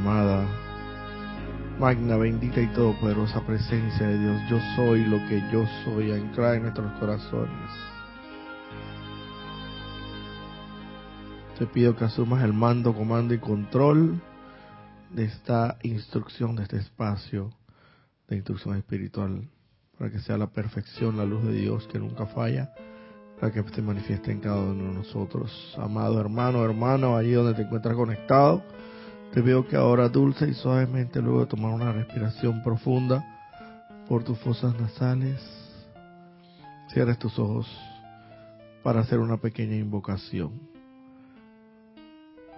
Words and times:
amada, 0.00 0.46
magna, 1.78 2.16
bendita 2.16 2.58
y 2.58 2.68
todopoderosa 2.68 3.44
presencia 3.44 4.06
de 4.06 4.18
Dios. 4.18 4.40
Yo 4.48 4.58
soy 4.74 5.04
lo 5.04 5.18
que 5.28 5.42
yo 5.52 5.66
soy, 5.84 6.10
anclada 6.10 6.56
en 6.56 6.62
nuestros 6.62 6.90
corazones. 6.98 7.70
Te 11.58 11.66
pido 11.66 11.94
que 11.94 12.04
asumas 12.04 12.42
el 12.42 12.54
mando, 12.54 12.94
comando 12.94 13.34
y 13.34 13.38
control 13.38 14.18
de 15.10 15.24
esta 15.24 15.76
instrucción, 15.82 16.56
de 16.56 16.62
este 16.62 16.78
espacio 16.78 17.50
de 18.26 18.36
instrucción 18.36 18.76
espiritual, 18.76 19.50
para 19.98 20.10
que 20.10 20.20
sea 20.20 20.38
la 20.38 20.46
perfección, 20.46 21.18
la 21.18 21.26
luz 21.26 21.44
de 21.44 21.52
Dios 21.52 21.86
que 21.88 21.98
nunca 21.98 22.24
falla, 22.24 22.72
para 23.38 23.52
que 23.52 23.62
se 23.68 23.82
manifieste 23.82 24.32
en 24.32 24.40
cada 24.40 24.62
uno 24.62 24.84
de 24.84 24.94
nosotros. 24.94 25.76
Amado 25.78 26.18
hermano, 26.18 26.64
hermano, 26.64 27.18
allí 27.18 27.32
donde 27.32 27.52
te 27.52 27.62
encuentras 27.62 27.94
conectado, 27.94 28.62
te 29.32 29.42
pido 29.42 29.66
que 29.66 29.76
ahora 29.76 30.08
dulce 30.08 30.48
y 30.48 30.54
suavemente, 30.54 31.20
luego 31.20 31.40
de 31.40 31.46
tomar 31.46 31.72
una 31.72 31.92
respiración 31.92 32.62
profunda 32.62 33.24
por 34.08 34.24
tus 34.24 34.38
fosas 34.38 34.78
nasales, 34.80 35.40
cierres 36.92 37.18
tus 37.18 37.38
ojos 37.38 37.66
para 38.82 39.00
hacer 39.00 39.18
una 39.18 39.36
pequeña 39.36 39.76
invocación 39.76 40.70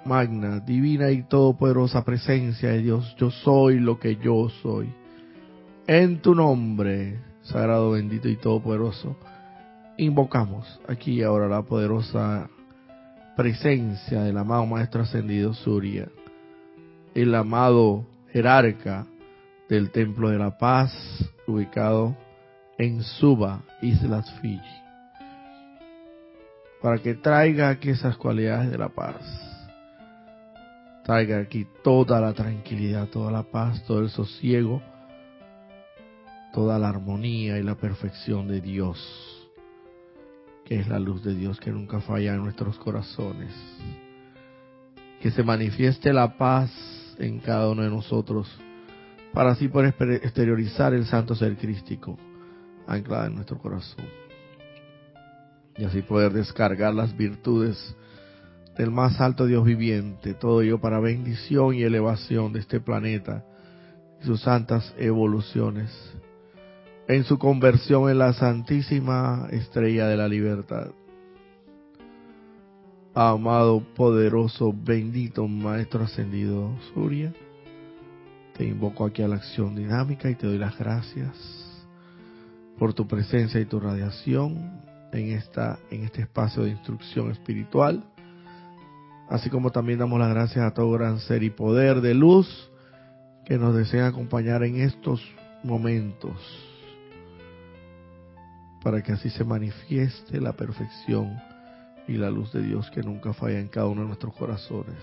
magna, 0.05 0.61
divina 0.61 1.11
y 1.11 1.23
todopoderosa 1.23 2.05
presencia 2.05 2.71
de 2.71 2.83
Dios, 2.83 3.15
yo 3.19 3.31
soy 3.31 3.79
lo 3.79 3.99
que 3.99 4.17
yo 4.17 4.49
soy. 4.63 4.93
En 5.87 6.21
tu 6.21 6.35
nombre, 6.35 7.21
sagrado, 7.43 7.93
bendito 7.93 8.29
y 8.29 8.37
todopoderoso, 8.37 9.17
invocamos 9.99 10.81
aquí 10.89 11.23
ahora 11.23 11.49
la 11.49 11.63
poderosa 11.63 12.49
presencia 13.37 14.23
del 14.23 14.39
amado 14.39 14.67
Maestro 14.67 15.03
Ascendido 15.03 15.55
Surya, 15.55 16.09
el 17.15 17.35
amado 17.35 18.07
jerarca 18.33 19.07
del 19.69 19.91
Templo 19.91 20.31
de 20.31 20.39
la 20.39 20.59
Paz, 20.59 20.93
ubicado 21.47 22.17
en 22.79 23.03
Suba, 23.03 23.63
Islas 23.81 24.31
Fiji, 24.41 24.83
para 26.81 26.99
que 26.99 27.15
traiga 27.15 27.69
aquí 27.69 27.91
esas 27.91 28.17
cualidades 28.17 28.71
de 28.71 28.79
la 28.79 28.89
paz 28.89 29.53
traiga 31.03 31.41
aquí 31.41 31.67
toda 31.83 32.21
la 32.21 32.33
tranquilidad, 32.33 33.09
toda 33.09 33.31
la 33.31 33.43
paz, 33.43 33.83
todo 33.87 34.01
el 34.01 34.11
sosiego, 34.11 34.81
toda 36.53 36.79
la 36.79 36.89
armonía 36.89 37.59
y 37.59 37.63
la 37.63 37.75
perfección 37.75 38.49
de 38.49 38.61
Dios, 38.61 39.51
que 40.65 40.79
es 40.79 40.89
la 40.89 40.99
luz 40.99 41.25
de 41.25 41.35
Dios 41.35 41.59
que 41.59 41.71
nunca 41.71 42.01
falla 42.01 42.35
en 42.35 42.43
nuestros 42.43 42.79
corazones. 42.79 43.53
Que 45.21 45.31
se 45.31 45.43
manifieste 45.43 46.13
la 46.13 46.37
paz 46.37 46.71
en 47.19 47.39
cada 47.41 47.69
uno 47.69 47.83
de 47.83 47.91
nosotros, 47.91 48.49
para 49.33 49.53
así 49.53 49.69
poder 49.69 49.95
exteriorizar 50.23 50.95
el 50.95 51.07
santo 51.07 51.35
ser 51.35 51.57
crístico 51.57 52.19
anclado 52.87 53.27
en 53.27 53.35
nuestro 53.35 53.59
corazón. 53.59 54.05
Y 55.77 55.85
así 55.85 56.03
poder 56.03 56.33
descargar 56.33 56.95
las 56.95 57.17
virtudes 57.17 57.97
del 58.77 58.91
más 58.91 59.21
alto 59.21 59.47
Dios 59.47 59.65
viviente, 59.65 60.35
todo 60.35 60.63
ello 60.63 60.81
para 60.81 61.01
bendición 61.01 61.75
y 61.75 61.83
elevación 61.83 62.53
de 62.53 62.61
este 62.61 62.81
planeta 62.81 63.45
y 64.21 64.27
sus 64.27 64.43
santas 64.43 64.95
evoluciones, 64.99 65.91
en 67.09 67.25
su 67.25 67.39
conversión 67.39 68.11
en 68.11 68.19
la 68.19 68.33
santísima 68.33 69.49
estrella 69.51 70.07
de 70.07 70.17
la 70.17 70.29
libertad. 70.29 70.89
Amado, 73.15 73.83
poderoso, 73.95 74.73
bendito 74.73 75.47
Maestro 75.47 76.05
Ascendido 76.05 76.71
Surya, 76.95 77.31
te 78.57 78.65
invoco 78.65 79.05
aquí 79.05 79.21
a 79.21 79.29
la 79.29 79.37
acción 79.37 79.77
dinámica 79.77 80.31
y 80.31 80.35
te 80.35 80.47
doy 80.47 80.57
las 80.57 80.79
gracias 80.79 81.37
por 82.79 82.95
tu 82.95 83.07
presencia 83.07 83.61
y 83.61 83.67
tu 83.67 83.79
radiación 83.81 84.81
en 85.13 85.33
esta 85.33 85.79
en 85.91 86.05
este 86.05 86.23
espacio 86.23 86.63
de 86.63 86.71
instrucción 86.71 87.31
espiritual. 87.31 88.03
Así 89.29 89.51
como 89.51 89.71
también 89.71 89.99
damos 89.99 90.19
las 90.19 90.31
gracias 90.31 90.65
a 90.65 90.73
todo 90.73 90.91
gran 90.93 91.21
ser 91.21 91.43
y 91.43 91.51
poder 91.51 92.01
de 92.01 92.15
luz 92.15 92.71
que 93.45 93.59
nos 93.59 93.77
desea 93.77 94.07
acompañar 94.07 94.63
en 94.63 94.81
estos 94.81 95.23
momentos 95.63 96.33
para 98.83 99.03
que 99.03 99.13
así 99.13 99.29
se 99.29 99.45
manifieste 99.45 100.41
la 100.41 100.55
perfección 100.55 101.52
y 102.09 102.15
la 102.15 102.31
luz 102.31 102.53
de 102.53 102.63
Dios 102.63 102.91
que 102.91 103.03
nunca 103.03 103.33
falla 103.33 103.61
en 103.61 103.69
cada 103.69 103.87
uno 103.87 104.03
de 104.03 104.09
nuestros 104.09 104.35
corazones. 104.35 104.97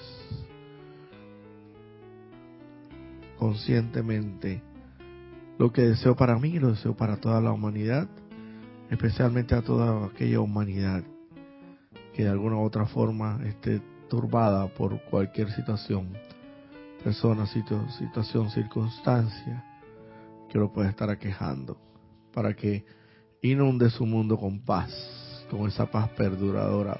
Conscientemente, 3.38 4.62
lo 5.58 5.72
que 5.72 5.84
deseo 5.84 6.16
para 6.16 6.38
mí 6.38 6.60
lo 6.60 6.72
deseo 6.72 6.96
para 6.96 7.18
toda 7.18 7.40
la 7.42 7.52
humanidad, 7.52 8.08
especialmente 8.90 9.56
a 9.56 9.62
toda 9.62 10.08
aquella 10.08 10.42
humanidad 10.42 11.04
que 12.14 12.24
de 12.24 12.30
alguna 12.30 12.58
u 12.58 12.64
otra 12.64 12.86
forma 12.86 13.40
esté 13.46 13.82
turbada 14.10 14.68
por 14.68 15.02
cualquier 15.04 15.52
situación, 15.52 16.14
persona, 17.04 17.46
sitio, 17.46 17.88
situación, 17.92 18.50
circunstancia 18.50 19.64
que 20.50 20.58
lo 20.58 20.74
pueda 20.74 20.90
estar 20.90 21.10
aquejando, 21.10 21.78
para 22.34 22.54
que 22.56 22.84
inunde 23.42 23.90
su 23.90 24.06
mundo 24.06 24.38
con 24.38 24.60
paz, 24.60 24.92
con 25.58 25.68
esa 25.68 25.86
paz 25.86 26.10
perduradora, 26.10 26.98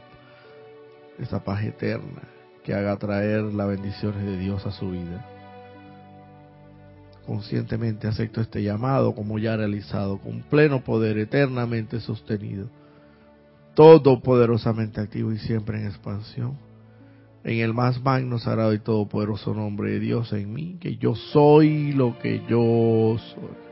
esa 1.18 1.44
paz 1.44 1.64
eterna, 1.64 2.22
que 2.64 2.74
haga 2.74 2.98
traer 2.98 3.44
las 3.44 3.68
bendiciones 3.68 4.24
de 4.24 4.38
Dios 4.38 4.66
a 4.66 4.72
su 4.72 4.92
vida. 4.92 5.26
Conscientemente 7.26 8.08
acepto 8.08 8.42
este 8.42 8.64
llamado 8.64 9.14
como 9.14 9.38
ya 9.38 9.56
realizado, 9.56 10.18
con 10.18 10.42
pleno 10.42 10.84
poder, 10.84 11.18
eternamente 11.18 12.00
sostenido, 12.00 12.68
todopoderosamente 13.76 15.00
activo 15.00 15.32
y 15.32 15.38
siempre 15.38 15.80
en 15.80 15.88
expansión 15.88 16.70
en 17.44 17.60
el 17.60 17.74
más 17.74 18.02
magno, 18.02 18.38
sagrado 18.40 18.74
y 18.74 18.80
todopoderoso 18.80 19.54
nombre 19.54 19.92
de 19.92 20.00
Dios 20.00 20.34
en 20.34 20.54
mí, 20.54 20.78
que 20.80 20.98
yo 20.98 21.16
soy 21.16 21.94
lo 21.94 22.20
que 22.20 22.42
yo 22.48 23.18
soy. 23.18 23.70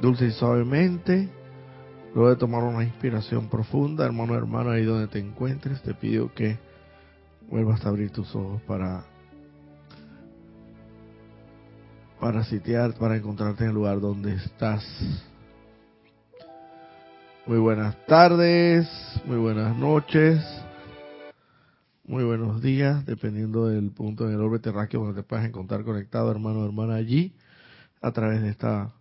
Dulce 0.00 0.26
y 0.26 0.30
suavemente, 0.30 1.28
luego 2.14 2.30
de 2.30 2.36
tomar 2.36 2.62
una 2.62 2.84
inspiración 2.84 3.48
profunda, 3.48 4.04
hermano, 4.04 4.34
hermano, 4.34 4.70
ahí 4.70 4.84
donde 4.84 5.08
te 5.08 5.18
encuentres, 5.18 5.82
te 5.82 5.94
pido 5.94 6.32
que 6.34 6.58
vuelvas 7.48 7.84
a 7.84 7.88
abrir 7.88 8.10
tus 8.10 8.34
ojos 8.34 8.60
para 8.62 9.04
para 12.20 12.44
sitiar, 12.44 12.94
para 12.94 13.16
encontrarte 13.16 13.64
en 13.64 13.70
el 13.70 13.74
lugar 13.74 14.00
donde 14.00 14.34
estás. 14.34 14.84
Muy 17.46 17.58
buenas 17.58 17.96
tardes, 18.06 18.88
muy 19.26 19.38
buenas 19.38 19.76
noches 19.76 20.40
muy 22.04 22.24
buenos 22.24 22.60
días, 22.60 23.06
dependiendo 23.06 23.68
del 23.68 23.90
punto 23.90 24.28
en 24.28 24.34
el 24.34 24.40
orbe 24.40 24.58
terráqueo 24.58 25.00
donde 25.00 25.22
te 25.22 25.26
puedas 25.26 25.46
encontrar 25.46 25.84
conectado, 25.84 26.30
hermano 26.30 26.60
o 26.60 26.66
hermana, 26.66 26.96
allí, 26.96 27.32
a 28.00 28.10
través 28.12 28.42
de 28.42 28.50
esta 28.50 28.92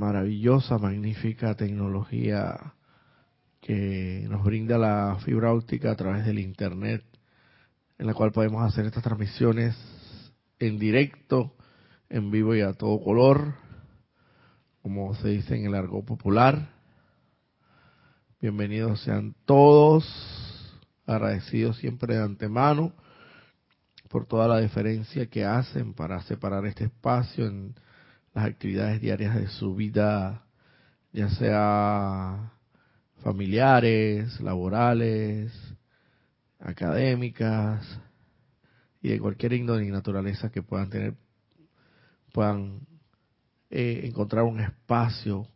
maravillosa, 0.00 0.78
magnífica 0.78 1.54
tecnología 1.54 2.72
que 3.60 4.26
nos 4.30 4.42
brinda 4.42 4.78
la 4.78 5.18
fibra 5.26 5.52
óptica 5.52 5.90
a 5.90 5.94
través 5.94 6.24
del 6.24 6.38
Internet, 6.38 7.04
en 7.98 8.06
la 8.06 8.14
cual 8.14 8.32
podemos 8.32 8.66
hacer 8.66 8.86
estas 8.86 9.02
transmisiones 9.02 9.76
en 10.58 10.78
directo, 10.78 11.54
en 12.08 12.30
vivo 12.30 12.54
y 12.54 12.62
a 12.62 12.72
todo 12.72 12.98
color, 13.04 13.56
como 14.80 15.14
se 15.16 15.28
dice 15.28 15.56
en 15.56 15.66
el 15.66 15.74
argot 15.74 16.06
popular. 16.06 16.70
Bienvenidos 18.40 19.02
sean 19.02 19.34
todos 19.44 20.06
agradecidos 21.04 21.76
siempre 21.76 22.14
de 22.14 22.22
antemano 22.22 22.94
por 24.08 24.24
toda 24.24 24.48
la 24.48 24.60
diferencia 24.60 25.26
que 25.26 25.44
hacen 25.44 25.92
para 25.92 26.22
separar 26.22 26.64
este 26.64 26.84
espacio 26.84 27.46
en 27.46 27.74
las 28.34 28.46
actividades 28.46 29.00
diarias 29.00 29.34
de 29.34 29.48
su 29.48 29.74
vida, 29.74 30.44
ya 31.12 31.28
sea 31.30 32.52
familiares, 33.22 34.40
laborales, 34.40 35.52
académicas 36.58 37.86
y 39.02 39.10
de 39.10 39.20
cualquier 39.20 39.54
índole 39.54 39.86
y 39.86 39.90
naturaleza 39.90 40.50
que 40.50 40.62
puedan 40.62 40.90
tener, 40.90 41.14
puedan 42.32 42.86
eh, 43.70 44.02
encontrar 44.04 44.44
un 44.44 44.60
espacio 44.60 45.46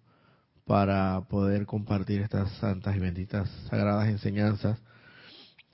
para 0.64 1.20
poder 1.28 1.66
compartir 1.66 2.22
estas 2.22 2.50
santas 2.58 2.96
y 2.96 3.00
benditas 3.00 3.50
sagradas 3.68 4.08
enseñanzas 4.08 4.80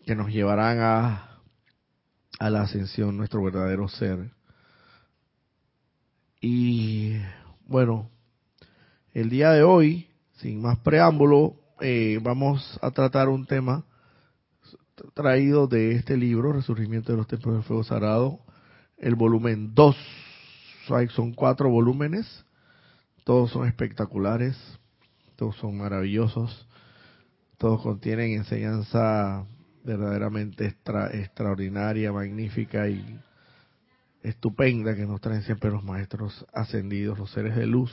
que 0.04 0.16
nos 0.16 0.30
llevarán 0.30 0.80
a, 0.80 1.38
a 2.38 2.50
la 2.50 2.62
ascensión, 2.62 3.16
nuestro 3.16 3.42
verdadero 3.42 3.88
ser. 3.88 4.32
Y 6.40 7.16
bueno, 7.66 8.10
el 9.12 9.28
día 9.28 9.50
de 9.50 9.62
hoy, 9.62 10.08
sin 10.38 10.62
más 10.62 10.78
preámbulo, 10.78 11.54
eh, 11.80 12.18
vamos 12.22 12.78
a 12.80 12.90
tratar 12.92 13.28
un 13.28 13.44
tema 13.44 13.84
traído 15.12 15.66
de 15.66 15.92
este 15.92 16.16
libro, 16.16 16.52
Resurgimiento 16.52 17.12
de 17.12 17.18
los 17.18 17.26
Templos 17.26 17.56
del 17.56 17.64
Fuego 17.64 17.84
Sagrado, 17.84 18.40
el 18.96 19.16
volumen 19.16 19.74
2. 19.74 19.96
Son 21.14 21.32
cuatro 21.34 21.68
volúmenes, 21.68 22.44
todos 23.24 23.50
son 23.50 23.68
espectaculares, 23.68 24.56
todos 25.36 25.56
son 25.56 25.76
maravillosos, 25.76 26.66
todos 27.58 27.82
contienen 27.82 28.32
enseñanza 28.32 29.46
verdaderamente 29.84 30.74
extraordinaria, 31.12 32.12
magnífica 32.12 32.88
y 32.88 33.20
estupenda 34.22 34.94
que 34.94 35.06
nos 35.06 35.20
traen 35.20 35.42
siempre 35.42 35.70
los 35.70 35.82
maestros 35.82 36.46
ascendidos, 36.52 37.18
los 37.18 37.30
seres 37.30 37.56
de 37.56 37.66
luz, 37.66 37.92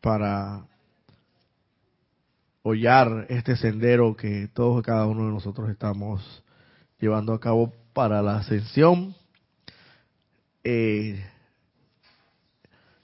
para 0.00 0.66
hollar 2.62 3.26
este 3.28 3.56
sendero 3.56 4.16
que 4.16 4.48
todos 4.48 4.80
y 4.80 4.82
cada 4.84 5.06
uno 5.06 5.26
de 5.26 5.32
nosotros 5.32 5.70
estamos 5.70 6.44
llevando 6.98 7.32
a 7.32 7.40
cabo 7.40 7.72
para 7.92 8.22
la 8.22 8.36
ascensión. 8.36 9.14
Eh, 10.64 11.24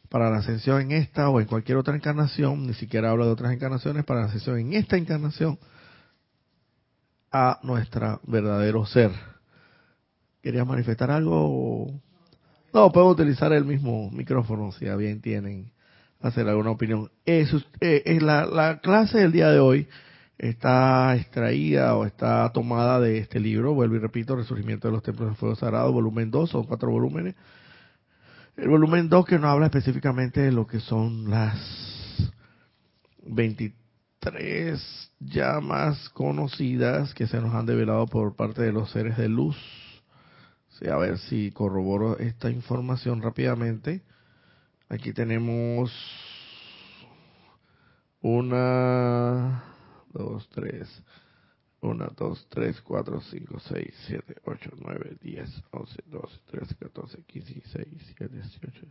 para 0.09 0.31
la 0.31 0.37
ascensión 0.39 0.81
en 0.81 0.93
esta 0.93 1.29
o 1.29 1.41
en 1.41 1.47
cualquier 1.47 1.79
otra 1.79 1.97
encarnación, 1.97 2.67
ni 2.67 2.75
siquiera 2.75 3.11
habla 3.11 3.25
de 3.25 3.33
otras 3.33 3.53
encarnaciones, 3.53 4.05
para 4.05 4.21
la 4.21 4.27
ascensión 4.27 4.59
en 4.59 4.75
esta 4.75 4.97
encarnación 4.97 5.59
a 7.33 7.59
nuestro 7.65 8.21
verdadero 8.25 8.87
ser. 8.87 9.34
¿Querías 10.45 10.67
manifestar 10.67 11.11
algo? 11.11 11.91
No, 12.75 12.93
puedo 12.93 13.09
utilizar 13.09 13.51
el 13.55 13.65
mismo 13.65 14.11
micrófono 14.11 14.73
si 14.73 14.85
bien 14.85 15.23
tienen 15.23 15.73
hacer 16.21 16.47
alguna 16.47 16.71
opinión. 16.71 17.11
Es, 17.25 17.49
eh, 17.81 18.19
la, 18.21 18.45
la, 18.45 18.79
clase 18.81 19.21
del 19.21 19.33
día 19.33 19.49
de 19.49 19.59
hoy 19.59 19.89
está 20.37 21.17
extraída 21.17 21.97
o 21.97 22.05
está 22.05 22.47
tomada 22.53 23.01
de 23.01 23.17
este 23.17 23.41
libro, 23.41 23.73
vuelvo 23.73 23.97
y 23.97 24.01
repito, 24.01 24.37
Resurgimiento 24.37 24.87
de 24.87 24.93
los 24.93 25.03
Templos 25.03 25.31
del 25.31 25.37
Fuego 25.39 25.57
Sagrado, 25.57 25.91
volumen 25.91 26.31
2, 26.31 26.51
son 26.51 26.65
cuatro 26.65 26.91
volúmenes. 26.91 27.35
El 28.59 28.69
volumen 28.69 29.09
2 29.09 29.25
que 29.25 29.39
nos 29.39 29.47
habla 29.47 29.65
específicamente 29.65 30.43
de 30.43 30.53
lo 30.53 30.67
que 30.67 30.81
son 30.81 31.31
las 31.31 31.57
23 33.27 35.11
llamas 35.21 36.11
conocidas 36.11 37.15
que 37.15 37.27
se 37.27 37.41
nos 37.41 37.55
han 37.55 37.65
develado 37.65 38.07
por 38.07 38.37
parte 38.37 38.61
de 38.61 38.73
los 38.73 38.91
seres 38.91 39.17
de 39.17 39.31
luz. 39.31 39.57
Sí, 40.79 40.89
a 40.89 40.97
ver 40.97 41.19
si 41.19 41.53
corroboro 41.53 42.19
esta 42.19 42.51
información 42.51 43.23
rápidamente. 43.23 44.03
Aquí 44.89 45.13
tenemos 45.13 45.93
una, 48.21 49.63
dos, 50.13 50.49
tres, 50.49 50.89
una, 51.81 52.07
dos, 52.17 52.45
tres, 52.49 52.81
cuatro, 52.81 53.21
cinco, 53.21 53.61
seis, 53.61 53.95
siete, 54.07 54.35
ocho, 54.47 54.71
nueve, 54.83 55.17
diez, 55.21 55.49
once, 55.71 56.03
doce, 56.07 56.41
trece, 56.47 56.75
catorce, 56.75 57.23
quince, 57.25 57.53
dieciséis, 57.55 57.91
diecisiete, 57.91 58.35
dieciocho. 58.35 58.87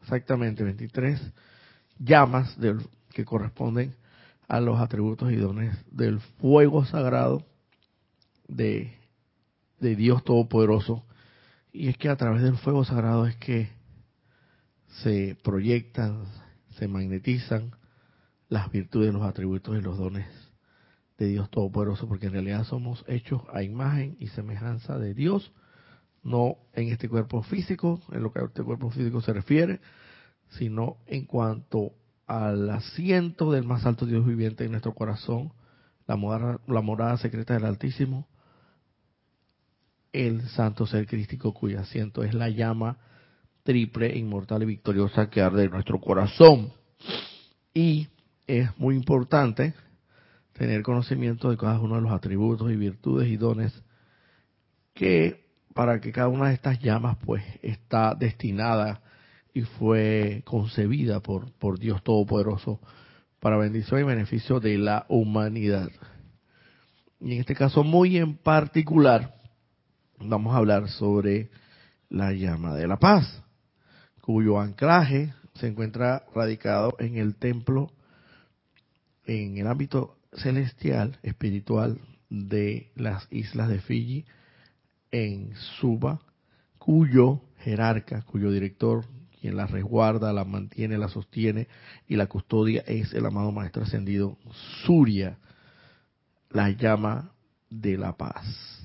Exactamente, 0.00 0.64
23 0.64 1.20
llamas 1.98 2.56
que 3.10 3.24
corresponden 3.24 3.94
a 4.48 4.60
los 4.60 4.80
atributos 4.80 5.30
y 5.30 5.36
del 5.90 6.20
fuego 6.40 6.84
sagrado 6.86 7.44
de, 8.48 9.03
de 9.84 9.96
Dios 9.96 10.24
Todopoderoso. 10.24 11.04
Y 11.70 11.88
es 11.88 11.98
que 11.98 12.08
a 12.08 12.16
través 12.16 12.42
del 12.42 12.56
fuego 12.56 12.84
sagrado 12.84 13.26
es 13.26 13.36
que 13.36 13.68
se 15.02 15.36
proyectan, 15.44 16.24
se 16.78 16.88
magnetizan 16.88 17.72
las 18.48 18.70
virtudes, 18.70 19.12
los 19.12 19.22
atributos 19.22 19.76
y 19.76 19.82
los 19.82 19.98
dones 19.98 20.26
de 21.18 21.26
Dios 21.26 21.50
Todopoderoso, 21.50 22.08
porque 22.08 22.26
en 22.26 22.32
realidad 22.32 22.64
somos 22.64 23.04
hechos 23.08 23.42
a 23.52 23.62
imagen 23.62 24.16
y 24.18 24.28
semejanza 24.28 24.98
de 24.98 25.14
Dios, 25.14 25.52
no 26.22 26.56
en 26.72 26.88
este 26.88 27.08
cuerpo 27.08 27.42
físico, 27.42 28.00
en 28.10 28.22
lo 28.22 28.32
que 28.32 28.38
a 28.38 28.44
este 28.44 28.62
cuerpo 28.62 28.90
físico 28.90 29.20
se 29.20 29.32
refiere, 29.32 29.80
sino 30.50 30.96
en 31.06 31.26
cuanto 31.26 31.92
al 32.26 32.70
asiento 32.70 33.52
del 33.52 33.64
más 33.64 33.84
alto 33.84 34.06
Dios 34.06 34.24
viviente 34.24 34.64
en 34.64 34.70
nuestro 34.70 34.94
corazón, 34.94 35.52
la 36.06 36.16
la 36.66 36.80
morada 36.80 37.18
secreta 37.18 37.54
del 37.54 37.66
Altísimo, 37.66 38.26
el 40.14 40.42
santo 40.50 40.86
ser 40.86 41.06
crístico 41.06 41.52
cuyo 41.52 41.80
asiento 41.80 42.22
es 42.22 42.32
la 42.34 42.48
llama 42.48 42.96
triple, 43.64 44.16
inmortal 44.16 44.62
y 44.62 44.66
victoriosa 44.66 45.28
que 45.28 45.40
arde 45.40 45.64
en 45.64 45.72
nuestro 45.72 46.00
corazón. 46.00 46.72
Y 47.74 48.06
es 48.46 48.68
muy 48.78 48.94
importante 48.94 49.74
tener 50.52 50.82
conocimiento 50.82 51.50
de 51.50 51.56
cada 51.56 51.80
uno 51.80 51.96
de 51.96 52.02
los 52.02 52.12
atributos 52.12 52.70
y 52.70 52.76
virtudes 52.76 53.28
y 53.28 53.36
dones 53.36 53.72
que 54.94 55.44
para 55.74 56.00
que 56.00 56.12
cada 56.12 56.28
una 56.28 56.48
de 56.48 56.54
estas 56.54 56.78
llamas 56.78 57.16
pues 57.24 57.42
está 57.60 58.14
destinada 58.14 59.02
y 59.52 59.62
fue 59.62 60.42
concebida 60.44 61.18
por, 61.18 61.50
por 61.54 61.80
Dios 61.80 62.04
Todopoderoso 62.04 62.80
para 63.40 63.56
bendición 63.56 64.00
y 64.00 64.04
beneficio 64.04 64.60
de 64.60 64.78
la 64.78 65.06
humanidad. 65.08 65.90
Y 67.20 67.32
en 67.34 67.40
este 67.40 67.56
caso 67.56 67.82
muy 67.82 68.16
en 68.16 68.36
particular 68.36 69.34
vamos 70.18 70.54
a 70.54 70.58
hablar 70.58 70.88
sobre 70.88 71.50
la 72.08 72.32
llama 72.32 72.74
de 72.74 72.86
la 72.86 72.98
paz 72.98 73.44
cuyo 74.24 74.58
anclaje 74.58 75.34
se 75.52 75.66
encuentra 75.66 76.24
radicado 76.34 76.96
en 76.98 77.18
el 77.18 77.34
templo, 77.36 77.92
en 79.26 79.58
el 79.58 79.66
ámbito 79.66 80.16
celestial, 80.32 81.18
espiritual 81.22 82.00
de 82.30 82.90
las 82.94 83.28
islas 83.30 83.68
de 83.68 83.80
Fiji, 83.80 84.24
en 85.10 85.54
Suba, 85.78 86.22
cuyo 86.78 87.42
jerarca, 87.58 88.22
cuyo 88.22 88.50
director, 88.50 89.04
quien 89.38 89.58
la 89.58 89.66
resguarda, 89.66 90.32
la 90.32 90.46
mantiene, 90.46 90.96
la 90.96 91.08
sostiene 91.08 91.68
y 92.08 92.16
la 92.16 92.26
custodia 92.26 92.82
es 92.86 93.12
el 93.12 93.26
amado 93.26 93.52
Maestro 93.52 93.82
Ascendido 93.82 94.38
Surya, 94.86 95.36
la 96.48 96.70
llama 96.70 97.30
de 97.68 97.98
la 97.98 98.16
paz. 98.16 98.83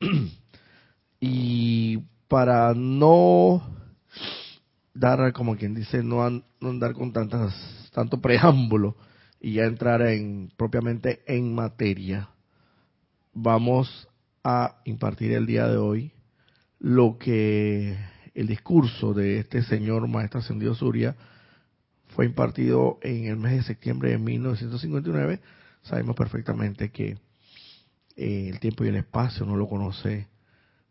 y 1.20 1.98
para 2.28 2.74
no 2.74 3.62
dar, 4.94 5.32
como 5.32 5.56
quien 5.56 5.74
dice, 5.74 6.02
no, 6.02 6.22
andar 6.22 6.94
con 6.94 7.12
tantas, 7.12 7.54
tanto 7.92 8.20
preámbulo 8.20 8.96
y 9.40 9.54
ya 9.54 9.64
entrar 9.64 10.02
en 10.02 10.50
propiamente 10.56 11.22
en 11.26 11.54
materia, 11.54 12.28
vamos 13.32 14.08
a 14.42 14.80
impartir 14.84 15.32
el 15.32 15.46
día 15.46 15.68
de 15.68 15.76
hoy 15.76 16.12
lo 16.78 17.18
que 17.18 17.96
el 18.34 18.46
discurso 18.46 19.14
de 19.14 19.40
este 19.40 19.62
señor 19.62 20.06
maestro 20.08 20.40
ascendido 20.40 20.74
Surya 20.74 21.16
fue 22.08 22.26
impartido 22.26 22.98
en 23.02 23.26
el 23.26 23.36
mes 23.36 23.52
de 23.56 23.62
septiembre 23.62 24.10
de 24.10 24.18
1959. 24.18 25.40
Sabemos 25.82 26.16
perfectamente 26.16 26.90
que 26.90 27.18
eh, 28.20 28.48
el 28.48 28.58
tiempo 28.58 28.84
y 28.84 28.88
el 28.88 28.96
espacio 28.96 29.46
no 29.46 29.54
lo 29.54 29.68
conoce 29.68 30.26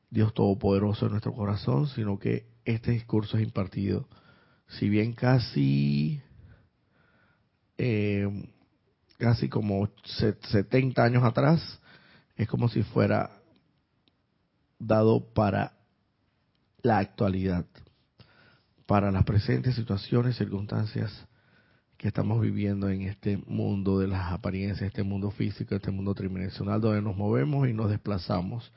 Dios 0.10 0.34
Todopoderoso 0.34 1.07
en 1.07 1.12
nuestro 1.12 1.34
corazón, 1.34 1.89
sino 1.89 2.17
que 2.17 2.48
este 2.63 2.91
discurso 2.91 3.36
es 3.38 3.43
impartido, 3.43 4.07
si 4.69 4.88
bien 4.88 5.12
casi, 5.12 6.22
eh, 7.77 8.50
casi 9.17 9.50
como 9.50 9.89
70 10.05 11.03
años 11.03 11.25
atrás, 11.25 11.81
es 12.38 12.48
como 12.48 12.69
si 12.69 12.84
fuera 12.84 13.29
dado 14.79 15.34
para 15.34 15.74
la 16.81 17.00
actualidad, 17.00 17.65
para 18.86 19.12
las 19.12 19.25
presentes 19.25 19.75
situaciones, 19.75 20.38
circunstancias 20.38 21.27
que 21.98 22.08
estamos 22.08 22.39
viviendo 22.42 22.89
en 22.89 23.01
este 23.04 23.38
mundo 23.48 24.00
de 24.00 24.08
las 24.08 24.32
apariencias, 24.32 24.88
este 24.88 25.04
mundo 25.04 25.32
físico, 25.32 25.75
este 25.75 25.92
mundo 25.92 26.13
tridimensional 26.13 26.80
donde 26.80 27.01
nos 27.01 27.18
movemos 27.18 27.68
y 27.68 27.74
nos 27.74 27.89
desplazamos 27.89 28.72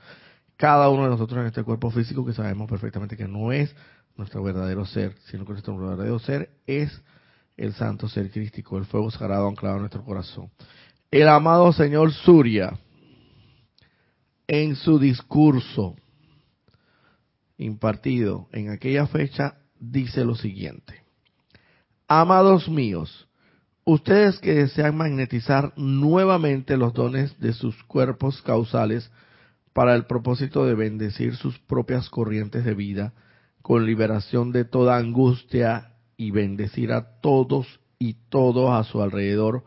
cada 0.56 0.88
uno 0.90 1.04
de 1.04 1.10
nosotros 1.10 1.40
en 1.40 1.46
este 1.46 1.62
cuerpo 1.62 1.90
físico 1.90 2.24
que 2.24 2.34
sabemos 2.34 2.68
perfectamente 2.68 3.16
que 3.16 3.26
no 3.26 3.52
es 3.52 3.74
nuestro 4.16 4.42
verdadero 4.42 4.84
ser, 4.84 5.16
sino 5.30 5.44
que 5.44 5.52
nuestro 5.52 5.76
verdadero 5.76 6.18
ser 6.18 6.50
es 6.66 7.02
el 7.56 7.72
santo 7.74 8.08
ser 8.08 8.30
crístico, 8.30 8.78
el 8.78 8.84
fuego 8.84 9.10
sagrado 9.10 9.48
anclado 9.48 9.76
en 9.76 9.82
nuestro 9.82 10.04
corazón. 10.04 10.50
El 11.10 11.28
amado 11.28 11.72
señor 11.72 12.12
Surya, 12.12 12.78
en 14.46 14.76
su 14.76 14.98
discurso 14.98 15.96
impartido 17.56 18.48
en 18.52 18.70
aquella 18.70 19.06
fecha, 19.06 19.56
dice 19.78 20.24
lo 20.24 20.34
siguiente. 20.34 20.99
Amados 22.12 22.68
míos, 22.68 23.28
ustedes 23.84 24.40
que 24.40 24.52
desean 24.52 24.96
magnetizar 24.96 25.72
nuevamente 25.76 26.76
los 26.76 26.92
dones 26.92 27.38
de 27.38 27.52
sus 27.52 27.84
cuerpos 27.84 28.42
causales, 28.42 29.12
para 29.72 29.94
el 29.94 30.06
propósito 30.06 30.66
de 30.66 30.74
bendecir 30.74 31.36
sus 31.36 31.60
propias 31.60 32.10
corrientes 32.10 32.64
de 32.64 32.74
vida 32.74 33.12
con 33.62 33.86
liberación 33.86 34.50
de 34.50 34.64
toda 34.64 34.96
angustia 34.96 35.92
y 36.16 36.32
bendecir 36.32 36.90
a 36.90 37.20
todos 37.20 37.78
y 38.00 38.14
todos 38.28 38.72
a 38.72 38.82
su 38.82 39.00
alrededor 39.00 39.62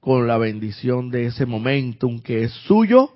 con 0.00 0.26
la 0.26 0.38
bendición 0.38 1.12
de 1.12 1.26
ese 1.26 1.46
momentum 1.46 2.18
que 2.18 2.42
es 2.42 2.52
suyo, 2.66 3.12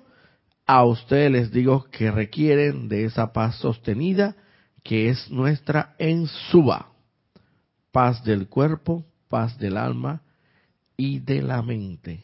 a 0.65 0.85
ustedes 0.85 1.29
les 1.29 1.51
digo 1.51 1.87
que 1.91 2.09
requieren 2.09 2.87
de 2.87 3.03
esa 3.03 3.33
paz 3.33 3.57
sostenida 3.57 4.37
que 4.81 5.09
es 5.09 5.29
nuestra 5.29 5.93
en 5.99 6.27
suba. 6.27 6.90
Paz 7.91 8.23
del 8.23 8.47
cuerpo, 8.47 9.05
paz 9.27 9.57
del 9.57 9.77
alma 9.77 10.21
y 10.95 11.19
de 11.19 11.41
la 11.41 11.61
mente, 11.61 12.23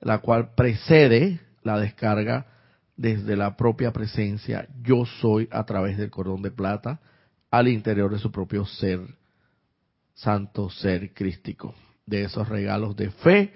la 0.00 0.18
cual 0.18 0.54
precede 0.54 1.40
la 1.62 1.78
descarga 1.78 2.46
desde 2.96 3.36
la 3.36 3.56
propia 3.56 3.92
presencia 3.92 4.68
yo 4.82 5.04
soy 5.06 5.48
a 5.50 5.64
través 5.64 5.96
del 5.96 6.10
cordón 6.10 6.42
de 6.42 6.50
plata 6.50 7.00
al 7.50 7.68
interior 7.68 8.12
de 8.12 8.18
su 8.18 8.30
propio 8.30 8.64
ser, 8.64 9.00
santo 10.14 10.70
ser 10.70 11.12
crístico, 11.14 11.74
de 12.06 12.24
esos 12.24 12.48
regalos 12.48 12.96
de 12.96 13.10
fe 13.10 13.52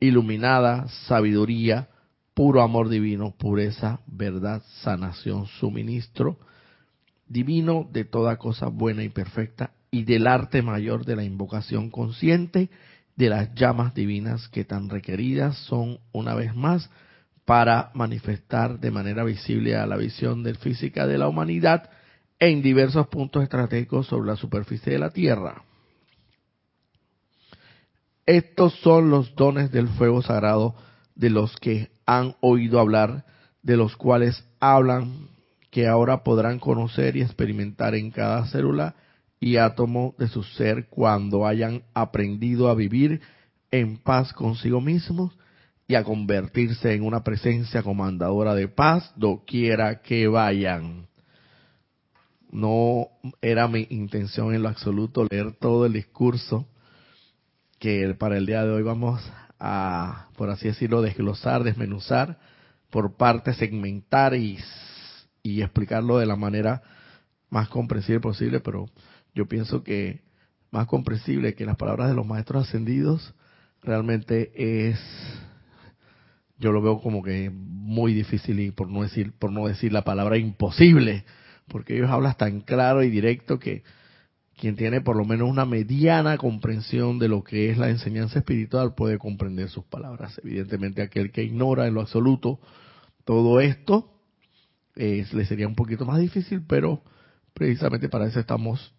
iluminada, 0.00 0.88
sabiduría, 1.06 1.88
puro 2.34 2.62
amor 2.62 2.88
divino, 2.88 3.34
pureza, 3.36 4.00
verdad, 4.06 4.62
sanación, 4.82 5.46
suministro 5.46 6.38
divino 7.26 7.88
de 7.92 8.04
toda 8.04 8.36
cosa 8.36 8.68
buena 8.68 9.02
y 9.02 9.08
perfecta 9.08 9.72
y 9.90 10.04
del 10.04 10.26
arte 10.26 10.62
mayor 10.62 11.04
de 11.04 11.16
la 11.16 11.24
invocación 11.24 11.90
consciente 11.90 12.70
de 13.16 13.28
las 13.28 13.54
llamas 13.54 13.94
divinas 13.94 14.48
que 14.48 14.64
tan 14.64 14.88
requeridas 14.88 15.56
son 15.66 15.98
una 16.12 16.34
vez 16.34 16.54
más 16.54 16.88
para 17.44 17.90
manifestar 17.94 18.78
de 18.78 18.90
manera 18.90 19.24
visible 19.24 19.74
a 19.74 19.86
la 19.86 19.96
visión 19.96 20.42
del 20.42 20.56
física 20.56 21.06
de 21.06 21.18
la 21.18 21.28
humanidad 21.28 21.90
en 22.38 22.62
diversos 22.62 23.08
puntos 23.08 23.42
estratégicos 23.42 24.06
sobre 24.06 24.28
la 24.28 24.36
superficie 24.36 24.92
de 24.92 24.98
la 24.98 25.10
Tierra. 25.10 25.62
Estos 28.26 28.74
son 28.80 29.10
los 29.10 29.34
dones 29.34 29.72
del 29.72 29.88
fuego 29.88 30.22
sagrado 30.22 30.74
de 31.14 31.30
los 31.30 31.56
que 31.56 31.90
han 32.06 32.36
oído 32.40 32.78
hablar, 32.78 33.24
de 33.62 33.76
los 33.76 33.96
cuales 33.96 34.44
hablan, 34.60 35.28
que 35.70 35.88
ahora 35.88 36.22
podrán 36.22 36.58
conocer 36.58 37.16
y 37.16 37.22
experimentar 37.22 37.94
en 37.94 38.10
cada 38.10 38.46
célula 38.46 38.94
y 39.40 39.56
átomo 39.56 40.14
de 40.18 40.28
su 40.28 40.42
ser 40.42 40.88
cuando 40.88 41.46
hayan 41.46 41.82
aprendido 41.94 42.68
a 42.68 42.74
vivir 42.74 43.20
en 43.70 43.98
paz 43.98 44.32
consigo 44.32 44.80
mismos 44.80 45.36
y 45.86 45.94
a 45.94 46.04
convertirse 46.04 46.92
en 46.94 47.02
una 47.02 47.24
presencia 47.24 47.82
comandadora 47.82 48.54
de 48.54 48.68
paz 48.68 49.12
doquiera 49.16 50.02
que 50.02 50.28
vayan. 50.28 51.06
No 52.50 53.08
era 53.40 53.68
mi 53.68 53.86
intención 53.90 54.54
en 54.54 54.62
lo 54.62 54.68
absoluto 54.68 55.26
leer 55.30 55.52
todo 55.52 55.86
el 55.86 55.92
discurso 55.92 56.66
que 57.78 58.14
para 58.18 58.36
el 58.36 58.46
día 58.46 58.64
de 58.64 58.72
hoy 58.72 58.82
vamos 58.82 59.22
a, 59.58 60.28
por 60.36 60.50
así 60.50 60.68
decirlo, 60.68 61.02
desglosar, 61.02 61.62
desmenuzar 61.62 62.38
por 62.90 63.16
parte, 63.16 63.54
segmentar 63.54 64.34
y, 64.34 64.58
y 65.42 65.62
explicarlo 65.62 66.18
de 66.18 66.26
la 66.26 66.36
manera 66.36 66.82
más 67.50 67.68
comprensible 67.68 68.20
posible, 68.20 68.60
pero 68.60 68.86
yo 69.38 69.46
pienso 69.46 69.84
que 69.84 70.22
más 70.72 70.88
comprensible 70.88 71.54
que 71.54 71.64
las 71.64 71.76
palabras 71.76 72.08
de 72.08 72.16
los 72.16 72.26
maestros 72.26 72.66
ascendidos 72.66 73.34
realmente 73.82 74.50
es 74.90 74.98
yo 76.58 76.72
lo 76.72 76.82
veo 76.82 77.00
como 77.00 77.22
que 77.22 77.50
muy 77.54 78.12
difícil 78.14 78.58
y 78.58 78.72
por 78.72 78.88
no 78.90 79.02
decir 79.02 79.32
por 79.38 79.52
no 79.52 79.68
decir 79.68 79.92
la 79.92 80.02
palabra 80.02 80.38
imposible 80.38 81.24
porque 81.68 81.96
ellos 81.96 82.10
hablan 82.10 82.36
tan 82.36 82.62
claro 82.62 83.04
y 83.04 83.10
directo 83.10 83.60
que 83.60 83.84
quien 84.58 84.74
tiene 84.74 85.02
por 85.02 85.14
lo 85.14 85.24
menos 85.24 85.48
una 85.48 85.64
mediana 85.64 86.36
comprensión 86.36 87.20
de 87.20 87.28
lo 87.28 87.44
que 87.44 87.70
es 87.70 87.78
la 87.78 87.90
enseñanza 87.90 88.40
espiritual 88.40 88.96
puede 88.96 89.16
comprender 89.18 89.68
sus 89.68 89.84
palabras. 89.84 90.40
Evidentemente 90.42 91.00
aquel 91.00 91.30
que 91.30 91.44
ignora 91.44 91.86
en 91.86 91.94
lo 91.94 92.00
absoluto 92.00 92.58
todo 93.24 93.60
esto 93.60 94.10
eh, 94.96 95.24
le 95.30 95.44
sería 95.44 95.68
un 95.68 95.76
poquito 95.76 96.04
más 96.04 96.18
difícil, 96.18 96.64
pero 96.66 97.04
precisamente 97.54 98.08
para 98.08 98.26
eso 98.26 98.40
estamos 98.40 98.97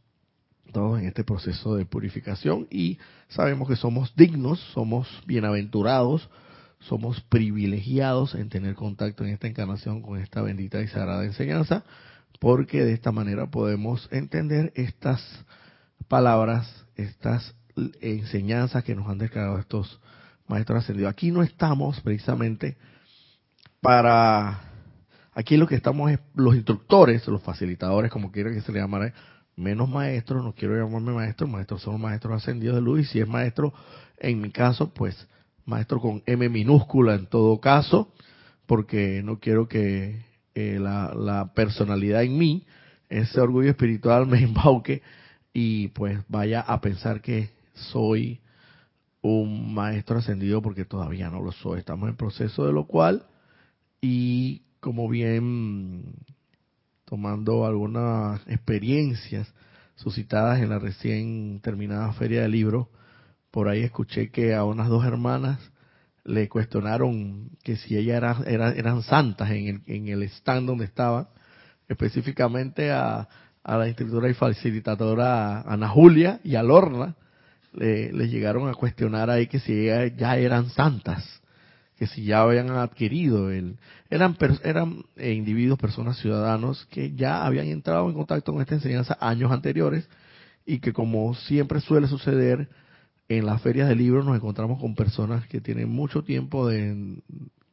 todos 0.71 0.99
en 0.99 1.07
este 1.07 1.23
proceso 1.23 1.75
de 1.75 1.85
purificación 1.85 2.67
y 2.69 2.97
sabemos 3.27 3.67
que 3.67 3.75
somos 3.75 4.15
dignos, 4.15 4.59
somos 4.73 5.07
bienaventurados, 5.25 6.29
somos 6.79 7.21
privilegiados 7.21 8.35
en 8.35 8.49
tener 8.49 8.75
contacto 8.75 9.23
en 9.23 9.31
esta 9.31 9.47
encarnación 9.47 10.01
con 10.01 10.19
esta 10.19 10.41
bendita 10.41 10.81
y 10.81 10.87
sagrada 10.87 11.25
enseñanza 11.25 11.83
porque 12.39 12.83
de 12.83 12.93
esta 12.93 13.11
manera 13.11 13.47
podemos 13.47 14.07
entender 14.11 14.71
estas 14.75 15.21
palabras, 16.07 16.85
estas 16.95 17.53
enseñanzas 18.01 18.83
que 18.83 18.95
nos 18.95 19.07
han 19.09 19.17
declarado 19.17 19.59
estos 19.59 19.99
maestros 20.47 20.83
ascendidos. 20.83 21.11
Aquí 21.11 21.31
no 21.31 21.43
estamos 21.43 21.99
precisamente 22.01 22.77
para, 23.81 24.61
aquí 25.33 25.57
lo 25.57 25.67
que 25.67 25.75
estamos 25.75 26.11
es 26.11 26.19
los 26.33 26.55
instructores, 26.55 27.27
los 27.27 27.41
facilitadores, 27.41 28.11
como 28.11 28.31
quiera 28.31 28.51
que 28.51 28.61
se 28.61 28.71
le 28.71 28.79
llamara, 28.79 29.13
menos 29.59 29.89
maestros, 29.89 30.43
no 30.43 30.53
quiero 30.53 30.75
llamarme 30.75 31.11
maestro, 31.11 31.47
maestros 31.47 31.81
son 31.81 32.01
maestros 32.01 32.41
ascendidos 32.41 32.75
de 32.75 32.81
luz, 32.81 33.01
y 33.01 33.05
si 33.05 33.19
es 33.19 33.27
maestro, 33.27 33.73
en 34.17 34.41
mi 34.41 34.51
caso, 34.51 34.93
pues 34.93 35.27
maestro 35.65 35.99
con 35.99 36.23
M 36.25 36.49
minúscula 36.49 37.15
en 37.15 37.27
todo 37.27 37.59
caso, 37.59 38.13
porque 38.65 39.21
no 39.23 39.39
quiero 39.39 39.67
que 39.67 40.21
eh, 40.55 40.79
la, 40.79 41.51
personalidad 41.55 42.23
en 42.23 42.37
mí, 42.37 42.65
ese 43.09 43.39
orgullo 43.39 43.69
espiritual 43.69 44.25
me 44.27 44.39
embauque 44.43 45.01
y 45.53 45.89
pues 45.89 46.19
vaya 46.27 46.61
a 46.61 46.79
pensar 46.81 47.21
que 47.21 47.49
soy 47.73 48.41
un 49.21 49.73
maestro 49.73 50.19
ascendido 50.19 50.61
porque 50.61 50.85
todavía 50.85 51.29
no 51.29 51.41
lo 51.41 51.51
soy. 51.51 51.79
Estamos 51.79 52.09
en 52.09 52.15
proceso 52.15 52.65
de 52.65 52.73
lo 52.73 52.85
cual 52.85 53.25
y 54.01 54.63
como 54.79 55.09
bien 55.09 56.13
tomando 57.09 57.65
algunas 57.65 58.39
experiencias 58.47 59.51
suscitadas 59.95 60.59
en 60.59 60.69
la 60.69 60.77
recién 60.77 61.59
terminada 61.59 62.13
feria 62.13 62.43
del 62.43 62.51
libro, 62.51 62.89
por 63.49 63.67
ahí 63.67 63.81
escuché 63.81 64.29
que 64.29 64.53
a 64.53 64.63
unas 64.63 64.89
dos 64.89 65.03
hermanas 65.03 65.59
le 66.23 66.47
cuestionaron 66.47 67.49
que 67.63 67.77
si 67.77 67.97
ellas 67.97 68.45
era, 68.45 68.71
eran 68.73 69.01
santas 69.01 69.49
en 69.49 69.67
el, 69.67 69.81
en 69.87 70.07
el 70.07 70.21
stand 70.23 70.67
donde 70.67 70.85
estaban, 70.85 71.27
específicamente 71.87 72.91
a, 72.91 73.27
la 73.63 73.87
instructora 73.87 74.29
y 74.29 74.35
facilitadora 74.35 75.61
Ana 75.61 75.89
Julia 75.89 76.39
y 76.43 76.55
a 76.55 76.63
Lorna, 76.63 77.15
le, 77.73 78.11
llegaron 78.27 78.69
a 78.69 78.73
cuestionar 78.73 79.31
ahí 79.31 79.47
que 79.47 79.59
si 79.59 79.73
ellas 79.73 80.13
ya 80.15 80.37
eran 80.37 80.69
santas, 80.69 81.38
que 81.99 82.07
si 82.07 82.23
ya 82.23 82.43
habían 82.43 82.69
adquirido 82.69 83.51
el, 83.51 83.77
eran 84.09 84.37
eran 84.63 85.03
eh, 85.17 85.33
individuos, 85.33 85.77
personas, 85.77 86.17
ciudadanos 86.17 86.87
que 86.89 87.11
ya 87.13 87.45
habían 87.45 87.67
entrado 87.67 88.07
en 88.07 88.15
contacto 88.15 88.53
con 88.53 88.61
esta 88.61 88.75
enseñanza 88.75 89.17
años 89.19 89.51
anteriores 89.51 90.07
y 90.65 90.79
que 90.79 90.93
como 90.93 91.35
siempre 91.35 91.81
suele 91.81 92.07
suceder 92.07 92.69
en 93.27 93.45
las 93.45 93.61
ferias 93.61 93.89
de 93.89 93.95
libros 93.95 94.25
nos 94.25 94.37
encontramos 94.37 94.79
con 94.79 94.95
personas 94.95 95.45
que 95.47 95.59
tienen 95.59 95.89
mucho 95.89 96.23
tiempo 96.23 96.69
de 96.69 97.21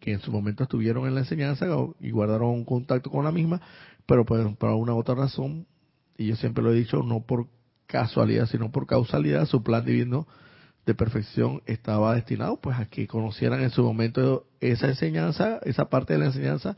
que 0.00 0.14
en 0.14 0.20
su 0.20 0.32
momento 0.32 0.64
estuvieron 0.64 1.06
en 1.06 1.14
la 1.14 1.20
enseñanza 1.20 1.66
y 2.00 2.10
guardaron 2.10 2.48
un 2.48 2.64
contacto 2.64 3.12
con 3.12 3.24
la 3.24 3.30
misma, 3.30 3.60
pero 4.06 4.24
pues, 4.24 4.44
por 4.56 4.70
una 4.70 4.92
u 4.92 4.98
otra 4.98 5.14
razón, 5.14 5.68
y 6.18 6.26
yo 6.26 6.34
siempre 6.34 6.64
lo 6.64 6.72
he 6.72 6.76
dicho, 6.76 7.04
no 7.04 7.20
por 7.20 7.46
casualidad, 7.86 8.46
sino 8.46 8.72
por 8.72 8.88
causalidad, 8.88 9.46
su 9.46 9.62
plan 9.62 9.84
divino 9.84 10.26
de 10.86 10.94
perfección 10.94 11.62
estaba 11.66 12.14
destinado 12.14 12.58
pues 12.60 12.78
a 12.78 12.86
que 12.86 13.06
conocieran 13.08 13.60
en 13.60 13.70
su 13.70 13.82
momento 13.82 14.46
esa 14.60 14.86
enseñanza, 14.86 15.58
esa 15.64 15.90
parte 15.90 16.12
de 16.14 16.20
la 16.20 16.26
enseñanza, 16.26 16.76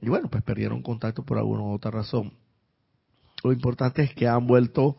y 0.00 0.08
bueno, 0.08 0.28
pues 0.30 0.42
perdieron 0.42 0.82
contacto 0.82 1.24
por 1.24 1.38
alguna 1.38 1.62
u 1.62 1.72
otra 1.72 1.90
razón. 1.90 2.32
Lo 3.42 3.52
importante 3.52 4.02
es 4.02 4.14
que 4.14 4.28
han 4.28 4.46
vuelto, 4.46 4.96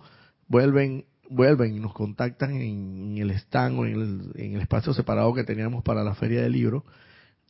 vuelven 0.47 1.05
vuelven 1.29 1.75
y 1.75 1.79
nos 1.79 1.93
contactan 1.93 2.61
en, 2.61 3.17
el 3.17 3.31
stand 3.31 3.79
o 3.79 3.85
en 3.85 4.31
el, 4.35 4.61
espacio 4.61 4.93
separado 4.93 5.33
que 5.33 5.43
teníamos 5.43 5.83
para 5.83 6.03
la 6.03 6.13
feria 6.15 6.41
del 6.41 6.51
libro 6.51 6.85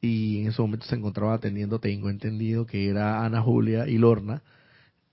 y 0.02 0.42
en 0.42 0.48
ese 0.48 0.62
momento 0.62 0.86
se 0.86 0.96
encontraba 0.96 1.34
atendiendo, 1.34 1.80
tengo 1.80 2.10
entendido 2.10 2.66
que 2.66 2.88
era 2.88 3.26
Ana 3.26 3.42
Julia 3.42 3.88
y 3.88 3.98
Lorna 3.98 4.44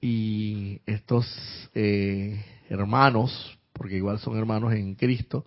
y 0.01 0.81
estos 0.87 1.27
eh, 1.75 2.45
hermanos, 2.69 3.59
porque 3.73 3.97
igual 3.97 4.19
son 4.19 4.37
hermanos 4.37 4.73
en 4.73 4.95
Cristo, 4.95 5.47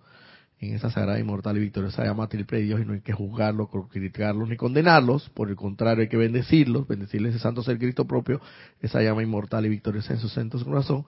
en 0.58 0.74
esa 0.74 0.90
sagrada, 0.90 1.18
inmortal 1.18 1.56
y 1.58 1.60
victoriosa 1.60 2.04
llama 2.04 2.28
triple 2.28 2.58
de 2.58 2.64
Dios 2.64 2.80
y 2.80 2.84
no 2.84 2.94
hay 2.94 3.00
que 3.00 3.12
juzgarlos, 3.12 3.68
criticarlos 3.90 4.48
ni 4.48 4.56
condenarlos, 4.56 5.28
por 5.30 5.50
el 5.50 5.56
contrario 5.56 6.02
hay 6.02 6.08
que 6.08 6.16
bendecirlos, 6.16 6.88
bendecirles 6.88 7.34
ese 7.34 7.42
santo 7.42 7.62
ser 7.62 7.78
Cristo 7.78 8.06
propio, 8.06 8.40
esa 8.80 9.02
llama 9.02 9.22
inmortal 9.22 9.66
y 9.66 9.68
victoriosa 9.68 10.14
en 10.14 10.20
su 10.20 10.28
centro, 10.28 10.58
su 10.58 10.64
corazón, 10.64 11.04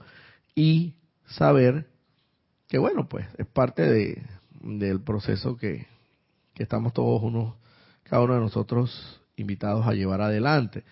y 0.54 0.94
saber 1.26 1.86
que 2.68 2.78
bueno, 2.78 3.08
pues 3.08 3.26
es 3.38 3.46
parte 3.46 3.82
de, 3.82 4.22
del 4.60 5.00
proceso 5.00 5.56
que, 5.56 5.86
que 6.54 6.62
estamos 6.62 6.92
todos 6.92 7.22
unos, 7.22 7.54
cada 8.02 8.22
uno 8.22 8.34
de 8.34 8.40
nosotros 8.40 9.22
invitados 9.36 9.86
a 9.86 9.94
llevar 9.94 10.20
adelante. 10.20 10.84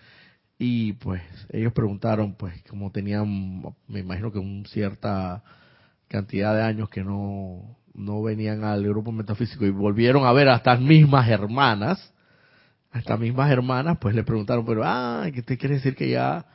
Y 0.57 0.93
pues 0.93 1.21
ellos 1.51 1.71
preguntaron, 1.73 2.33
pues 2.33 2.63
como 2.63 2.91
tenían, 2.91 3.61
me 3.87 3.99
imagino 3.99 4.31
que 4.31 4.39
una 4.39 4.67
cierta 4.67 5.43
cantidad 6.07 6.55
de 6.55 6.63
años 6.63 6.89
que 6.89 7.03
no 7.03 7.77
no 7.97 8.21
venían 8.21 8.63
al 8.63 8.87
grupo 8.87 9.11
metafísico 9.11 9.65
y 9.65 9.71
volvieron 9.71 10.25
a 10.25 10.31
ver 10.31 10.47
a 10.49 10.57
estas 10.57 10.79
mismas 10.79 11.27
hermanas, 11.29 12.13
a 12.91 12.99
estas 12.99 13.19
mismas 13.19 13.51
hermanas, 13.51 13.97
pues 13.99 14.15
le 14.15 14.23
preguntaron, 14.23 14.65
pero, 14.65 14.83
ah, 14.85 15.25
¿qué 15.33 15.41
te 15.41 15.57
quiere 15.57 15.75
decir 15.75 15.95
que 15.95 16.09
ya 16.09 16.45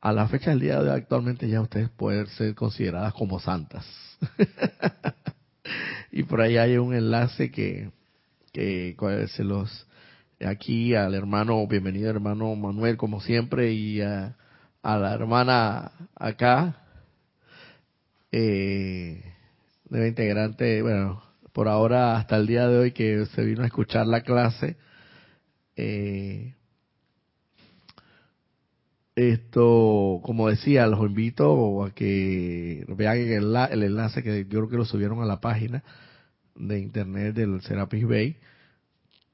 a 0.00 0.12
la 0.12 0.26
fecha 0.26 0.50
del 0.50 0.60
día 0.60 0.82
de 0.82 0.92
actualmente 0.92 1.48
ya 1.48 1.60
ustedes 1.60 1.90
pueden 1.90 2.26
ser 2.28 2.54
consideradas 2.54 3.12
como 3.12 3.38
santas? 3.38 3.86
y 6.12 6.22
por 6.22 6.40
ahí 6.40 6.56
hay 6.56 6.78
un 6.78 6.94
enlace 6.94 7.50
que, 7.50 7.90
que 8.52 8.96
se 9.28 9.44
los 9.44 9.86
aquí 10.44 10.94
al 10.94 11.14
hermano, 11.14 11.66
bienvenido 11.66 12.10
hermano 12.10 12.54
Manuel 12.56 12.96
como 12.96 13.20
siempre 13.20 13.72
y 13.72 14.00
a, 14.00 14.34
la 14.82 15.12
hermana 15.12 15.92
acá, 16.14 16.85
eh, 18.38 19.22
de 19.88 20.08
integrante, 20.08 20.82
bueno, 20.82 21.22
por 21.54 21.68
ahora 21.68 22.18
hasta 22.18 22.36
el 22.36 22.46
día 22.46 22.68
de 22.68 22.76
hoy 22.76 22.92
que 22.92 23.24
se 23.34 23.42
vino 23.42 23.62
a 23.62 23.66
escuchar 23.66 24.06
la 24.06 24.20
clase, 24.20 24.76
eh, 25.74 26.54
esto, 29.14 30.20
como 30.22 30.50
decía, 30.50 30.86
los 30.86 31.00
invito 31.00 31.84
a 31.84 31.94
que 31.94 32.84
vean 32.88 33.16
el, 33.16 33.56
el 33.56 33.82
enlace 33.82 34.22
que 34.22 34.44
yo 34.44 34.58
creo 34.58 34.68
que 34.68 34.76
lo 34.76 34.84
subieron 34.84 35.22
a 35.22 35.24
la 35.24 35.40
página 35.40 35.82
de 36.54 36.78
internet 36.78 37.34
del 37.34 37.62
Serapis 37.62 38.06
Bay 38.06 38.36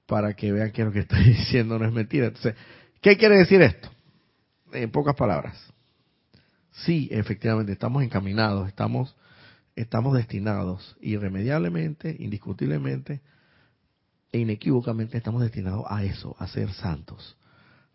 para 0.06 0.34
que 0.34 0.52
vean 0.52 0.70
que 0.70 0.84
lo 0.84 0.92
que 0.92 1.00
estoy 1.00 1.24
diciendo 1.24 1.76
no 1.76 1.86
es 1.86 1.92
mentira. 1.92 2.26
Entonces, 2.26 2.54
¿qué 3.00 3.16
quiere 3.16 3.38
decir 3.38 3.62
esto? 3.62 3.90
En 4.72 4.92
pocas 4.92 5.16
palabras. 5.16 5.71
Sí, 6.72 7.08
efectivamente, 7.10 7.72
estamos 7.72 8.02
encaminados, 8.02 8.66
estamos, 8.66 9.14
estamos 9.76 10.14
destinados 10.14 10.96
irremediablemente, 11.00 12.16
indiscutiblemente 12.18 13.20
e 14.32 14.38
inequívocamente 14.38 15.18
estamos 15.18 15.42
destinados 15.42 15.84
a 15.88 16.02
eso, 16.02 16.34
a 16.38 16.46
ser 16.46 16.72
santos, 16.72 17.36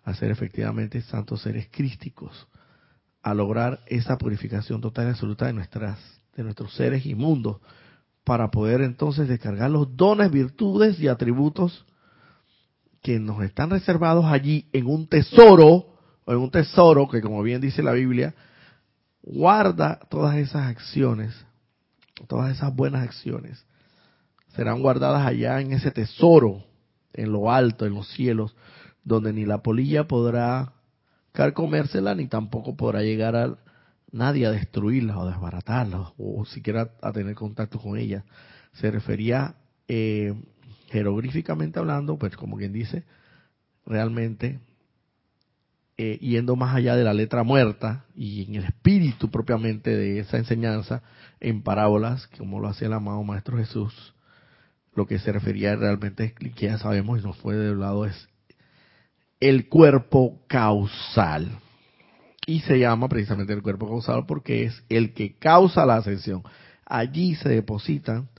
a 0.03 0.13
ser 0.13 0.29
efectivamente 0.29 1.01
santos 1.01 1.41
seres 1.41 1.67
crísticos, 1.71 2.47
a 3.23 3.33
lograr 3.33 3.79
esa 3.87 4.17
purificación 4.17 4.79
total 4.79 5.07
y 5.07 5.09
absoluta 5.09 5.47
de 5.47 5.53
nuestras, 5.53 5.97
de 6.35 6.43
nuestros 6.43 6.73
seres 6.75 7.05
inmundos, 7.05 7.57
para 8.23 8.51
poder 8.51 8.81
entonces 8.81 9.27
descargar 9.27 9.71
los 9.71 9.95
dones, 9.95 10.29
virtudes 10.29 10.99
y 10.99 11.07
atributos 11.07 11.85
que 13.01 13.19
nos 13.19 13.41
están 13.41 13.69
reservados 13.69 14.25
allí 14.25 14.67
en 14.73 14.85
un 14.85 15.07
tesoro, 15.07 15.95
o 16.25 16.31
en 16.31 16.37
un 16.37 16.51
tesoro 16.51 17.07
que 17.07 17.21
como 17.21 17.41
bien 17.41 17.61
dice 17.61 17.81
la 17.81 17.93
Biblia, 17.93 18.35
guarda 19.27 19.99
todas 20.09 20.37
esas 20.37 20.67
acciones, 20.67 21.33
todas 22.27 22.55
esas 22.55 22.73
buenas 22.73 23.03
acciones, 23.03 23.65
serán 24.55 24.81
guardadas 24.81 25.25
allá 25.25 25.59
en 25.59 25.73
ese 25.73 25.91
tesoro, 25.91 26.63
en 27.13 27.31
lo 27.31 27.51
alto, 27.51 27.85
en 27.85 27.93
los 27.93 28.07
cielos, 28.09 28.55
donde 29.03 29.33
ni 29.33 29.45
la 29.45 29.61
polilla 29.61 30.07
podrá 30.07 30.73
carcomérsela, 31.33 32.15
ni 32.15 32.27
tampoco 32.27 32.75
podrá 32.75 33.03
llegar 33.03 33.35
a 33.35 33.57
nadie 34.11 34.45
a 34.45 34.51
destruirla 34.51 35.19
o 35.19 35.27
desbaratarla, 35.27 36.13
o 36.17 36.45
siquiera 36.45 36.91
a 37.01 37.11
tener 37.11 37.35
contacto 37.35 37.79
con 37.79 37.97
ella. 37.97 38.23
Se 38.73 38.89
refería 38.89 39.55
eh, 39.87 40.33
jeroglíficamente 40.89 41.79
hablando, 41.79 42.17
pues 42.17 42.35
como 42.37 42.57
quien 42.57 42.73
dice, 42.73 43.03
realmente 43.85 44.59
eh, 45.99 46.19
yendo 46.21 46.55
más 46.55 46.75
allá 46.75 46.95
de 46.95 47.03
la 47.03 47.13
letra 47.13 47.41
muerta 47.41 48.05
y 48.15 48.43
en 48.43 48.55
el 48.55 48.65
espíritu 48.65 49.31
propiamente 49.31 49.95
de 49.95 50.19
esa 50.19 50.37
enseñanza 50.37 51.01
en 51.39 51.63
parábolas, 51.63 52.27
como 52.37 52.59
lo 52.59 52.67
hacía 52.67 52.87
el 52.87 52.93
amado 52.93 53.23
Maestro 53.23 53.57
Jesús, 53.57 54.13
lo 54.93 55.07
que 55.07 55.17
se 55.17 55.31
refería 55.31 55.75
realmente, 55.75 56.33
que 56.33 56.67
ya 56.67 56.77
sabemos 56.77 57.19
y 57.19 57.23
nos 57.23 57.37
fue 57.37 57.55
de 57.55 57.75
lado, 57.75 58.05
es 58.05 58.29
el 59.39 59.69
cuerpo 59.69 60.39
causal. 60.47 61.59
Y 62.45 62.61
se 62.61 62.79
llama 62.79 63.09
precisamente 63.09 63.53
el 63.53 63.61
cuerpo 63.61 63.87
causal 63.87 64.25
porque 64.27 64.65
es 64.65 64.83
el 64.89 65.13
que 65.13 65.35
causa 65.35 65.85
la 65.85 65.97
ascensión. 65.97 66.43
Allí 66.85 67.35
se 67.35 67.49
depositan 67.49 68.29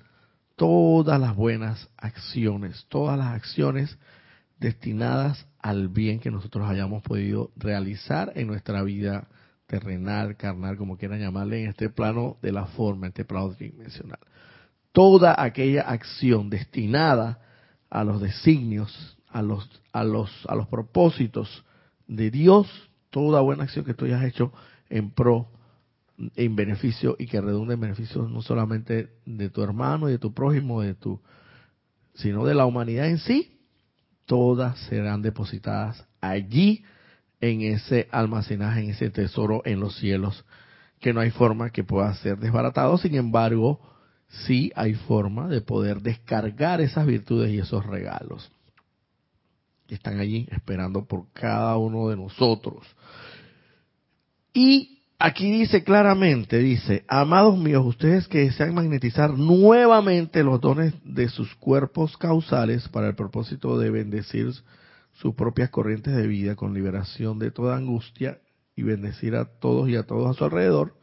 todas 0.56 1.20
las 1.20 1.34
buenas 1.36 1.88
acciones, 1.96 2.86
todas 2.88 3.18
las 3.18 3.34
acciones 3.34 3.98
destinadas 4.60 5.46
al 5.60 5.88
bien 5.88 6.20
que 6.20 6.30
nosotros 6.30 6.68
hayamos 6.68 7.02
podido 7.02 7.50
realizar 7.56 8.32
en 8.34 8.46
nuestra 8.46 8.82
vida 8.82 9.28
terrenal, 9.66 10.36
carnal, 10.36 10.76
como 10.76 10.96
quieran 10.96 11.20
llamarle, 11.20 11.64
en 11.64 11.70
este 11.70 11.90
plano 11.90 12.38
de 12.42 12.52
la 12.52 12.66
forma, 12.66 13.06
en 13.06 13.10
este 13.10 13.24
plano 13.24 13.50
dimensional. 13.50 14.18
Toda 14.92 15.34
aquella 15.38 15.82
acción 15.82 16.48
destinada 16.48 17.40
a 17.90 18.04
los 18.04 18.20
designios, 18.20 19.18
a 19.28 19.42
los, 19.42 19.68
a 19.92 20.04
los, 20.04 20.30
a 20.48 20.54
los 20.54 20.68
propósitos 20.68 21.64
de 22.06 22.30
Dios, 22.30 22.66
toda 23.10 23.42
buena 23.42 23.64
acción 23.64 23.84
que 23.84 23.94
tú 23.94 24.06
hayas 24.06 24.24
hecho 24.24 24.52
en 24.88 25.10
pro 25.10 25.48
en 26.34 26.56
beneficio 26.56 27.16
y 27.18 27.26
que 27.26 27.40
redunde 27.40 27.74
en 27.74 27.80
beneficio 27.80 28.22
no 28.22 28.42
solamente 28.42 29.10
de 29.24 29.50
tu 29.50 29.62
hermano 29.62 30.08
y 30.08 30.12
de 30.12 30.18
tu 30.18 30.34
prójimo, 30.34 30.80
de 30.80 30.94
tu, 30.94 31.20
sino 32.14 32.44
de 32.44 32.54
la 32.54 32.66
humanidad 32.66 33.08
en 33.08 33.18
sí, 33.18 33.57
todas 34.28 34.78
serán 34.90 35.22
depositadas 35.22 36.06
allí 36.20 36.84
en 37.40 37.62
ese 37.62 38.08
almacenaje, 38.12 38.84
en 38.84 38.90
ese 38.90 39.08
tesoro 39.08 39.62
en 39.64 39.80
los 39.80 39.96
cielos, 39.96 40.44
que 41.00 41.14
no 41.14 41.20
hay 41.20 41.30
forma 41.30 41.70
que 41.70 41.82
pueda 41.82 42.12
ser 42.16 42.38
desbaratado, 42.38 42.98
sin 42.98 43.14
embargo, 43.14 43.80
sí 44.28 44.70
hay 44.76 44.94
forma 44.94 45.48
de 45.48 45.62
poder 45.62 46.02
descargar 46.02 46.82
esas 46.82 47.06
virtudes 47.06 47.50
y 47.50 47.58
esos 47.58 47.86
regalos 47.86 48.52
que 49.86 49.94
están 49.94 50.20
allí 50.20 50.46
esperando 50.50 51.06
por 51.06 51.32
cada 51.32 51.78
uno 51.78 52.10
de 52.10 52.16
nosotros. 52.16 52.86
Y 54.52 54.97
Aquí 55.20 55.50
dice 55.50 55.82
claramente, 55.82 56.58
dice, 56.58 57.04
amados 57.08 57.58
míos, 57.58 57.84
ustedes 57.84 58.28
que 58.28 58.38
desean 58.38 58.72
magnetizar 58.72 59.36
nuevamente 59.36 60.44
los 60.44 60.60
dones 60.60 60.94
de 61.02 61.28
sus 61.28 61.56
cuerpos 61.56 62.16
causales 62.16 62.88
para 62.88 63.08
el 63.08 63.16
propósito 63.16 63.76
de 63.78 63.90
bendecir 63.90 64.52
sus 65.14 65.34
propias 65.34 65.70
corrientes 65.70 66.14
de 66.14 66.28
vida 66.28 66.54
con 66.54 66.72
liberación 66.72 67.40
de 67.40 67.50
toda 67.50 67.76
angustia 67.76 68.40
y 68.76 68.84
bendecir 68.84 69.34
a 69.34 69.44
todos 69.44 69.88
y 69.88 69.96
a 69.96 70.04
todos 70.04 70.30
a 70.30 70.38
su 70.38 70.44
alrededor, 70.44 70.96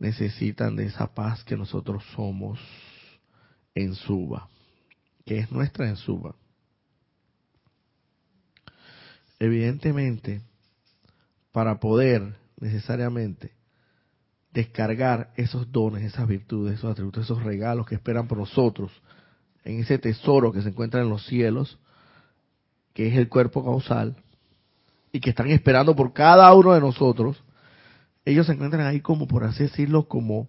necesitan 0.00 0.74
de 0.74 0.86
esa 0.86 1.14
paz 1.14 1.44
que 1.44 1.56
nosotros 1.56 2.02
somos 2.16 2.58
en 3.76 3.94
Suba, 3.94 4.48
que 5.24 5.38
es 5.38 5.52
nuestra 5.52 5.88
en 5.88 5.94
Suba. 5.94 6.34
Evidentemente, 9.38 10.40
para 11.52 11.78
poder 11.78 12.41
necesariamente 12.62 13.52
descargar 14.52 15.32
esos 15.36 15.70
dones, 15.72 16.04
esas 16.04 16.28
virtudes, 16.28 16.74
esos 16.74 16.92
atributos, 16.92 17.24
esos 17.24 17.42
regalos 17.42 17.86
que 17.86 17.96
esperan 17.96 18.28
por 18.28 18.38
nosotros 18.38 18.92
en 19.64 19.80
ese 19.80 19.98
tesoro 19.98 20.52
que 20.52 20.62
se 20.62 20.68
encuentra 20.68 21.00
en 21.00 21.08
los 21.08 21.26
cielos, 21.26 21.78
que 22.94 23.08
es 23.08 23.16
el 23.16 23.28
cuerpo 23.28 23.64
causal, 23.64 24.16
y 25.10 25.20
que 25.20 25.30
están 25.30 25.50
esperando 25.50 25.96
por 25.96 26.12
cada 26.12 26.52
uno 26.54 26.72
de 26.72 26.80
nosotros, 26.80 27.42
ellos 28.24 28.46
se 28.46 28.52
encuentran 28.52 28.86
ahí 28.86 29.00
como, 29.00 29.26
por 29.26 29.44
así 29.44 29.64
decirlo, 29.64 30.06
como 30.08 30.48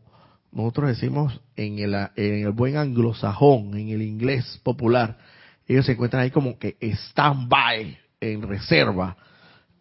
nosotros 0.51 0.89
decimos 0.89 1.41
en 1.55 1.79
el, 1.79 1.95
en 2.15 2.45
el 2.45 2.51
buen 2.51 2.77
anglosajón, 2.77 3.75
en 3.75 3.89
el 3.89 4.01
inglés 4.03 4.59
popular, 4.63 5.17
ellos 5.67 5.85
se 5.85 5.93
encuentran 5.93 6.23
ahí 6.23 6.31
como 6.31 6.59
que 6.59 6.77
stand 6.81 7.49
by, 7.49 7.97
en 8.19 8.41
reserva, 8.43 9.17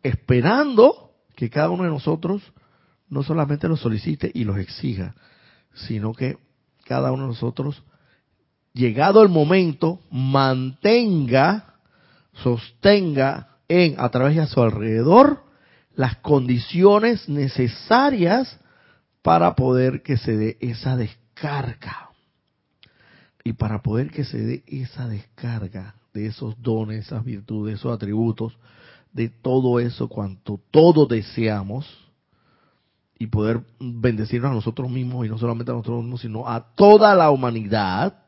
esperando 0.02 1.12
que 1.42 1.50
cada 1.50 1.70
uno 1.70 1.83
de 1.83 1.90
nosotros 1.90 2.40
no 3.09 3.24
solamente 3.24 3.66
los 3.66 3.81
solicite 3.81 4.31
y 4.33 4.44
los 4.44 4.59
exija, 4.59 5.16
sino 5.74 6.14
que 6.14 6.38
cada 6.85 7.11
uno 7.11 7.24
de 7.24 7.28
nosotros, 7.31 7.83
llegado 8.72 9.24
el 9.24 9.28
momento, 9.28 9.98
mantenga, 10.12 11.74
sostenga 12.33 13.57
en, 13.66 13.96
a 13.98 14.09
través 14.11 14.37
de 14.37 14.42
a 14.42 14.46
su 14.46 14.62
alrededor, 14.62 15.42
las 15.96 16.18
condiciones 16.18 17.28
necesarias 17.28 18.61
para 19.22 19.57
poder 19.57 20.05
que 20.05 20.18
se 20.18 20.37
dé 20.37 20.59
esa 20.61 20.96
descarga. 20.96 22.11
Y 23.42 23.55
para 23.55 23.83
poder 23.83 24.12
que 24.12 24.24
se 24.24 24.38
dé 24.38 24.62
esa 24.68 25.09
descarga 25.09 25.96
de 26.14 26.26
esos 26.26 26.62
dones, 26.62 27.07
esas 27.07 27.24
virtudes, 27.24 27.81
esos 27.81 27.92
atributos, 27.92 28.57
de 29.12 29.29
todo 29.29 29.79
eso 29.81 30.09
cuanto 30.09 30.61
todos 30.70 31.09
deseamos 31.09 31.87
y 33.18 33.27
poder 33.27 33.62
bendecirnos 33.79 34.51
a 34.51 34.55
nosotros 34.55 34.90
mismos 34.90 35.27
y 35.27 35.29
no 35.29 35.38
solamente 35.38 35.70
a 35.70 35.75
nosotros 35.75 36.03
mismos, 36.03 36.22
sino 36.22 36.48
a 36.48 36.75
toda 36.75 37.14
la 37.14 37.31
humanidad 37.31 38.25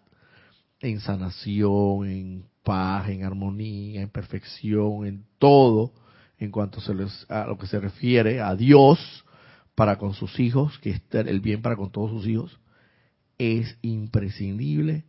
en 0.81 1.01
sanación, 1.01 2.07
en 2.07 2.45
paz, 2.63 3.09
en 3.09 3.25
armonía, 3.25 4.03
en 4.03 4.11
perfección, 4.11 5.07
en 5.07 5.25
todo, 5.39 5.93
en 6.39 6.51
cuanto 6.51 6.81
se 6.81 6.93
a 7.29 7.47
lo 7.47 7.59
que 7.59 7.67
se 7.67 7.81
refiere 7.81 8.41
a 8.41 8.55
Dios 8.55 9.25
para 9.75 9.99
con 9.99 10.15
sus 10.15 10.39
hijos, 10.39 10.79
que 10.79 10.91
es 10.91 11.03
el 11.11 11.41
bien 11.41 11.63
para 11.63 11.77
con 11.77 11.91
todos 11.91 12.11
sus 12.11 12.27
hijos. 12.27 12.59
es 13.37 13.77
imprescindible, 13.83 15.05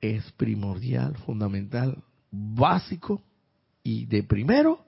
es 0.00 0.32
primordial, 0.32 1.16
fundamental, 1.18 2.02
básico 2.30 3.22
y 3.84 4.06
de 4.06 4.24
primero, 4.24 4.84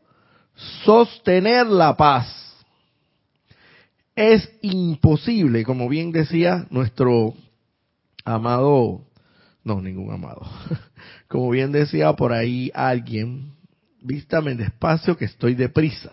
sostener 0.85 1.67
la 1.67 1.97
paz. 1.97 2.29
Es 4.15 4.49
imposible, 4.63 5.65
como 5.65 5.89
bien 5.89 6.13
decía 6.13 6.67
nuestro 6.71 7.35
amado, 8.25 9.05
no, 9.65 9.81
ningún 9.81 10.13
amado, 10.13 10.43
como 11.29 11.51
bien 11.51 11.73
decía 11.73 12.13
por 12.13 12.33
ahí 12.33 12.71
alguien, 12.75 13.53
vístame 14.01 14.55
despacio 14.55 15.17
que 15.17 15.25
estoy 15.25 15.55
deprisa. 15.55 16.13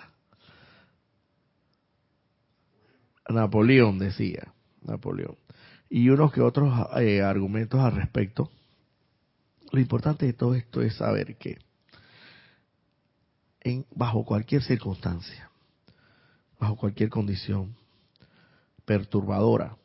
Napoleón 3.29 3.99
decía, 3.99 4.53
Napoleón. 4.81 5.37
Y 5.89 6.09
unos 6.09 6.31
que 6.31 6.41
otros 6.41 6.73
eh, 6.97 7.21
argumentos 7.21 7.79
al 7.79 7.93
respecto. 7.93 8.49
Lo 9.71 9.79
importante 9.79 10.25
de 10.25 10.33
todo 10.33 10.55
esto 10.55 10.81
es 10.81 10.95
saber 10.95 11.37
que 11.37 11.57
en, 13.61 13.85
bajo 13.95 14.25
cualquier 14.25 14.63
circunstancia, 14.63 15.49
bajo 16.59 16.75
cualquier 16.75 17.09
condición 17.09 17.75
perturbadora, 18.85 19.77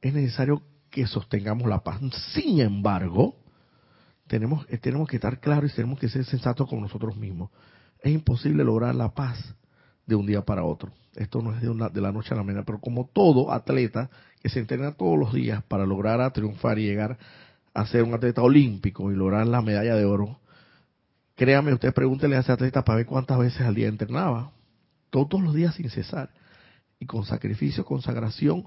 es 0.00 0.12
necesario 0.12 0.62
que 0.90 1.06
sostengamos 1.06 1.68
la 1.68 1.80
paz. 1.80 2.00
Sin 2.32 2.60
embargo, 2.60 3.36
tenemos, 4.26 4.66
eh, 4.68 4.78
tenemos 4.78 5.08
que 5.08 5.16
estar 5.16 5.40
claros 5.40 5.72
y 5.72 5.76
tenemos 5.76 5.98
que 5.98 6.08
ser 6.08 6.24
sensatos 6.24 6.68
con 6.68 6.80
nosotros 6.80 7.16
mismos. 7.16 7.50
Es 8.02 8.12
imposible 8.12 8.64
lograr 8.64 8.94
la 8.94 9.10
paz 9.10 9.54
de 10.06 10.14
un 10.14 10.26
día 10.26 10.42
para 10.42 10.64
otro. 10.64 10.92
Esto 11.14 11.42
no 11.42 11.54
es 11.54 11.60
de, 11.60 11.68
una, 11.68 11.88
de 11.88 12.00
la 12.00 12.12
noche 12.12 12.32
a 12.32 12.36
la 12.36 12.42
mañana, 12.42 12.64
pero 12.64 12.78
como 12.78 13.06
todo 13.12 13.52
atleta 13.52 14.08
que 14.40 14.48
se 14.48 14.60
entrena 14.60 14.92
todos 14.92 15.18
los 15.18 15.32
días 15.32 15.62
para 15.64 15.84
lograr 15.84 16.32
triunfar 16.32 16.78
y 16.78 16.84
llegar 16.84 17.18
a 17.74 17.86
ser 17.86 18.04
un 18.04 18.14
atleta 18.14 18.42
olímpico 18.42 19.10
y 19.10 19.16
lograr 19.16 19.46
la 19.46 19.60
medalla 19.60 19.96
de 19.96 20.04
oro, 20.04 20.38
créame, 21.38 21.72
usted 21.72 21.94
pregúntele 21.94 22.36
a 22.36 22.40
ese 22.40 22.50
atleta 22.50 22.84
para 22.84 22.96
ver 22.96 23.06
cuántas 23.06 23.38
veces 23.38 23.60
al 23.60 23.76
día 23.76 23.86
entrenaba. 23.86 24.50
Todos 25.08 25.40
los 25.40 25.54
días 25.54 25.76
sin 25.76 25.88
cesar. 25.88 26.30
Y 26.98 27.06
con 27.06 27.24
sacrificio, 27.24 27.84
consagración 27.84 28.66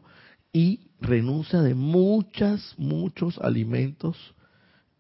y 0.54 0.88
renuncia 1.02 1.62
de 1.62 1.76
muchas, 1.76 2.74
muchos 2.78 3.38
alimentos, 3.40 4.34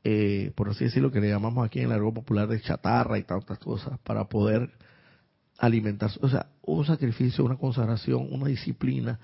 eh, 0.04 0.52
por 0.56 0.70
así 0.70 0.84
decirlo, 0.84 1.12
que 1.12 1.22
le 1.22 1.30
llamamos 1.30 1.66
aquí 1.66 1.80
en 1.80 1.88
la 1.88 1.96
argot 1.96 2.14
popular 2.14 2.50
de 2.50 2.60
chatarra 2.60 3.18
y 3.18 3.24
tantas 3.24 3.58
cosas, 3.58 3.98
para 4.00 4.26
poder 4.26 4.70
alimentarse. 5.58 6.20
O 6.22 6.28
sea, 6.28 6.48
un 6.62 6.86
sacrificio, 6.86 7.46
una 7.46 7.56
consagración, 7.56 8.28
una 8.32 8.48
disciplina, 8.48 9.18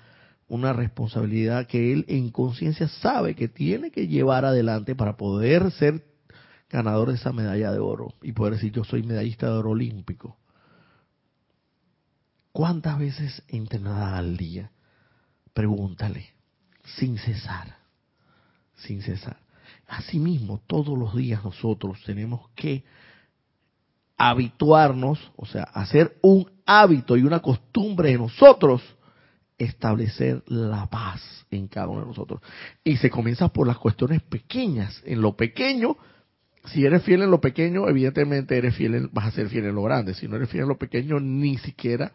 una 0.48 0.72
responsabilidad 0.72 1.66
que 1.66 1.92
él 1.92 2.06
en 2.08 2.30
conciencia 2.30 2.88
sabe 2.88 3.34
que 3.34 3.48
tiene 3.48 3.90
que 3.90 4.08
llevar 4.08 4.46
adelante 4.46 4.94
para 4.94 5.18
poder 5.18 5.70
ser 5.72 6.07
ganador 6.70 7.08
de 7.08 7.14
esa 7.14 7.32
medalla 7.32 7.72
de 7.72 7.78
oro 7.78 8.14
y 8.22 8.32
poder 8.32 8.54
decir 8.54 8.72
yo 8.72 8.84
soy 8.84 9.02
medallista 9.02 9.46
de 9.46 9.52
oro 9.52 9.70
olímpico. 9.70 10.36
¿Cuántas 12.52 12.98
veces 12.98 13.42
entrenada 13.48 14.16
al 14.16 14.36
día? 14.36 14.70
Pregúntale, 15.52 16.26
sin 16.84 17.18
cesar, 17.18 17.76
sin 18.74 19.02
cesar. 19.02 19.38
Asimismo, 19.86 20.60
todos 20.66 20.98
los 20.98 21.14
días 21.14 21.42
nosotros 21.44 22.02
tenemos 22.04 22.48
que 22.54 22.84
habituarnos, 24.16 25.30
o 25.36 25.46
sea, 25.46 25.62
hacer 25.62 26.18
un 26.22 26.50
hábito 26.66 27.16
y 27.16 27.22
una 27.22 27.40
costumbre 27.40 28.10
de 28.10 28.18
nosotros, 28.18 28.82
establecer 29.56 30.42
la 30.46 30.86
paz 30.86 31.46
en 31.50 31.68
cada 31.68 31.88
uno 31.88 32.00
de 32.00 32.06
nosotros. 32.06 32.40
Y 32.84 32.96
se 32.96 33.10
comienza 33.10 33.48
por 33.48 33.66
las 33.66 33.78
cuestiones 33.78 34.22
pequeñas. 34.22 35.02
En 35.04 35.22
lo 35.22 35.36
pequeño, 35.36 35.96
si 36.66 36.84
eres 36.84 37.02
fiel 37.02 37.22
en 37.22 37.30
lo 37.30 37.40
pequeño, 37.40 37.88
evidentemente 37.88 38.56
eres 38.56 38.74
fiel 38.74 39.08
vas 39.12 39.26
a 39.26 39.30
ser 39.30 39.48
fiel 39.48 39.66
en 39.66 39.74
lo 39.74 39.82
grande. 39.82 40.14
Si 40.14 40.28
no 40.28 40.36
eres 40.36 40.50
fiel 40.50 40.64
en 40.64 40.68
lo 40.68 40.78
pequeño, 40.78 41.20
ni 41.20 41.56
siquiera 41.58 42.12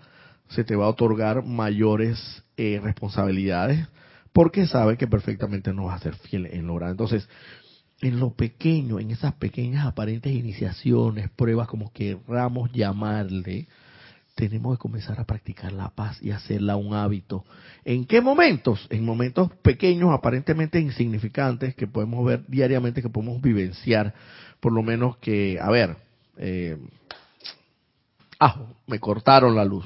se 0.49 0.63
te 0.63 0.75
va 0.75 0.86
a 0.86 0.89
otorgar 0.89 1.43
mayores 1.43 2.43
eh, 2.58 2.79
responsabilidades, 2.84 3.88
porque 4.34 4.67
sabe 4.67 4.97
que 4.97 5.08
perfectamente 5.08 5.73
no 5.73 5.86
vas 5.86 6.01
a 6.01 6.03
ser 6.03 6.15
fiel 6.15 6.47
en 6.47 6.67
lo 6.67 6.75
grande. 6.75 6.91
Entonces, 6.91 7.27
en 8.01 8.19
lo 8.19 8.34
pequeño, 8.34 8.99
en 8.99 9.12
esas 9.12 9.34
pequeñas 9.34 9.86
aparentes 9.86 10.32
iniciaciones, 10.32 11.29
pruebas 11.29 11.67
como 11.67 11.91
querramos 11.91 12.71
llamarle, 12.71 13.67
tenemos 14.36 14.78
que 14.78 14.82
comenzar 14.82 15.19
a 15.19 15.26
practicar 15.26 15.72
la 15.72 15.89
paz 15.89 16.22
y 16.22 16.32
hacerla 16.32 16.76
un 16.76 16.93
hábito. 16.93 17.46
¿En 17.86 18.06
qué 18.06 18.22
momentos? 18.22 18.88
En 18.89 19.06
momentos 19.06 19.52
pequeños, 19.62 20.12
aparentemente 20.12 20.80
insignificantes, 20.80 21.76
que 21.76 21.88
podemos 21.88 22.26
ver 22.26 22.43
diariamente, 22.48 23.02
que 23.02 23.10
podemos 23.10 23.41
vivenciar, 23.41 24.13
por 24.60 24.72
lo 24.72 24.82
menos 24.82 25.17
que, 25.17 25.60
a 25.62 25.69
ver, 25.69 25.98
eh, 26.38 26.78
ah, 28.39 28.67
me 28.88 29.00
cortaron 29.00 29.56
la 29.56 29.65
luz, 29.65 29.86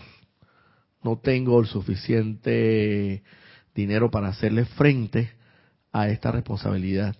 no 1.03 1.17
tengo 1.17 1.59
el 1.59 1.67
suficiente 1.67 3.23
dinero 3.75 4.09
para 4.09 4.29
hacerle 4.29 4.65
frente 4.65 5.31
a 5.91 6.09
esta 6.09 6.31
responsabilidad 6.31 7.15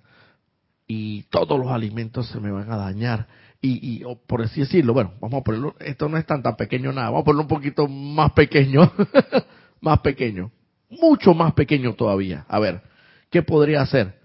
y 0.88 1.24
todos 1.24 1.60
los 1.60 1.70
alimentos 1.70 2.30
se 2.30 2.40
me 2.40 2.52
van 2.52 2.72
a 2.72 2.78
dañar 2.78 3.28
y, 3.62 4.04
por 4.28 4.42
así 4.42 4.62
decirlo, 4.62 4.94
bueno, 4.94 5.14
vamos 5.20 5.42
a 5.42 5.44
ponerlo, 5.44 5.76
esto 5.80 6.08
no 6.08 6.18
es 6.18 6.26
tan 6.26 6.44
tan 6.44 6.56
pequeño 6.56 6.92
nada, 6.94 7.10
vamos 7.10 7.22
a 7.22 7.26
ponerlo 7.26 7.42
un 7.44 7.48
poquito 7.48 7.88
más 7.88 8.32
pequeño, 8.34 8.92
más 9.82 10.00
pequeño, 10.00 10.52
mucho 10.90 11.34
más 11.34 11.54
pequeño 11.54 11.94
todavía. 11.94 12.46
A 12.48 12.60
ver, 12.60 12.82
¿qué 13.30 13.42
podría 13.42 13.82
hacer? 13.82 14.16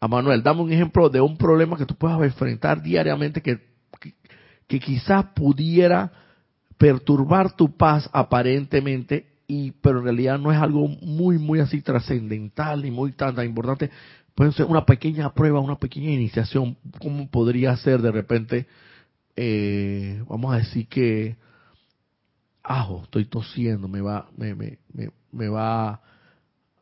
A 0.00 0.08
Manuel, 0.08 0.42
dame 0.42 0.62
un 0.62 0.72
ejemplo 0.72 1.08
de 1.08 1.20
un 1.20 1.36
problema 1.36 1.76
que 1.76 1.86
tú 1.86 1.94
puedas 1.94 2.20
enfrentar 2.22 2.82
diariamente 2.82 3.40
que, 3.40 3.60
que, 4.66 4.80
quizás 4.80 5.26
pudiera 5.34 6.10
perturbar 6.76 7.54
tu 7.54 7.76
paz 7.76 8.10
aparentemente 8.12 9.28
y 9.46 9.70
pero 9.70 9.98
en 9.98 10.04
realidad 10.04 10.38
no 10.38 10.50
es 10.50 10.58
algo 10.58 10.88
muy 10.88 11.38
muy 11.38 11.60
así 11.60 11.82
trascendental 11.82 12.82
ni 12.82 12.90
muy 12.90 13.12
tan, 13.12 13.34
tan 13.36 13.44
importante 13.44 13.90
puede 14.34 14.52
ser 14.52 14.66
una 14.66 14.84
pequeña 14.84 15.32
prueba, 15.32 15.60
una 15.60 15.76
pequeña 15.76 16.10
iniciación, 16.10 16.76
¿cómo 17.00 17.28
podría 17.28 17.76
ser 17.76 18.00
de 18.00 18.12
repente, 18.12 18.66
eh, 19.36 20.22
vamos 20.28 20.54
a 20.54 20.58
decir 20.58 20.88
que, 20.88 21.36
ajo, 22.62 23.02
estoy 23.04 23.26
tosiendo, 23.26 23.88
me 23.88 24.00
va, 24.00 24.28
me, 24.36 24.54
me, 24.54 24.78
me, 25.32 25.48
va, 25.48 26.00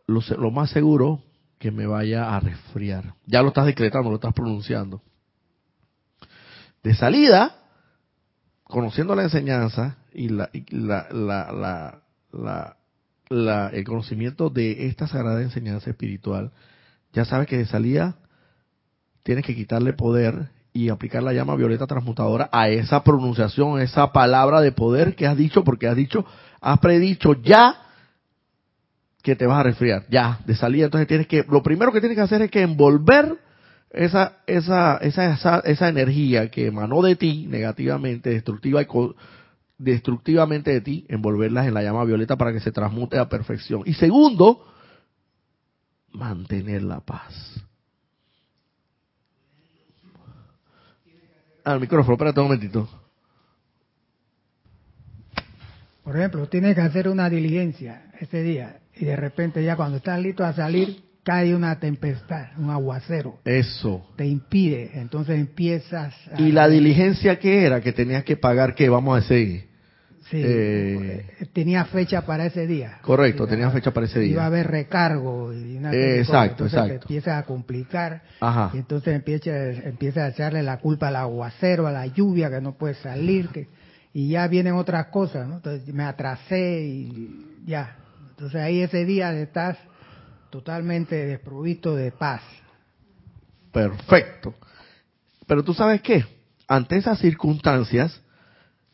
lo, 0.06 0.20
lo 0.38 0.50
más 0.50 0.70
seguro 0.70 1.22
que 1.58 1.70
me 1.70 1.86
vaya 1.86 2.34
a 2.34 2.40
resfriar. 2.40 3.14
Ya 3.26 3.42
lo 3.42 3.48
estás 3.48 3.66
decretando, 3.66 4.10
lo 4.10 4.16
estás 4.16 4.34
pronunciando. 4.34 5.02
De 6.82 6.94
salida, 6.94 7.56
conociendo 8.64 9.14
la 9.14 9.24
enseñanza 9.24 9.98
y 10.14 10.28
la, 10.30 10.48
la, 10.70 11.08
la, 11.12 12.02
la, 12.32 12.76
la, 13.28 13.68
el 13.68 13.84
conocimiento 13.84 14.48
de 14.48 14.86
esta 14.86 15.06
sagrada 15.06 15.42
enseñanza 15.42 15.90
espiritual, 15.90 16.52
ya 17.12 17.24
sabes 17.24 17.46
que 17.46 17.58
de 17.58 17.66
salida 17.66 18.16
tienes 19.22 19.44
que 19.44 19.54
quitarle 19.54 19.92
poder 19.92 20.50
y 20.72 20.88
aplicar 20.88 21.22
la 21.22 21.32
llama 21.32 21.56
violeta 21.56 21.86
transmutadora 21.86 22.48
a 22.52 22.68
esa 22.68 23.02
pronunciación, 23.02 23.80
esa 23.80 24.12
palabra 24.12 24.60
de 24.60 24.72
poder 24.72 25.16
que 25.16 25.26
has 25.26 25.36
dicho, 25.36 25.64
porque 25.64 25.88
has 25.88 25.96
dicho, 25.96 26.24
has 26.60 26.78
predicho 26.78 27.34
ya 27.42 27.76
que 29.22 29.36
te 29.36 29.46
vas 29.46 29.58
a 29.58 29.64
resfriar, 29.64 30.04
ya, 30.08 30.40
de 30.46 30.54
salida. 30.54 30.86
Entonces 30.86 31.08
tienes 31.08 31.26
que, 31.26 31.44
lo 31.48 31.62
primero 31.62 31.92
que 31.92 32.00
tienes 32.00 32.16
que 32.16 32.22
hacer 32.22 32.42
es 32.42 32.50
que 32.50 32.62
envolver 32.62 33.36
esa, 33.90 34.38
esa, 34.46 34.96
esa, 34.98 35.32
esa, 35.34 35.58
esa 35.60 35.88
energía 35.88 36.50
que 36.50 36.68
emanó 36.68 37.02
de 37.02 37.16
ti 37.16 37.46
negativamente, 37.48 38.30
destructiva 38.30 38.80
y 38.82 38.86
destructivamente 39.78 40.70
de 40.70 40.80
ti, 40.80 41.06
envolverlas 41.08 41.66
en 41.66 41.74
la 41.74 41.82
llama 41.82 42.04
violeta 42.04 42.36
para 42.36 42.52
que 42.52 42.60
se 42.60 42.70
transmute 42.70 43.18
a 43.18 43.28
perfección. 43.28 43.82
Y 43.84 43.94
segundo, 43.94 44.64
mantener 46.12 46.82
la 46.82 47.00
paz. 47.00 47.62
Al 51.64 51.80
micrófono, 51.80 52.14
espérate 52.14 52.40
un 52.40 52.46
momentito. 52.46 52.88
Por 56.02 56.16
ejemplo, 56.16 56.48
tienes 56.48 56.74
que 56.74 56.80
hacer 56.80 57.08
una 57.08 57.30
diligencia 57.30 58.10
ese 58.18 58.42
día 58.42 58.80
y 58.96 59.04
de 59.04 59.16
repente 59.16 59.62
ya 59.62 59.76
cuando 59.76 59.98
estás 59.98 60.20
listo 60.20 60.44
a 60.44 60.52
salir 60.52 61.04
cae 61.22 61.54
una 61.54 61.78
tempestad, 61.78 62.58
un 62.58 62.70
aguacero. 62.70 63.38
Eso. 63.44 64.08
Te 64.16 64.26
impide, 64.26 64.90
entonces 64.94 65.38
empiezas. 65.38 66.14
¿Y 66.38 66.50
la 66.50 66.68
diligencia 66.68 67.38
qué 67.38 67.64
era? 67.64 67.80
Que 67.80 67.92
tenías 67.92 68.24
que 68.24 68.36
pagar 68.36 68.74
qué, 68.74 68.88
vamos 68.88 69.16
a 69.16 69.20
decir. 69.20 69.69
Sí, 70.30 70.40
eh, 70.44 71.48
tenía 71.52 71.84
fecha 71.86 72.22
para 72.22 72.46
ese 72.46 72.64
día. 72.66 72.98
Correcto, 73.02 73.48
tenía 73.48 73.68
fecha 73.70 73.90
para 73.90 74.06
ese 74.06 74.20
día. 74.20 74.32
Iba 74.32 74.44
a 74.44 74.46
haber 74.46 74.68
recargo 74.68 75.52
y 75.52 75.76
una 75.76 75.92
exacto, 75.92 76.66
entonces 76.66 77.00
empieza 77.02 77.36
a 77.36 77.42
complicar 77.42 78.22
y 78.72 78.76
entonces 78.76 79.14
empieza, 79.14 79.50
empieza 79.50 80.26
a 80.26 80.28
echarle 80.28 80.62
la 80.62 80.78
culpa 80.78 81.08
al 81.08 81.16
aguacero, 81.16 81.88
a 81.88 81.90
la 81.90 82.06
lluvia 82.06 82.48
que 82.48 82.60
no 82.60 82.74
puede 82.74 82.94
salir, 82.94 83.48
que 83.48 83.66
y 84.12 84.28
ya 84.30 84.46
vienen 84.46 84.74
otras 84.74 85.06
cosas, 85.06 85.48
¿no? 85.48 85.56
Entonces 85.56 85.92
me 85.92 86.04
atrasé 86.04 86.82
y 86.82 87.46
ya. 87.66 87.96
Entonces 88.30 88.60
ahí 88.60 88.82
ese 88.82 89.04
día 89.04 89.32
estás 89.32 89.78
totalmente 90.50 91.26
desprovisto 91.26 91.94
de 91.94 92.12
paz. 92.12 92.42
Perfecto. 93.72 94.54
Pero 95.46 95.62
tú 95.64 95.74
sabes 95.74 96.00
qué, 96.02 96.24
ante 96.68 96.96
esas 96.96 97.18
circunstancias, 97.18 98.20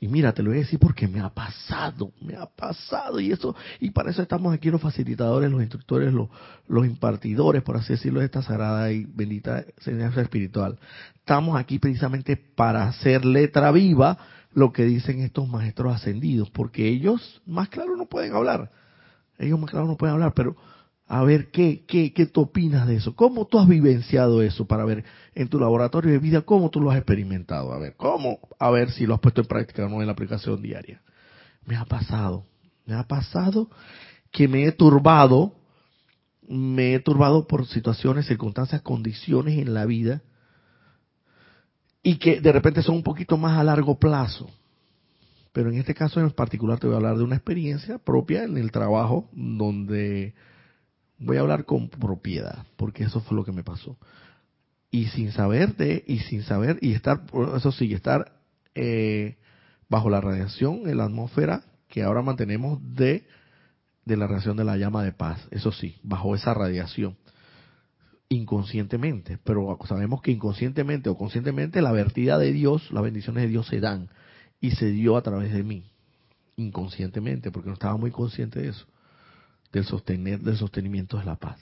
mira, 0.09 0.33
te 0.33 0.43
lo 0.43 0.51
voy 0.51 0.59
a 0.59 0.63
decir 0.63 0.79
porque 0.79 1.09
me 1.09 1.21
ha 1.21 1.31
pasado, 1.31 2.13
me 2.21 2.37
ha 2.37 2.47
pasado, 2.47 3.21
y 3.21 3.33
eso, 3.33 3.55
y 3.81 3.91
para 3.91 4.11
eso 4.11 4.23
estamos 4.23 4.53
aquí 4.55 4.71
los 4.71 4.81
facilitadores, 4.81 5.51
los 5.51 5.61
instructores, 5.61 6.13
los, 6.13 6.29
los 6.69 6.87
impartidores, 6.87 7.63
por 7.63 7.77
así 7.77 7.95
decirlo, 7.95 8.21
de 8.21 8.27
esta 8.27 8.43
sagrada 8.43 8.91
y 8.93 9.05
bendita 9.05 9.65
enseñanza 9.79 10.21
espiritual. 10.21 10.79
Estamos 11.17 11.59
aquí 11.59 11.79
precisamente 11.79 12.37
para 12.37 12.89
hacer 12.89 13.25
letra 13.25 13.71
viva 13.73 14.19
lo 14.53 14.73
que 14.73 14.85
dicen 14.85 15.21
estos 15.21 15.49
maestros 15.49 15.95
ascendidos, 15.95 16.51
porque 16.51 16.89
ellos 16.89 17.43
más 17.47 17.69
claro 17.69 17.97
no 17.97 18.07
pueden 18.07 18.35
hablar. 18.35 18.71
Ellos 19.39 19.59
más 19.61 19.71
claro 19.71 19.87
no 19.87 19.97
pueden 19.97 20.15
hablar, 20.15 20.33
pero 20.35 20.57
a 21.09 21.23
ver 21.23 21.51
qué, 21.51 21.85
qué, 21.87 22.13
qué 22.13 22.27
tú 22.27 22.43
opinas 22.43 22.87
de 22.87 22.97
eso. 22.97 23.15
¿Cómo 23.15 23.47
tú 23.47 23.59
has 23.59 23.69
vivenciado 23.69 24.43
eso 24.43 24.67
para 24.67 24.85
ver 24.85 25.05
en 25.35 25.49
tu 25.49 25.61
laboratorio 25.61 26.11
de 26.11 26.19
vida 26.19 26.43
cómo 26.43 26.69
tú 26.71 26.81
lo 26.81 26.91
has 26.91 26.97
experimentado? 26.97 27.73
A 27.73 27.79
ver, 27.79 27.95
¿cómo? 27.97 28.41
A 28.59 28.71
ver 28.71 28.91
si 28.91 29.07
lo 29.07 29.15
has 29.15 29.21
puesto 29.21 29.41
en 29.41 29.47
práctica 29.47 29.89
no 29.89 30.01
en 30.01 30.07
la 30.07 30.13
aplicación 30.13 30.61
diaria. 30.61 31.01
Me 31.65 31.77
ha 31.77 31.85
pasado, 31.85 32.45
me 32.87 32.95
ha 32.95 33.05
pasado 33.05 33.71
que 34.33 34.49
me 34.49 34.65
he 34.65 34.73
turbado, 34.73 35.55
me 36.49 36.95
he 36.95 37.01
turbado 37.01 37.47
por 37.47 37.67
situaciones, 37.67 38.27
circunstancias, 38.27 38.83
condiciones 38.83 39.59
en 39.59 39.75
la 39.75 39.87
vida 39.87 40.23
y 42.03 42.17
que 42.17 42.41
de 42.41 42.53
repente 42.53 42.83
son 42.83 42.97
un 42.97 43.03
poquito 43.03 43.37
más 43.37 43.59
a 43.59 43.65
largo 43.65 43.99
plazo. 43.99 44.51
Pero 45.53 45.71
en 45.71 45.79
este 45.79 45.95
caso 45.95 46.21
en 46.21 46.31
particular 46.31 46.79
te 46.79 46.87
voy 46.87 46.95
a 46.95 46.97
hablar 46.99 47.17
de 47.17 47.25
una 47.25 47.37
experiencia 47.37 47.99
propia 47.99 48.43
en 48.43 48.59
el 48.59 48.73
trabajo 48.73 49.29
donde 49.33 50.35
voy 51.19 51.37
a 51.37 51.41
hablar 51.41 51.65
con 51.65 51.89
propiedad, 51.89 52.67
porque 52.77 53.05
eso 53.05 53.21
fue 53.21 53.37
lo 53.37 53.45
que 53.45 53.53
me 53.53 53.65
pasó. 53.65 53.97
Y 54.91 55.07
sin 55.07 55.33
saber 55.33 55.77
de, 55.77 56.05
y 56.07 56.21
sin 56.21 56.43
saber, 56.43 56.79
y 56.81 56.93
estar, 56.93 57.23
eso 57.57 57.73
sí, 57.73 57.93
estar 57.93 58.41
eh, 58.75 59.37
bajo 59.89 60.11
la 60.11 60.21
radiación 60.21 60.89
en 60.89 60.99
la 60.99 61.05
atmósfera 61.05 61.65
que 61.89 62.03
ahora 62.03 62.23
mantenemos 62.23 62.79
de, 62.95 63.27
de 64.05 64.17
la 64.17 64.27
radiación 64.27 64.57
de 64.57 64.65
la 64.65 64.77
llama 64.77 65.05
de 65.05 65.13
paz, 65.13 65.47
eso 65.51 65.73
sí, 65.73 65.97
bajo 66.03 66.35
esa 66.35 66.55
radiación, 66.55 67.17
inconscientemente, 68.29 69.39
pero 69.45 69.79
sabemos 69.87 70.21
que 70.21 70.33
inconscientemente 70.33 71.09
o 71.09 71.17
conscientemente 71.17 71.81
la 71.81 71.93
vertida 71.93 72.39
de 72.39 72.53
Dios, 72.53 72.91
las 72.91 73.03
bendiciones 73.03 73.45
de 73.45 73.49
Dios 73.49 73.67
se 73.67 73.81
dan, 73.81 74.09
y 74.61 74.73
se 74.73 74.87
dio 74.87 75.17
a 75.17 75.23
través 75.23 75.53
de 75.53 75.63
mí, 75.63 75.85
inconscientemente, 76.57 77.51
porque 77.51 77.69
no 77.69 77.75
estaba 77.75 77.97
muy 77.97 78.11
consciente 78.11 78.61
de 78.61 78.69
eso 78.69 78.87
del 79.77 79.85
sostener, 79.85 80.41
del 80.41 80.57
sostenimiento 80.57 81.19
de 81.19 81.25
la 81.25 81.37
paz. 81.37 81.61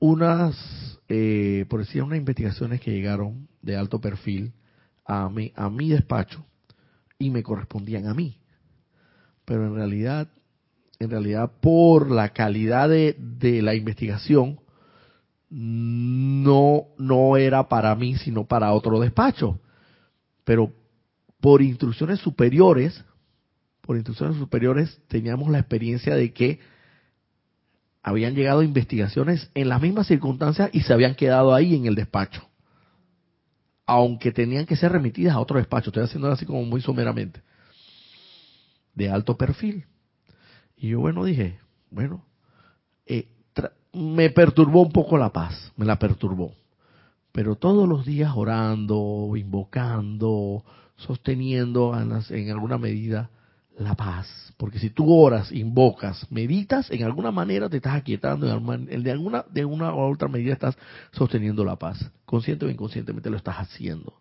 Unas, 0.00 1.00
eh, 1.08 1.66
por 1.68 1.80
decir, 1.80 2.02
unas 2.02 2.18
investigaciones 2.18 2.80
que 2.80 2.92
llegaron 2.92 3.48
de 3.62 3.76
alto 3.76 4.00
perfil 4.00 4.52
a 5.04 5.28
mi, 5.28 5.52
a 5.56 5.70
mi 5.70 5.88
despacho 5.88 6.44
y 7.18 7.30
me 7.30 7.42
correspondían 7.42 8.06
a 8.06 8.14
mí. 8.14 8.38
Pero 9.44 9.66
en 9.66 9.74
realidad, 9.74 10.28
en 10.98 11.10
realidad 11.10 11.52
por 11.60 12.10
la 12.10 12.30
calidad 12.30 12.88
de, 12.88 13.16
de 13.18 13.62
la 13.62 13.74
investigación, 13.74 14.60
no, 15.48 16.88
no 16.98 17.36
era 17.36 17.68
para 17.68 17.94
mí, 17.94 18.16
sino 18.16 18.46
para 18.46 18.72
otro 18.72 19.00
despacho. 19.00 19.60
Pero 20.44 20.72
por 21.40 21.62
instrucciones 21.62 22.18
superiores, 22.20 23.04
por 23.80 23.96
instrucciones 23.96 24.36
superiores 24.36 25.00
teníamos 25.08 25.48
la 25.50 25.60
experiencia 25.60 26.14
de 26.14 26.32
que 26.32 26.60
habían 28.02 28.34
llegado 28.34 28.62
investigaciones 28.62 29.50
en 29.54 29.68
las 29.68 29.80
mismas 29.82 30.06
circunstancias 30.06 30.70
y 30.72 30.82
se 30.82 30.92
habían 30.92 31.14
quedado 31.14 31.54
ahí 31.54 31.74
en 31.74 31.86
el 31.86 31.94
despacho. 31.94 32.42
Aunque 33.86 34.32
tenían 34.32 34.66
que 34.66 34.76
ser 34.76 34.92
remitidas 34.92 35.34
a 35.34 35.40
otro 35.40 35.58
despacho. 35.58 35.90
Estoy 35.90 36.04
haciendo 36.04 36.30
así 36.30 36.44
como 36.44 36.62
muy 36.62 36.80
someramente. 36.80 37.42
De 38.94 39.10
alto 39.10 39.36
perfil. 39.36 39.86
Y 40.76 40.88
yo, 40.88 41.00
bueno, 41.00 41.24
dije, 41.24 41.58
bueno, 41.90 42.24
eh, 43.06 43.28
me 43.92 44.30
perturbó 44.30 44.82
un 44.82 44.92
poco 44.92 45.16
la 45.16 45.32
paz, 45.32 45.72
me 45.76 45.86
la 45.86 45.98
perturbó. 45.98 46.54
Pero 47.32 47.56
todos 47.56 47.88
los 47.88 48.04
días 48.04 48.32
orando, 48.34 49.32
invocando, 49.36 50.64
sosteniendo 50.96 51.96
en 52.30 52.50
alguna 52.50 52.78
medida 52.78 53.30
la 53.78 53.94
paz. 53.94 54.26
Porque 54.56 54.78
si 54.78 54.90
tú 54.90 55.12
oras, 55.12 55.52
invocas, 55.52 56.26
meditas, 56.30 56.90
en 56.90 57.04
alguna 57.04 57.30
manera 57.30 57.68
te 57.68 57.76
estás 57.76 57.94
aquietando, 57.94 58.46
de 58.46 58.52
alguna, 59.12 59.44
de 59.50 59.64
una 59.64 59.94
u 59.94 60.00
otra 60.00 60.28
medida 60.28 60.52
estás 60.52 60.76
sosteniendo 61.12 61.64
la 61.64 61.76
paz. 61.76 62.10
Consciente 62.24 62.66
o 62.66 62.70
inconscientemente 62.70 63.30
lo 63.30 63.36
estás 63.36 63.56
haciendo. 63.56 64.14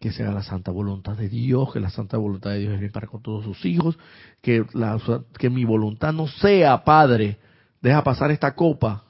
Que 0.00 0.12
sea 0.12 0.32
la 0.32 0.42
santa 0.42 0.70
voluntad 0.70 1.16
de 1.16 1.28
Dios, 1.28 1.72
que 1.72 1.80
la 1.80 1.88
santa 1.88 2.18
voluntad 2.18 2.50
de 2.50 2.58
Dios 2.58 2.74
es 2.74 2.80
bien 2.80 2.92
para 2.92 3.06
con 3.06 3.22
todos 3.22 3.44
sus 3.44 3.64
hijos, 3.64 3.98
que, 4.42 4.64
la, 4.74 5.00
que 5.38 5.48
mi 5.48 5.64
voluntad 5.64 6.12
no 6.12 6.26
sea, 6.26 6.84
Padre, 6.84 7.38
deja 7.80 8.04
pasar 8.04 8.30
esta 8.32 8.54
copa, 8.54 9.04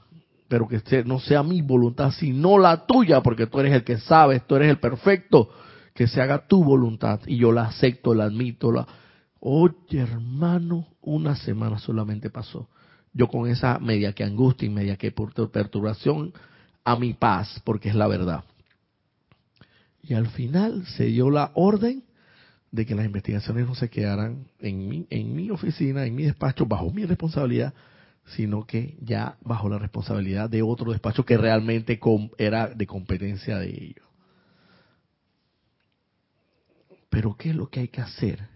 pero 0.47 0.69
que 0.69 1.03
no 1.05 1.19
sea 1.19 1.43
mi 1.43 1.63
voluntad, 1.63 2.13
sino 2.13 2.59
la 2.59 2.87
tuya, 2.87 3.23
porque 3.23 3.47
tú 3.47 3.59
eres 3.59 3.73
el 3.73 3.85
que 3.85 3.99
sabes, 3.99 4.47
tú 4.47 4.55
eres 4.55 4.69
el 4.69 4.79
perfecto 4.79 5.49
que 5.95 6.07
se 6.07 6.21
haga 6.21 6.47
tu 6.47 6.65
voluntad 6.65 7.21
y 7.27 7.37
yo 7.39 7.53
la 7.53 7.65
acepto, 7.65 8.15
la 8.15 8.25
admito, 8.25 8.73
la... 8.73 8.87
Oye, 9.41 9.99
hermano, 9.99 10.87
una 11.01 11.35
semana 11.37 11.79
solamente 11.79 12.31
pasó. 12.31 12.69
Yo 13.13 13.29
con 13.29 13.49
esa 13.51 13.79
media 13.79 14.13
que 14.13 14.25
angustia 14.25 14.67
y 14.67 14.71
media 14.71 14.97
que 14.97 15.11
perturbación 15.11 16.33
a 16.85 16.97
mi 16.97 17.13
paz, 17.13 17.61
porque 17.65 17.89
es 17.89 17.95
la 17.95 18.07
verdad. 18.07 18.45
Y 20.03 20.15
al 20.15 20.29
final 20.29 20.87
se 20.87 21.07
dio 21.07 21.31
la 21.31 21.51
orden 21.55 22.05
de 22.71 22.87
que 22.87 22.95
las 22.95 23.05
investigaciones 23.05 23.67
no 23.67 23.75
se 23.75 23.91
quedaran 23.91 24.47
en 24.61 24.89
mi, 24.89 25.07
en 25.11 25.35
mi 25.35 25.51
oficina, 25.51 26.07
en 26.07 26.15
mi 26.15 26.25
despacho, 26.25 26.65
bajo 26.65 26.91
mi 26.91 27.05
responsabilidad, 27.05 27.75
sino 28.27 28.67
que 28.67 28.97
ya 29.01 29.37
bajo 29.43 29.69
la 29.69 29.79
responsabilidad 29.79 30.49
de 30.49 30.63
otro 30.63 30.93
despacho 30.93 31.25
que 31.25 31.37
realmente 31.37 32.01
era 32.39 32.69
de 32.69 32.87
competencia 32.87 33.59
de 33.59 33.69
ellos. 33.69 34.12
Pero 37.13 37.37
¿qué 37.37 37.51
es 37.51 37.57
lo 37.57 37.69
que 37.69 37.81
hay 37.81 37.89
que 37.89 38.01
hacer? 38.01 38.49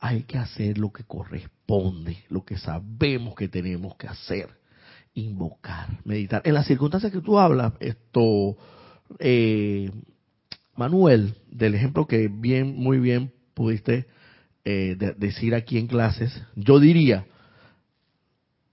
Hay 0.00 0.24
que 0.24 0.36
hacer 0.36 0.78
lo 0.78 0.92
que 0.92 1.04
corresponde, 1.04 2.24
lo 2.28 2.44
que 2.44 2.58
sabemos 2.58 3.36
que 3.36 3.46
tenemos 3.46 3.94
que 3.94 4.08
hacer. 4.08 4.48
Invocar, 5.14 6.00
meditar. 6.04 6.42
En 6.44 6.54
las 6.54 6.66
circunstancias 6.66 7.12
que 7.12 7.20
tú 7.20 7.38
hablas, 7.38 7.72
esto, 7.78 8.56
eh, 9.20 9.92
Manuel, 10.74 11.36
del 11.48 11.76
ejemplo 11.76 12.08
que 12.08 12.26
bien, 12.26 12.74
muy 12.74 12.98
bien 12.98 13.32
pudiste 13.54 14.08
eh, 14.64 14.96
decir 15.16 15.54
aquí 15.54 15.78
en 15.78 15.86
clases, 15.86 16.42
yo 16.56 16.80
diría, 16.80 17.26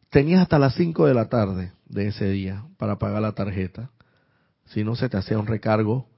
tenías 0.09 0.41
hasta 0.41 0.57
las 0.57 0.73
5 0.73 1.05
de 1.05 1.13
la 1.13 1.29
tarde 1.29 1.73
de 1.85 2.07
ese 2.07 2.27
día 2.31 2.65
para 2.77 2.97
pagar 2.97 3.21
la 3.21 3.33
tarjeta. 3.33 3.91
Si 4.65 4.83
no 4.83 4.95
se 4.95 5.09
te 5.09 5.17
hacía 5.17 5.37
un 5.37 5.45
recargo, 5.45 6.09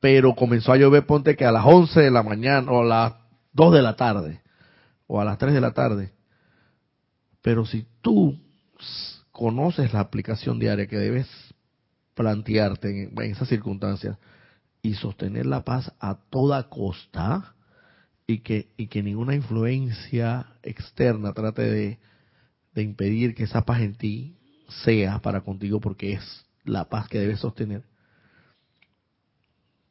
pero 0.00 0.34
comenzó 0.34 0.72
a 0.72 0.76
llover, 0.76 1.06
ponte 1.06 1.36
que 1.36 1.44
a 1.44 1.52
las 1.52 1.64
11 1.64 2.00
de 2.00 2.10
la 2.10 2.22
mañana 2.22 2.72
o 2.72 2.80
a 2.80 2.84
las 2.84 3.14
2 3.52 3.74
de 3.74 3.82
la 3.82 3.96
tarde 3.96 4.40
o 5.06 5.20
a 5.20 5.24
las 5.24 5.38
3 5.38 5.52
de 5.52 5.60
la 5.60 5.72
tarde. 5.72 6.12
Pero 7.42 7.66
si 7.66 7.86
tú 8.00 8.38
conoces 9.30 9.92
la 9.92 10.00
aplicación 10.00 10.58
diaria 10.58 10.86
que 10.86 10.98
debes 10.98 11.28
plantearte 12.14 13.04
en, 13.04 13.18
esas 13.22 13.48
circunstancias 13.48 14.18
y 14.82 14.94
sostener 14.94 15.46
la 15.46 15.64
paz 15.64 15.92
a 16.00 16.16
toda 16.30 16.68
costa 16.68 17.54
y 18.26 18.38
que, 18.38 18.68
y 18.76 18.86
que 18.86 19.02
ninguna 19.02 19.34
influencia 19.34 20.46
externa 20.62 21.32
trate 21.32 21.62
de, 21.62 21.98
de 22.74 22.82
impedir 22.82 23.34
que 23.34 23.44
esa 23.44 23.64
paz 23.64 23.80
en 23.80 23.94
ti 23.94 24.36
sea 24.84 25.18
para 25.20 25.42
contigo 25.42 25.80
porque 25.80 26.14
es 26.14 26.46
la 26.64 26.88
paz 26.88 27.08
que 27.08 27.18
debes 27.18 27.40
sostener, 27.40 27.82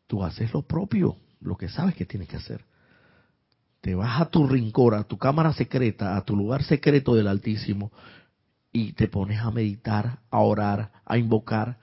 tú 0.10 0.24
haces 0.24 0.52
lo 0.54 0.64
propio, 0.64 1.18
lo 1.40 1.56
que 1.56 1.70
sabes 1.70 1.94
que 1.94 2.04
tienes 2.04 2.28
que 2.28 2.38
hacer. 2.38 2.66
Te 3.80 3.94
vas 3.94 4.20
a 4.20 4.26
tu 4.26 4.48
rincón, 4.48 4.96
a 4.96 5.04
tu 5.04 5.20
cámara 5.20 5.54
secreta, 5.54 6.18
a 6.18 6.26
tu 6.26 6.36
lugar 6.36 6.64
secreto 6.64 7.14
del 7.14 7.28
Altísimo 7.28 7.92
y 8.74 8.94
te 8.94 9.08
pones 9.08 9.40
a 9.40 9.52
meditar, 9.52 10.18
a 10.32 10.40
orar, 10.40 10.92
a 11.06 11.18
invocar 11.20 11.78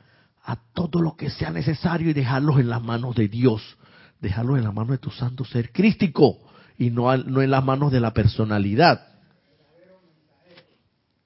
a 0.44 0.56
todo 0.74 1.00
lo 1.00 1.16
que 1.16 1.30
sea 1.30 1.50
necesario 1.50 2.10
y 2.10 2.14
dejarlos 2.14 2.58
en 2.58 2.68
las 2.68 2.82
manos 2.82 3.14
de 3.14 3.28
Dios, 3.28 3.62
dejarlos 4.20 4.58
en 4.58 4.64
las 4.64 4.74
manos 4.74 4.90
de 4.90 4.98
tu 4.98 5.10
santo 5.10 5.44
ser 5.44 5.70
crístico 5.70 6.36
y 6.76 6.90
no, 6.90 7.16
no 7.16 7.42
en 7.42 7.50
las 7.50 7.64
manos 7.64 7.92
de 7.92 8.00
la 8.00 8.12
personalidad. 8.12 9.06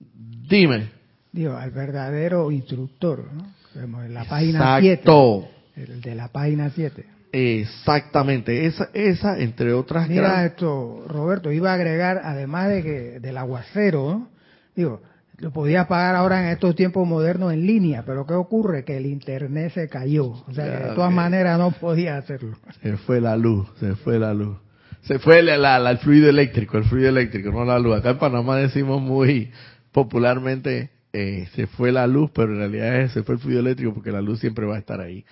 Dime. 0.02 0.90
Digo, 1.32 1.56
al 1.56 1.70
verdadero 1.70 2.50
instructor, 2.50 3.26
¿no? 3.32 4.02
En 4.04 4.12
la 4.12 4.24
página 4.24 4.78
Exacto. 4.78 5.48
El 5.76 6.00
de 6.00 6.14
la 6.14 6.28
página 6.28 6.70
7. 6.70 7.04
Exactamente, 7.32 8.66
esa, 8.66 8.90
esa 8.92 9.38
entre 9.38 9.72
otras. 9.72 10.08
Mira 10.08 10.44
esto, 10.44 11.04
Roberto, 11.06 11.52
iba 11.52 11.70
a 11.70 11.74
agregar, 11.74 12.20
además 12.24 12.68
de 12.68 12.82
que 12.82 13.20
del 13.20 13.36
aguacero, 13.36 14.28
digo, 14.74 15.00
lo 15.38 15.52
podía 15.52 15.86
pagar 15.88 16.16
ahora 16.16 16.42
en 16.42 16.48
estos 16.50 16.74
tiempos 16.74 17.06
modernos 17.06 17.52
en 17.52 17.66
línea, 17.66 18.02
pero 18.04 18.26
¿qué 18.26 18.34
ocurre? 18.34 18.84
Que 18.84 18.96
el 18.96 19.06
internet 19.06 19.72
se 19.72 19.88
cayó, 19.88 20.26
o 20.26 20.52
sea, 20.52 20.64
que 20.64 20.88
de 20.88 20.94
todas 20.94 21.12
maneras 21.12 21.58
no 21.58 21.70
podía 21.70 22.18
hacerlo. 22.18 22.56
Se 22.82 22.96
fue 22.98 23.20
la 23.20 23.36
luz, 23.36 23.68
se 23.78 23.94
fue 23.94 24.18
la 24.18 24.34
luz. 24.34 24.58
Se 25.02 25.18
fue 25.18 25.42
la, 25.42 25.90
el 25.90 25.98
fluido 25.98 26.28
eléctrico, 26.28 26.76
el 26.76 26.84
fluido 26.84 27.08
eléctrico, 27.08 27.50
no 27.50 27.64
la 27.64 27.78
luz. 27.78 27.96
Acá 27.96 28.10
en 28.10 28.18
Panamá 28.18 28.56
decimos 28.56 29.00
muy 29.00 29.50
popularmente, 29.92 30.90
eh, 31.12 31.48
se 31.54 31.66
fue 31.66 31.90
la 31.90 32.06
luz, 32.06 32.30
pero 32.34 32.52
en 32.52 32.58
realidad 32.58 33.08
se 33.08 33.22
fue 33.22 33.36
el 33.36 33.40
fluido 33.40 33.60
eléctrico 33.60 33.94
porque 33.94 34.12
la 34.12 34.20
luz 34.20 34.40
siempre 34.40 34.66
va 34.66 34.76
a 34.76 34.78
estar 34.78 35.00
ahí. 35.00 35.24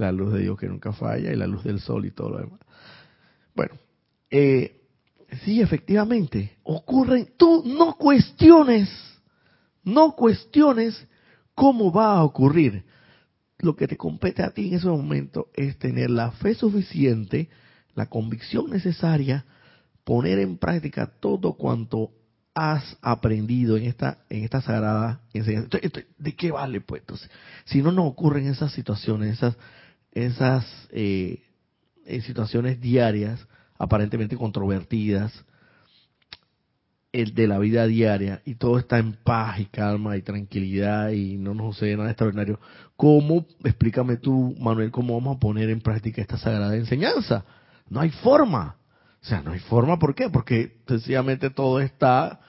La 0.00 0.12
luz 0.12 0.32
de 0.32 0.40
Dios 0.40 0.58
que 0.58 0.68
nunca 0.68 0.92
falla 0.92 1.32
y 1.32 1.36
la 1.36 1.46
luz 1.46 1.64
del 1.64 1.80
sol 1.80 2.06
y 2.06 2.10
todo 2.10 2.30
lo 2.30 2.38
demás. 2.38 2.60
Bueno, 3.54 3.74
eh, 4.30 4.80
sí, 5.44 5.60
efectivamente, 5.60 6.56
ocurren, 6.62 7.30
tú 7.36 7.62
no 7.66 7.96
cuestiones 7.96 8.88
no 9.84 10.14
cuestiones 10.14 11.06
cómo 11.54 11.92
va 11.92 12.14
a 12.14 12.24
ocurrir. 12.24 12.84
Lo 13.58 13.76
que 13.76 13.86
te 13.86 13.96
compete 13.96 14.42
a 14.42 14.50
ti 14.50 14.68
en 14.68 14.74
ese 14.74 14.86
momento 14.86 15.48
es 15.54 15.78
tener 15.78 16.10
la 16.10 16.30
fe 16.32 16.54
suficiente, 16.54 17.50
la 17.94 18.06
convicción 18.06 18.70
necesaria, 18.70 19.44
poner 20.04 20.38
en 20.38 20.56
práctica 20.56 21.06
todo 21.06 21.54
cuanto 21.54 22.10
has 22.54 22.96
aprendido 23.00 23.76
en 23.76 23.84
esta 23.84 24.18
en 24.28 24.44
esta 24.44 24.60
sagrada 24.60 25.20
enseñanza. 25.34 25.78
¿De 26.18 26.36
qué 26.36 26.50
vale 26.50 26.80
pues? 26.80 27.02
Entonces, 27.02 27.30
si 27.64 27.82
no 27.82 27.92
nos 27.92 28.06
ocurren 28.06 28.46
esas 28.46 28.72
situaciones, 28.72 29.34
esas 29.34 29.56
esas 30.12 30.66
eh, 30.90 31.42
situaciones 32.22 32.80
diarias 32.80 33.46
aparentemente 33.78 34.36
controvertidas, 34.36 35.32
el 37.12 37.34
de 37.34 37.48
la 37.48 37.58
vida 37.58 37.86
diaria 37.86 38.40
y 38.44 38.54
todo 38.54 38.78
está 38.78 38.98
en 38.98 39.14
paz 39.14 39.58
y 39.58 39.66
calma 39.66 40.16
y 40.16 40.22
tranquilidad 40.22 41.10
y 41.10 41.38
no 41.38 41.54
nos 41.54 41.74
sucede 41.74 41.96
nada 41.96 42.10
extraordinario, 42.10 42.60
¿cómo, 42.96 43.46
explícame 43.64 44.16
tú, 44.16 44.54
Manuel, 44.60 44.90
cómo 44.90 45.14
vamos 45.18 45.36
a 45.36 45.40
poner 45.40 45.70
en 45.70 45.80
práctica 45.80 46.22
esta 46.22 46.38
sagrada 46.38 46.76
enseñanza? 46.76 47.44
No 47.88 48.00
hay 48.00 48.10
forma. 48.10 48.76
O 49.22 49.24
sea, 49.24 49.42
no 49.42 49.52
hay 49.52 49.60
forma, 49.60 49.98
¿por 49.98 50.14
qué? 50.14 50.30
Porque 50.30 50.78
sencillamente 50.86 51.50
todo 51.50 51.80
está 51.80 52.40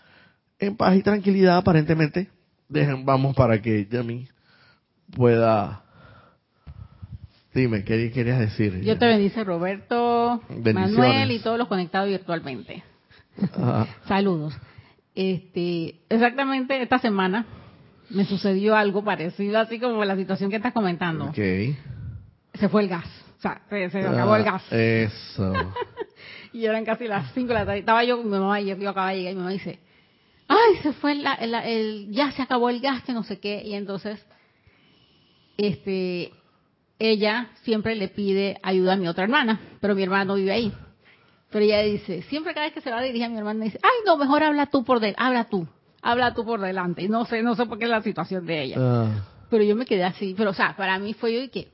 en 0.60 0.78
paz 0.78 0.95
y 0.95 1.02
tranquilidad, 1.02 1.58
aparentemente. 1.58 2.30
Dejen, 2.69 3.06
vamos 3.06 3.36
para 3.36 3.62
que 3.62 3.88
Yami 3.88 4.28
pueda... 5.15 5.84
Dime, 7.53 7.83
¿qué 7.83 8.11
querías 8.11 8.39
decir? 8.39 8.81
Yo 8.81 8.97
te 8.97 9.05
bendice 9.05 9.43
Roberto, 9.43 10.41
Manuel 10.49 11.31
y 11.31 11.39
todos 11.39 11.57
los 11.57 11.67
conectados 11.67 12.07
virtualmente. 12.07 12.83
Saludos. 14.07 14.53
Este, 15.13 15.95
exactamente 16.07 16.81
esta 16.81 16.99
semana 16.99 17.45
me 18.09 18.23
sucedió 18.25 18.75
algo 18.75 19.03
parecido, 19.03 19.59
así 19.59 19.79
como 19.79 20.05
la 20.05 20.15
situación 20.15 20.49
que 20.49 20.57
estás 20.57 20.73
comentando. 20.73 21.33
Se 21.33 22.69
fue 22.69 22.83
el 22.83 22.89
gas. 22.89 23.07
O 23.37 23.41
sea, 23.41 23.61
se, 23.69 23.99
acabó 23.99 24.35
el 24.35 24.43
gas. 24.43 24.71
Eso. 24.71 25.53
y 26.53 26.65
eran 26.65 26.85
casi 26.85 27.07
las 27.07 27.33
5 27.33 27.47
de 27.47 27.53
la 27.53 27.65
tarde. 27.65 27.79
Estaba 27.79 28.03
yo 28.03 28.17
con 28.17 28.27
mi 28.27 28.37
mamá 28.37 28.61
y 28.61 28.67
yo 28.67 28.73
acababa 28.75 29.11
de 29.11 29.17
llegar 29.17 29.33
y 29.33 29.35
mi 29.35 29.41
mamá 29.41 29.51
dice, 29.51 29.79
ay, 30.47 30.77
se 30.83 30.93
fue 30.93 31.13
el, 31.13 31.25
el, 31.65 32.11
ya 32.11 32.31
se 32.31 32.41
acabó 32.41 32.69
el 32.69 32.79
gas, 32.79 33.03
que 33.03 33.13
no 33.13 33.23
sé 33.23 33.39
qué. 33.39 33.63
Y 33.65 33.73
entonces, 33.73 34.23
este, 35.57 36.31
ella 37.09 37.49
siempre 37.63 37.95
le 37.95 38.07
pide 38.07 38.59
ayuda 38.63 38.93
a 38.93 38.97
mi 38.97 39.07
otra 39.07 39.23
hermana, 39.23 39.59
pero 39.79 39.95
mi 39.95 40.03
hermana 40.03 40.25
no 40.25 40.35
vive 40.35 40.51
ahí. 40.51 40.73
Pero 41.49 41.65
ella 41.65 41.81
dice, 41.81 42.21
siempre 42.23 42.53
cada 42.53 42.67
vez 42.67 42.73
que 42.73 42.81
se 42.81 42.91
va 42.91 42.99
a 42.99 43.01
dirigir 43.01 43.25
a 43.25 43.29
mi 43.29 43.37
hermana, 43.37 43.65
dice, 43.65 43.79
ay, 43.83 44.05
no, 44.05 44.17
mejor 44.17 44.43
habla 44.43 44.67
tú 44.67 44.83
por 44.83 44.99
delante, 44.99 45.21
habla 45.21 45.45
tú, 45.45 45.67
habla 46.01 46.33
tú 46.33 46.45
por 46.45 46.61
delante. 46.61 47.03
Y 47.03 47.09
no 47.09 47.25
sé, 47.25 47.43
no 47.43 47.55
sé 47.55 47.65
por 47.65 47.77
qué 47.77 47.85
es 47.85 47.91
la 47.91 48.01
situación 48.01 48.45
de 48.45 48.63
ella. 48.63 48.77
Ah. 48.79 49.25
Pero 49.49 49.63
yo 49.63 49.75
me 49.75 49.85
quedé 49.85 50.03
así, 50.03 50.33
pero 50.37 50.51
o 50.51 50.53
sea, 50.53 50.75
para 50.77 50.97
mí 50.97 51.13
fue 51.13 51.33
yo 51.33 51.41
y 51.41 51.49
que 51.49 51.67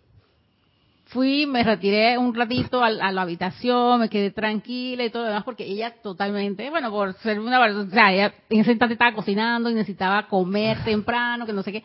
fui, 1.07 1.45
me 1.45 1.63
retiré 1.63 2.17
un 2.17 2.33
ratito 2.33 2.83
a, 2.83 2.89
la 2.89 3.21
habitación, 3.21 3.99
me 3.99 4.09
quedé 4.09 4.31
tranquila 4.31 5.05
y 5.05 5.09
todo 5.09 5.23
lo 5.23 5.29
demás, 5.29 5.43
porque 5.43 5.65
ella 5.65 5.93
totalmente, 6.01 6.69
bueno, 6.69 6.89
por 6.89 7.13
ser 7.19 7.39
una, 7.39 7.59
o 7.59 7.89
sea, 7.89 8.13
ella 8.13 8.33
en 8.49 8.61
ese 8.61 8.71
instante 8.71 8.93
estaba 8.93 9.13
cocinando 9.13 9.69
y 9.69 9.73
necesitaba 9.73 10.27
comer 10.27 10.83
temprano, 10.83 11.45
que 11.45 11.53
no 11.53 11.63
sé 11.63 11.71
qué, 11.71 11.83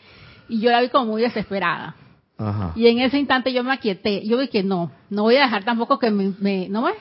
y 0.49 0.61
yo 0.61 0.71
la 0.71 0.81
vi 0.81 0.89
como 0.89 1.07
muy 1.07 1.23
desesperada. 1.23 1.95
Ajá. 2.49 2.73
Y 2.75 2.87
en 2.89 3.01
ese 3.01 3.19
instante 3.19 3.53
yo 3.53 3.63
me 3.65 3.73
aquieté, 3.73 4.27
yo 4.27 4.39
que 4.51 4.63
no, 4.63 4.91
no 5.11 5.23
voy 5.23 5.37
a 5.37 5.43
dejar 5.43 5.65
tampoco 5.65 5.99
que 5.99 6.11
me, 6.11 6.33
me 6.39 6.69
no 6.69 6.83
me, 6.83 6.93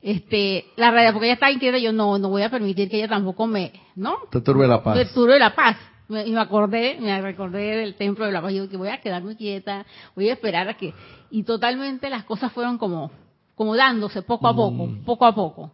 este, 0.00 0.66
la 0.76 0.90
realidad, 0.90 1.12
porque 1.12 1.26
ella 1.26 1.34
está 1.34 1.50
inquieta, 1.50 1.78
yo 1.78 1.92
no, 1.92 2.18
no 2.18 2.28
voy 2.28 2.42
a 2.42 2.50
permitir 2.50 2.88
que 2.88 2.98
ella 2.98 3.08
tampoco 3.08 3.46
me, 3.46 3.72
¿no? 3.96 4.16
Te 4.30 4.40
turbe 4.40 4.66
la 4.66 4.82
paz. 4.82 4.96
Te 4.96 5.04
turbe 5.06 5.38
la 5.38 5.54
paz. 5.54 5.76
y 6.08 6.30
me 6.30 6.40
acordé, 6.40 6.98
me 7.00 7.20
recordé 7.20 7.76
del 7.76 7.94
templo 7.94 8.24
de 8.24 8.32
la 8.32 8.40
paz, 8.40 8.52
yo 8.52 8.68
que 8.68 8.76
voy 8.76 8.88
a 8.88 9.00
quedarme 9.00 9.36
quieta, 9.36 9.84
voy 10.14 10.28
a 10.28 10.32
esperar 10.32 10.68
a 10.68 10.74
que, 10.74 10.94
y 11.30 11.42
totalmente 11.42 12.08
las 12.10 12.24
cosas 12.24 12.52
fueron 12.52 12.78
como, 12.78 13.10
como 13.54 13.74
dándose 13.76 14.22
poco 14.22 14.46
a 14.48 14.54
poco, 14.54 14.86
mm. 14.86 15.04
poco 15.04 15.26
a 15.26 15.34
poco. 15.34 15.72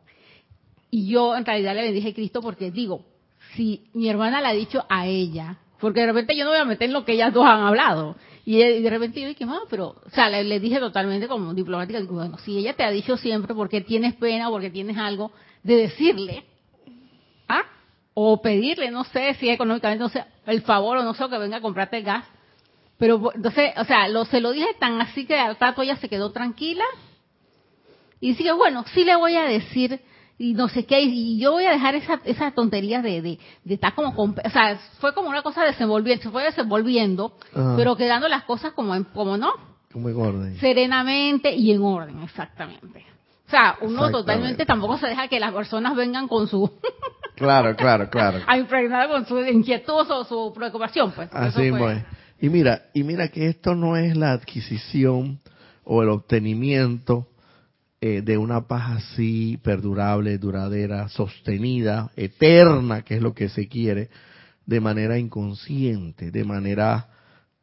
Y 0.90 1.08
yo 1.08 1.36
en 1.36 1.44
realidad 1.44 1.74
le 1.74 1.82
bendije 1.82 2.10
a 2.10 2.14
Cristo 2.14 2.40
porque 2.40 2.70
digo, 2.70 3.04
si 3.54 3.84
mi 3.92 4.08
hermana 4.08 4.40
le 4.40 4.48
ha 4.48 4.52
dicho 4.52 4.84
a 4.88 5.06
ella, 5.06 5.58
porque 5.80 6.00
de 6.00 6.06
repente 6.06 6.36
yo 6.36 6.44
no 6.44 6.50
voy 6.50 6.60
a 6.60 6.64
meter 6.64 6.88
en 6.88 6.94
lo 6.94 7.04
que 7.04 7.12
ellas 7.12 7.32
dos 7.32 7.44
han 7.44 7.60
hablado, 7.60 8.16
y 8.46 8.58
de 8.58 8.90
repente 8.90 9.20
yo 9.22 9.28
dije, 9.28 9.46
pero, 9.70 9.96
o 10.04 10.10
sea, 10.10 10.28
le, 10.28 10.60
dije 10.60 10.78
totalmente 10.78 11.28
como 11.28 11.54
diplomática, 11.54 12.00
bueno, 12.02 12.36
si 12.38 12.58
ella 12.58 12.74
te 12.74 12.84
ha 12.84 12.90
dicho 12.90 13.16
siempre 13.16 13.54
porque 13.54 13.80
tienes 13.80 14.14
pena 14.16 14.48
o 14.48 14.52
porque 14.52 14.70
tienes 14.70 14.98
algo 14.98 15.32
de 15.62 15.76
decirle, 15.76 16.44
¿ah? 17.48 17.62
O 18.12 18.42
pedirle, 18.42 18.90
no 18.90 19.04
sé 19.04 19.34
si 19.34 19.48
económicamente, 19.48 20.02
no 20.02 20.10
sé, 20.10 20.26
el 20.44 20.60
favor 20.60 20.98
o 20.98 21.02
no 21.02 21.14
sé, 21.14 21.26
que 21.30 21.38
venga 21.38 21.56
a 21.56 21.62
comprarte 21.62 21.96
el 21.96 22.04
gas. 22.04 22.26
Pero, 22.98 23.32
entonces, 23.34 23.72
o 23.78 23.84
sea, 23.84 24.08
lo, 24.08 24.26
se 24.26 24.40
lo 24.42 24.52
dije 24.52 24.68
tan 24.78 25.00
así 25.00 25.24
que 25.24 25.38
al 25.38 25.56
tato 25.56 25.80
ella 25.80 25.96
se 25.96 26.10
quedó 26.10 26.30
tranquila. 26.30 26.84
Y 28.20 28.34
dije, 28.34 28.52
bueno, 28.52 28.84
sí 28.92 29.04
le 29.04 29.16
voy 29.16 29.36
a 29.36 29.44
decir 29.44 30.00
y 30.38 30.54
no 30.54 30.68
sé 30.68 30.84
qué, 30.84 31.00
y 31.00 31.38
yo 31.38 31.52
voy 31.52 31.64
a 31.64 31.70
dejar 31.70 31.94
esa, 31.94 32.20
esa 32.24 32.50
tontería 32.50 33.00
de, 33.02 33.22
de, 33.22 33.38
de 33.64 33.74
estar 33.74 33.94
como, 33.94 34.10
o 34.16 34.50
sea, 34.50 34.78
fue 34.98 35.14
como 35.14 35.28
una 35.28 35.42
cosa 35.42 35.64
desenvolviendo, 35.64 36.22
se 36.22 36.30
fue 36.30 36.42
desenvolviendo, 36.42 37.36
pero 37.76 37.96
quedando 37.96 38.28
las 38.28 38.44
cosas 38.44 38.72
como, 38.72 38.94
en, 38.94 39.04
como 39.04 39.36
no, 39.36 39.52
como 39.92 40.08
en 40.08 40.16
orden. 40.16 40.56
Serenamente 40.58 41.54
y 41.54 41.70
en 41.70 41.82
orden, 41.82 42.22
exactamente. 42.22 43.06
O 43.46 43.50
sea, 43.50 43.76
uno 43.82 44.10
totalmente 44.10 44.66
tampoco 44.66 44.98
se 44.98 45.06
deja 45.06 45.28
que 45.28 45.38
las 45.38 45.52
personas 45.52 45.94
vengan 45.94 46.26
con 46.26 46.48
su... 46.48 46.68
claro, 47.36 47.76
claro, 47.76 48.10
claro. 48.10 48.40
A 48.46 48.58
impregnar 48.58 49.08
con 49.08 49.26
su 49.26 49.38
inquietud 49.38 50.10
o 50.10 50.24
su 50.24 50.52
preocupación, 50.52 51.12
pues. 51.12 51.28
Así 51.32 51.70
pues. 51.70 52.02
Y 52.40 52.48
mira, 52.48 52.86
y 52.92 53.04
mira 53.04 53.28
que 53.28 53.46
esto 53.46 53.76
no 53.76 53.96
es 53.96 54.16
la 54.16 54.32
adquisición 54.32 55.38
o 55.84 56.02
el 56.02 56.08
obtenimiento 56.08 57.28
eh, 58.06 58.20
de 58.20 58.36
una 58.36 58.68
paz 58.68 59.02
así 59.02 59.58
perdurable, 59.62 60.36
duradera, 60.36 61.08
sostenida, 61.08 62.10
eterna, 62.16 63.00
que 63.00 63.14
es 63.14 63.22
lo 63.22 63.32
que 63.32 63.48
se 63.48 63.66
quiere, 63.66 64.10
de 64.66 64.78
manera 64.78 65.18
inconsciente, 65.18 66.30
de 66.30 66.44
manera, 66.44 67.08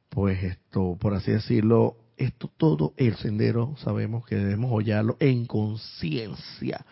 pues 0.10 0.44
esto, 0.44 0.98
por 1.00 1.14
así 1.14 1.30
decirlo, 1.30 1.96
esto 2.18 2.50
todo 2.58 2.96
el 2.98 3.18
sendero 3.18 3.76
sabemos 3.84 4.26
que 4.26 4.36
debemos 4.36 4.72
hollarlo 4.74 5.16
en 5.20 5.46
conciencia 5.46 6.88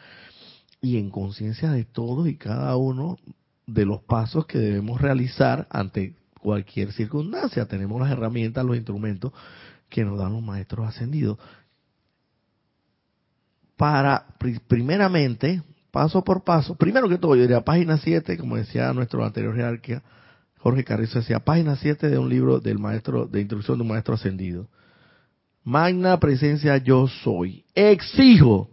y 0.79 0.97
en 0.97 1.09
conciencia 1.09 1.71
de 1.71 1.85
todos 1.85 2.27
y 2.27 2.35
cada 2.35 2.77
uno 2.77 3.17
de 3.65 3.83
los 3.83 4.03
pasos 4.03 4.45
que 4.45 4.59
debemos 4.59 5.01
realizar 5.01 5.65
ante 5.71 6.13
cualquier 6.39 6.91
circunstancia. 6.91 7.65
Tenemos 7.65 7.99
las 7.99 8.11
herramientas, 8.11 8.63
los 8.63 8.77
instrumentos 8.77 9.33
que 9.89 10.05
nos 10.05 10.19
dan 10.19 10.33
los 10.33 10.43
maestros 10.43 10.87
ascendidos 10.87 11.39
para, 13.79 14.25
primeramente, 14.67 15.63
paso 15.89 16.21
por 16.21 16.43
paso, 16.43 16.75
primero 16.75 17.07
que 17.07 17.17
todo, 17.17 17.37
yo 17.37 17.43
diría 17.43 17.61
página 17.61 17.97
7, 17.97 18.37
como 18.37 18.57
decía 18.57 18.91
nuestro 18.91 19.23
anterior 19.23 19.55
jerarquía, 19.55 20.03
Jorge 20.57 20.83
Carrizo 20.83 21.19
decía, 21.19 21.39
página 21.39 21.77
7 21.77 22.09
de 22.09 22.17
un 22.17 22.27
libro 22.27 22.59
del 22.59 22.77
maestro, 22.77 23.25
de 23.25 23.39
instrucción 23.39 23.77
de 23.77 23.83
un 23.83 23.87
maestro 23.87 24.15
ascendido. 24.15 24.67
Magna 25.63 26.19
presencia 26.19 26.75
yo 26.75 27.07
soy. 27.07 27.63
Exijo 27.73 28.69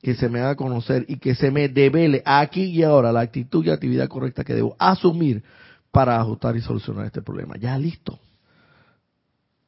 que 0.00 0.14
se 0.14 0.28
me 0.28 0.38
haga 0.38 0.54
conocer 0.54 1.04
y 1.08 1.16
que 1.16 1.34
se 1.34 1.50
me 1.50 1.68
devele 1.68 2.22
aquí 2.24 2.66
y 2.66 2.84
ahora 2.84 3.10
la 3.10 3.22
actitud 3.22 3.66
y 3.66 3.70
actividad 3.70 4.06
correcta 4.06 4.44
que 4.44 4.54
debo 4.54 4.76
asumir 4.78 5.42
para 5.90 6.20
ajustar 6.20 6.56
y 6.56 6.60
solucionar 6.60 7.06
este 7.06 7.20
problema. 7.20 7.56
Ya 7.56 7.76
listo. 7.76 8.20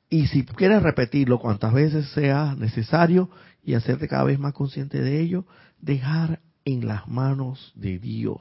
Y 0.08 0.28
si 0.28 0.44
quieres 0.44 0.84
repetirlo 0.84 1.40
cuantas 1.40 1.72
veces 1.72 2.08
sea 2.10 2.54
necesario 2.56 3.28
y 3.68 3.74
hacerte 3.74 4.08
cada 4.08 4.24
vez 4.24 4.38
más 4.38 4.54
consciente 4.54 5.02
de 5.02 5.20
ello, 5.20 5.44
dejar 5.78 6.40
en 6.64 6.86
las 6.86 7.06
manos 7.06 7.70
de 7.74 7.98
Dios 7.98 8.40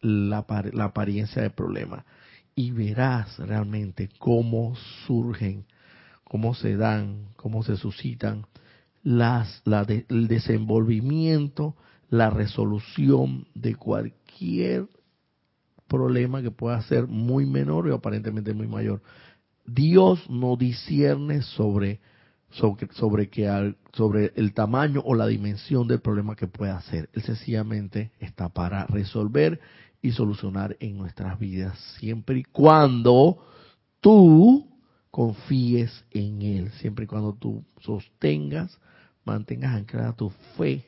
la, 0.00 0.46
la 0.72 0.84
apariencia 0.84 1.42
del 1.42 1.50
problema 1.50 2.06
y 2.54 2.70
verás 2.70 3.38
realmente 3.38 4.08
cómo 4.18 4.74
surgen, 5.06 5.66
cómo 6.24 6.54
se 6.54 6.78
dan, 6.78 7.26
cómo 7.36 7.62
se 7.62 7.76
suscitan 7.76 8.46
las, 9.02 9.60
la 9.66 9.82
el 9.82 10.28
desenvolvimiento, 10.28 11.76
la 12.08 12.30
resolución 12.30 13.46
de 13.54 13.74
cualquier 13.74 14.86
problema 15.88 16.40
que 16.40 16.50
pueda 16.50 16.80
ser 16.84 17.06
muy 17.06 17.44
menor 17.44 17.86
o 17.86 17.94
aparentemente 17.94 18.54
muy 18.54 18.66
mayor. 18.66 19.02
Dios 19.66 20.30
no 20.30 20.56
discierne 20.56 21.42
sobre 21.42 22.00
sobre, 22.56 22.88
sobre, 22.92 23.28
que 23.28 23.74
sobre 23.92 24.32
el 24.36 24.52
tamaño 24.52 25.02
o 25.04 25.14
la 25.14 25.26
dimensión 25.26 25.88
del 25.88 26.00
problema 26.00 26.36
que 26.36 26.46
pueda 26.46 26.80
ser. 26.82 27.08
Él 27.12 27.22
sencillamente 27.22 28.12
está 28.18 28.48
para 28.48 28.86
resolver 28.86 29.60
y 30.02 30.12
solucionar 30.12 30.76
en 30.80 30.96
nuestras 30.98 31.38
vidas, 31.38 31.78
siempre 31.98 32.38
y 32.38 32.44
cuando 32.44 33.38
tú 34.00 34.68
confíes 35.10 36.04
en 36.10 36.42
Él, 36.42 36.70
siempre 36.72 37.04
y 37.04 37.08
cuando 37.08 37.34
tú 37.34 37.64
sostengas, 37.80 38.78
mantengas 39.24 39.74
anclada 39.74 40.12
tu 40.12 40.30
fe, 40.56 40.84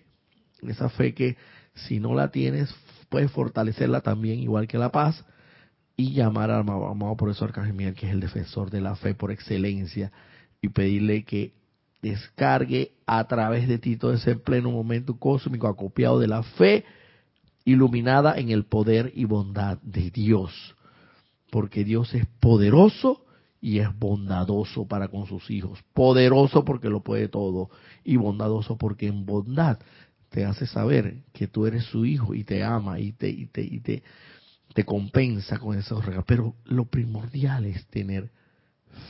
esa 0.63 0.89
fe 0.89 1.15
que 1.15 1.37
si 1.75 2.01
no 2.01 2.15
la 2.15 2.31
tienes, 2.31 2.75
puedes 3.09 3.31
fortalecerla 3.31 4.03
también, 4.03 4.41
igual 4.41 4.69
que 4.69 4.79
la 4.79 4.93
paz, 4.93 5.25
y 5.97 6.13
llamar 6.13 6.51
al 6.51 6.61
amado 6.61 7.17
por 7.17 7.31
eso 7.31 7.45
Arcángel 7.45 7.95
que 7.95 8.07
es 8.07 8.13
el 8.13 8.21
defensor 8.21 8.71
de 8.71 8.81
la 8.81 8.95
fe 8.95 9.15
por 9.15 9.33
excelencia, 9.33 10.13
y 10.61 10.69
pedirle 10.69 11.25
que 11.25 11.55
descargue 12.03 12.93
a 13.07 13.27
través 13.27 13.69
de 13.69 13.79
ti 13.79 13.97
todo 13.97 14.13
ese 14.13 14.37
pleno 14.37 14.71
momento 14.71 15.19
cósmico 15.19 15.67
acopiado 15.67 16.19
de 16.19 16.29
la 16.29 16.43
fe 16.43 16.85
iluminada 17.65 18.39
en 18.39 18.51
el 18.51 18.65
poder 18.65 19.13
y 19.15 19.25
bondad 19.25 19.79
de 19.83 20.11
Dios. 20.11 20.77
Porque 21.51 21.85
Dios 21.85 22.15
es 22.15 22.27
poderoso 22.41 23.25
y 23.61 23.81
es 23.81 23.89
bondadoso 23.99 24.87
para 24.87 25.09
con 25.09 25.27
sus 25.27 25.51
hijos. 25.51 25.83
Poderoso 25.93 26.65
porque 26.65 26.89
lo 26.89 27.03
puede 27.03 27.29
todo 27.29 27.71
y 28.05 28.17
bondadoso 28.17 28.77
porque 28.77 29.07
en 29.07 29.27
bondad 29.27 29.79
te 30.31 30.45
hace 30.45 30.67
saber 30.67 31.23
que 31.33 31.49
tú 31.49 31.67
eres 31.67 31.85
su 31.85 32.05
hijo 32.05 32.35
y 32.35 32.45
te 32.45 32.63
ama 32.63 33.01
y 33.01 33.13
te, 33.13 33.29
y 33.31 33.47
te, 33.47 33.63
y 33.63 33.81
te, 33.81 34.03
te 34.75 34.85
compensa 34.85 35.59
con 35.59 35.77
esos 35.77 36.05
regalos. 36.05 36.27
Pero 36.27 36.55
lo 36.65 36.85
primordial 36.85 37.65
es 37.65 37.87
tener 37.87 38.31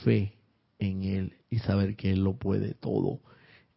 fe 0.04 0.34
en 0.78 1.02
Él 1.02 1.37
y 1.50 1.58
saber 1.58 1.96
que 1.96 2.10
Él 2.10 2.24
lo 2.24 2.36
puede 2.36 2.74
todo. 2.74 3.20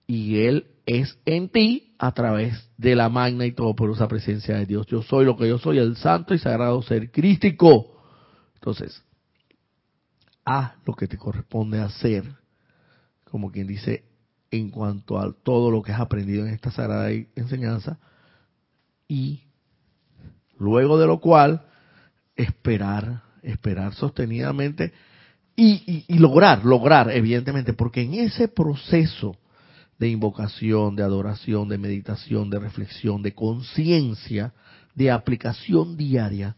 Y 0.08 0.40
Él 0.40 0.68
es 0.86 1.18
en 1.26 1.50
ti 1.50 1.94
a 1.98 2.12
través 2.12 2.70
de 2.78 2.96
la 2.96 3.10
magna 3.10 3.46
y 3.46 3.54
todo 3.54 3.76
por 3.76 3.92
esa 3.92 4.08
presencia 4.08 4.58
de 4.58 4.66
Dios. 4.66 4.88
Yo 4.88 5.02
soy 5.04 5.26
lo 5.26 5.38
que 5.38 5.48
yo 5.48 5.58
soy, 5.58 5.78
el 5.78 5.96
santo 5.96 6.34
y 6.34 6.40
sagrado 6.40 6.82
ser 6.82 7.12
crístico. 7.12 7.98
Entonces, 8.56 9.04
haz 10.44 10.74
lo 10.86 10.94
que 10.94 11.08
te 11.08 11.18
corresponde 11.18 11.80
hacer, 11.80 12.26
como 13.24 13.52
quien 13.52 13.68
dice, 13.68 14.04
en 14.50 14.70
cuanto 14.70 15.18
a 15.18 15.32
todo 15.32 15.72
lo 15.72 15.82
que 15.82 15.94
has 15.94 16.02
aprendido 16.02 16.46
en 16.46 16.54
esta 16.54 16.72
sagrada 16.72 17.10
enseñanza, 17.36 18.00
y 19.08 19.44
luego 20.58 20.98
de 20.98 21.08
lo 21.08 21.20
cual, 21.20 21.66
esperar, 22.36 23.24
esperar 23.44 23.94
sostenidamente 23.94 24.94
y, 25.56 26.06
lograr, 26.18 26.66
lograr, 26.66 27.12
evidentemente, 27.12 27.74
porque 27.74 28.02
en 28.02 28.16
ese 28.16 28.48
proceso 28.48 29.36
de 30.00 30.10
invocación, 30.10 30.96
de 30.96 31.04
adoración, 31.04 31.70
de 31.70 31.78
meditación, 31.78 32.50
de 32.50 32.60
reflexión, 32.60 33.22
de 33.22 33.34
conciencia, 33.34 34.54
de 34.96 35.12
aplicación 35.12 35.96
diaria, 35.96 36.56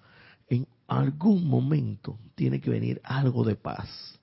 en 0.47 0.67
algún 0.87 1.47
momento 1.47 2.17
tiene 2.35 2.61
que 2.61 2.69
venir 2.69 3.01
algo 3.03 3.43
de 3.43 3.55
paz. 3.55 4.19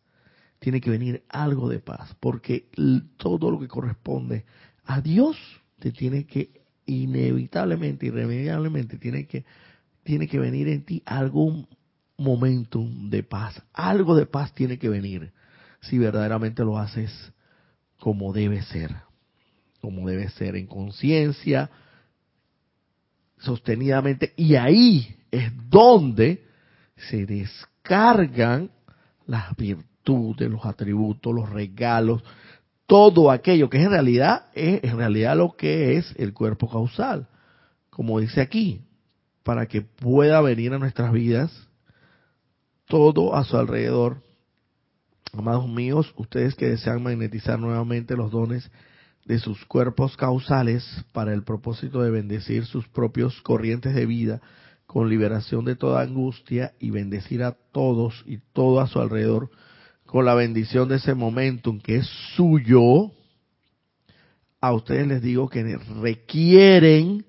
Tiene 0.59 0.81
que 0.81 0.91
venir 0.91 1.23
algo 1.29 1.69
de 1.69 1.81
paz, 1.81 2.15
porque 2.21 2.69
todo 3.17 3.51
lo 3.51 3.59
que 3.59 3.69
corresponde 3.69 4.45
a 4.85 5.01
Dios 5.01 5.37
te 5.79 5.91
tiene 5.91 6.25
que 6.25 6.61
inevitablemente, 6.87 8.07
irremediablemente, 8.07 8.99
tiene 8.99 9.27
que 9.27 9.45
tiene 10.03 10.29
que 10.29 10.39
venir 10.39 10.69
en 10.69 10.85
ti 10.85 11.03
algún 11.05 11.69
momentum 12.21 13.09
de 13.09 13.23
paz. 13.23 13.61
Algo 13.73 14.15
de 14.15 14.27
paz 14.27 14.53
tiene 14.53 14.79
que 14.79 14.89
venir 14.89 15.33
si 15.81 15.99
verdaderamente 15.99 16.63
lo 16.63 16.79
haces 16.79 17.11
como 17.99 18.33
debe 18.33 18.63
ser, 18.63 18.95
como 19.81 20.07
debe 20.07 20.29
ser 20.29 20.55
en 20.57 20.67
conciencia, 20.67 21.71
sostenidamente, 23.39 24.35
y 24.37 24.55
ahí 24.57 25.17
es 25.31 25.51
donde 25.71 26.45
se 27.09 27.25
descargan 27.25 28.71
las 29.27 29.57
virtudes, 29.57 30.51
los 30.51 30.67
atributos, 30.67 31.35
los 31.35 31.49
regalos, 31.49 32.23
todo 32.85 33.31
aquello 33.31 33.71
que 33.71 33.81
en 33.81 33.91
realidad 33.91 34.47
es 34.55 34.85
en 34.85 34.99
realidad 34.99 35.37
lo 35.37 35.57
que 35.57 35.97
es 35.97 36.15
el 36.19 36.35
cuerpo 36.35 36.69
causal, 36.69 37.29
como 37.89 38.21
dice 38.21 38.43
aquí, 38.43 38.83
para 39.43 39.67
que 39.67 39.81
pueda 39.81 40.43
venir 40.43 40.75
a 40.75 40.79
nuestras 40.79 41.13
vidas 41.13 41.70
todo 42.91 43.35
a 43.35 43.45
su 43.45 43.57
alrededor. 43.57 44.21
Amados 45.33 45.69
míos, 45.69 46.13
ustedes 46.17 46.57
que 46.57 46.67
desean 46.67 47.03
magnetizar 47.03 47.59
nuevamente 47.59 48.17
los 48.17 48.33
dones 48.33 48.71
de 49.25 49.39
sus 49.39 49.65
cuerpos 49.65 50.17
causales 50.17 50.85
para 51.13 51.33
el 51.33 51.45
propósito 51.45 52.03
de 52.03 52.11
bendecir 52.11 52.67
sus 52.67 52.89
propios 52.89 53.41
corrientes 53.43 53.95
de 53.95 54.07
vida 54.07 54.43
con 54.87 55.09
liberación 55.09 55.65
de 55.65 55.77
toda 55.77 56.03
angustia 56.03 56.73
y 56.81 56.91
bendecir 56.91 57.45
a 57.45 57.53
todos 57.53 58.25
y 58.27 58.39
todo 58.53 58.81
a 58.81 58.89
su 58.89 59.01
alrededor 59.01 59.51
con 60.05 60.25
la 60.25 60.35
bendición 60.35 60.89
de 60.89 60.97
ese 60.97 61.15
momentum 61.15 61.79
que 61.79 61.99
es 61.99 62.07
suyo, 62.35 63.13
a 64.61 64.73
ustedes 64.73 65.07
les 65.07 65.23
digo 65.23 65.49
que 65.49 65.79
requieren 66.03 67.25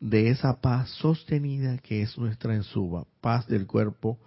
de 0.00 0.30
esa 0.30 0.62
paz 0.62 0.88
sostenida 0.88 1.76
que 1.78 2.00
es 2.00 2.16
nuestra 2.16 2.54
en 2.54 2.62
suba, 2.62 3.04
paz 3.20 3.46
del 3.46 3.66
cuerpo 3.66 4.18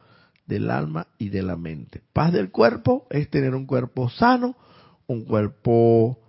del 0.46 0.70
alma 0.70 1.08
y 1.18 1.30
de 1.30 1.44
la 1.44 1.56
mente. 1.56 2.02
Paz 2.14 2.32
del 2.32 2.52
cuerpo 2.52 3.08
es 3.10 3.30
tener 3.30 3.56
un 3.56 3.66
cuerpo 3.66 4.10
sano, 4.10 4.56
un 5.08 5.26
cuerpo 5.26 6.20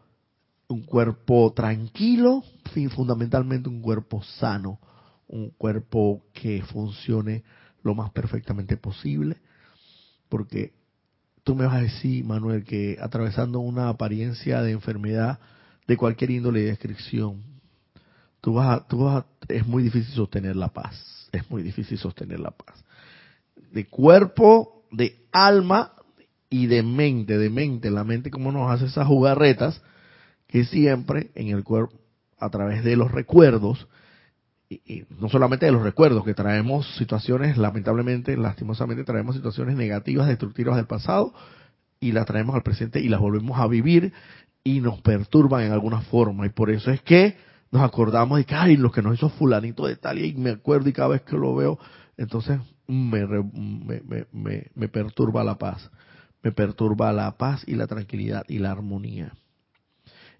un 0.68 0.82
cuerpo 0.82 1.52
tranquilo, 1.54 2.42
fundamentalmente 2.90 3.68
un 3.68 3.80
cuerpo 3.80 4.22
sano, 4.22 4.80
un 5.28 5.50
cuerpo 5.50 6.24
que 6.32 6.62
funcione 6.62 7.44
lo 7.82 7.94
más 7.94 8.10
perfectamente 8.10 8.76
posible, 8.76 9.36
porque 10.28 10.72
tú 11.44 11.54
me 11.54 11.66
vas 11.66 11.76
a 11.76 11.82
decir, 11.82 12.24
Manuel, 12.24 12.64
que 12.64 12.98
atravesando 13.00 13.60
una 13.60 13.88
apariencia 13.88 14.60
de 14.62 14.72
enfermedad 14.72 15.38
de 15.86 15.96
cualquier 15.96 16.32
índole 16.32 16.62
y 16.62 16.64
descripción, 16.64 17.44
tú 18.40 18.54
vas 18.54 18.86
tú 18.88 18.98
vas 18.98 19.24
es 19.48 19.64
muy 19.66 19.84
difícil 19.84 20.12
sostener 20.14 20.56
la 20.56 20.72
paz, 20.72 21.28
es 21.30 21.48
muy 21.48 21.62
difícil 21.62 21.96
sostener 21.96 22.40
la 22.40 22.50
paz 22.50 22.86
de 23.76 23.86
cuerpo, 23.86 24.86
de 24.90 25.26
alma 25.32 25.92
y 26.48 26.66
de 26.66 26.82
mente, 26.82 27.36
de 27.36 27.50
mente, 27.50 27.90
la 27.90 28.04
mente 28.04 28.30
como 28.30 28.50
nos 28.50 28.70
hace 28.70 28.86
esas 28.86 29.06
jugarretas 29.06 29.82
que 30.48 30.64
siempre 30.64 31.30
en 31.34 31.48
el 31.48 31.62
cuerpo, 31.62 31.94
a 32.38 32.48
través 32.48 32.82
de 32.84 32.96
los 32.96 33.12
recuerdos, 33.12 33.86
y, 34.70 35.04
no 35.20 35.28
solamente 35.28 35.66
de 35.66 35.72
los 35.72 35.82
recuerdos, 35.82 36.24
que 36.24 36.32
traemos 36.32 36.96
situaciones, 36.96 37.58
lamentablemente, 37.58 38.34
lastimosamente, 38.38 39.04
traemos 39.04 39.36
situaciones 39.36 39.76
negativas, 39.76 40.26
destructivas 40.26 40.76
del 40.76 40.86
pasado, 40.86 41.34
y 42.00 42.12
las 42.12 42.24
traemos 42.24 42.54
al 42.54 42.62
presente 42.62 43.00
y 43.00 43.08
las 43.08 43.20
volvemos 43.20 43.60
a 43.60 43.66
vivir 43.66 44.12
y 44.64 44.80
nos 44.80 45.02
perturban 45.02 45.64
en 45.64 45.72
alguna 45.72 46.00
forma. 46.00 46.46
Y 46.46 46.50
por 46.50 46.70
eso 46.70 46.90
es 46.90 47.02
que 47.02 47.36
nos 47.70 47.82
acordamos 47.82 48.38
de 48.38 48.44
que, 48.44 48.54
ay, 48.54 48.78
lo 48.78 48.90
que 48.90 49.02
nos 49.02 49.16
hizo 49.16 49.28
fulanito 49.28 49.86
de 49.86 49.96
tal, 49.96 50.18
y 50.18 50.32
me 50.32 50.50
acuerdo 50.50 50.88
y 50.88 50.94
cada 50.94 51.08
vez 51.08 51.22
que 51.22 51.36
lo 51.36 51.54
veo, 51.54 51.78
entonces 52.16 52.60
me, 52.86 53.26
me, 53.26 54.26
me, 54.74 54.88
perturba 54.88 55.44
la 55.44 55.58
paz. 55.58 55.90
Me 56.42 56.52
perturba 56.52 57.12
la 57.12 57.36
paz 57.36 57.64
y 57.66 57.74
la 57.74 57.86
tranquilidad 57.86 58.44
y 58.48 58.58
la 58.58 58.70
armonía. 58.70 59.34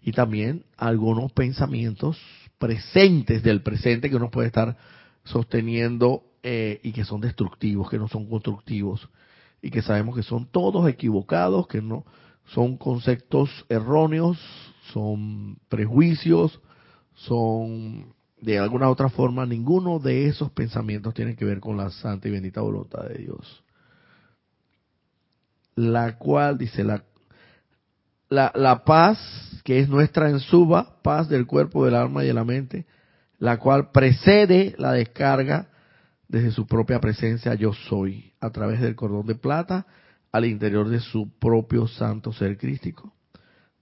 Y 0.01 0.13
también 0.13 0.65
algunos 0.77 1.33
pensamientos 1.33 2.19
presentes 2.59 3.43
del 3.43 3.63
presente 3.63 4.09
que 4.09 4.17
uno 4.17 4.31
puede 4.31 4.49
estar 4.49 4.77
sosteniendo 5.25 6.23
eh, 6.43 6.81
y 6.83 6.93
que 6.93 7.05
son 7.05 7.21
destructivos, 7.21 7.91
que 7.91 7.99
no 7.99 8.09
son 8.09 8.27
constructivos 8.27 9.09
y 9.61 9.71
que 9.71 9.83
sabemos 9.83 10.15
que 10.15 10.23
son 10.23 10.47
todos 10.47 10.89
equivocados, 10.89 11.67
que 11.67 11.83
no 11.83 12.05
son 12.47 12.77
conceptos 12.77 13.51
erróneos, 13.69 14.39
son 14.93 15.59
prejuicios, 15.69 16.61
son 17.15 18.15
de 18.47 18.61
alguna 18.61 18.89
otra 18.89 19.09
forma, 19.09 19.45
ninguno 19.45 19.99
de 19.99 20.29
esos 20.29 20.53
pensamientos 20.53 21.13
tiene 21.15 21.35
que 21.35 21.45
ver 21.45 21.59
con 21.59 21.77
la 21.77 21.91
santa 21.91 22.29
y 22.29 22.31
bendita 22.31 22.61
voluntad 22.61 23.03
de 23.09 23.19
Dios. 23.19 23.65
La 25.75 26.17
cual, 26.17 26.57
dice, 26.57 26.85
la, 26.85 27.03
la, 28.29 28.53
la 28.55 28.85
paz 28.85 29.19
que 29.65 29.81
es 29.81 29.89
nuestra 29.89 30.31
en 30.31 30.39
suba, 30.39 31.03
paz 31.03 31.29
del 31.29 31.45
cuerpo, 31.45 31.85
del 31.85 31.97
alma 31.97 32.23
y 32.23 32.29
de 32.29 32.35
la 32.35 32.45
mente, 32.45 32.87
la 33.41 33.59
cual 33.59 33.91
precede 33.91 34.77
la 34.79 34.93
descarga 34.93 35.67
desde 36.29 36.53
su 36.53 36.69
propia 36.69 37.01
presencia 37.01 37.53
yo 37.57 37.73
soy, 37.73 38.33
a 38.39 38.51
través 38.51 38.81
del 38.81 38.95
cordón 38.95 39.27
de 39.27 39.35
plata 39.35 39.89
al 40.31 40.45
interior 40.45 40.89
de 40.89 41.01
su 41.01 41.37
propio 41.41 41.89
santo 41.89 42.33
ser 42.33 42.57
crístico, 42.59 43.13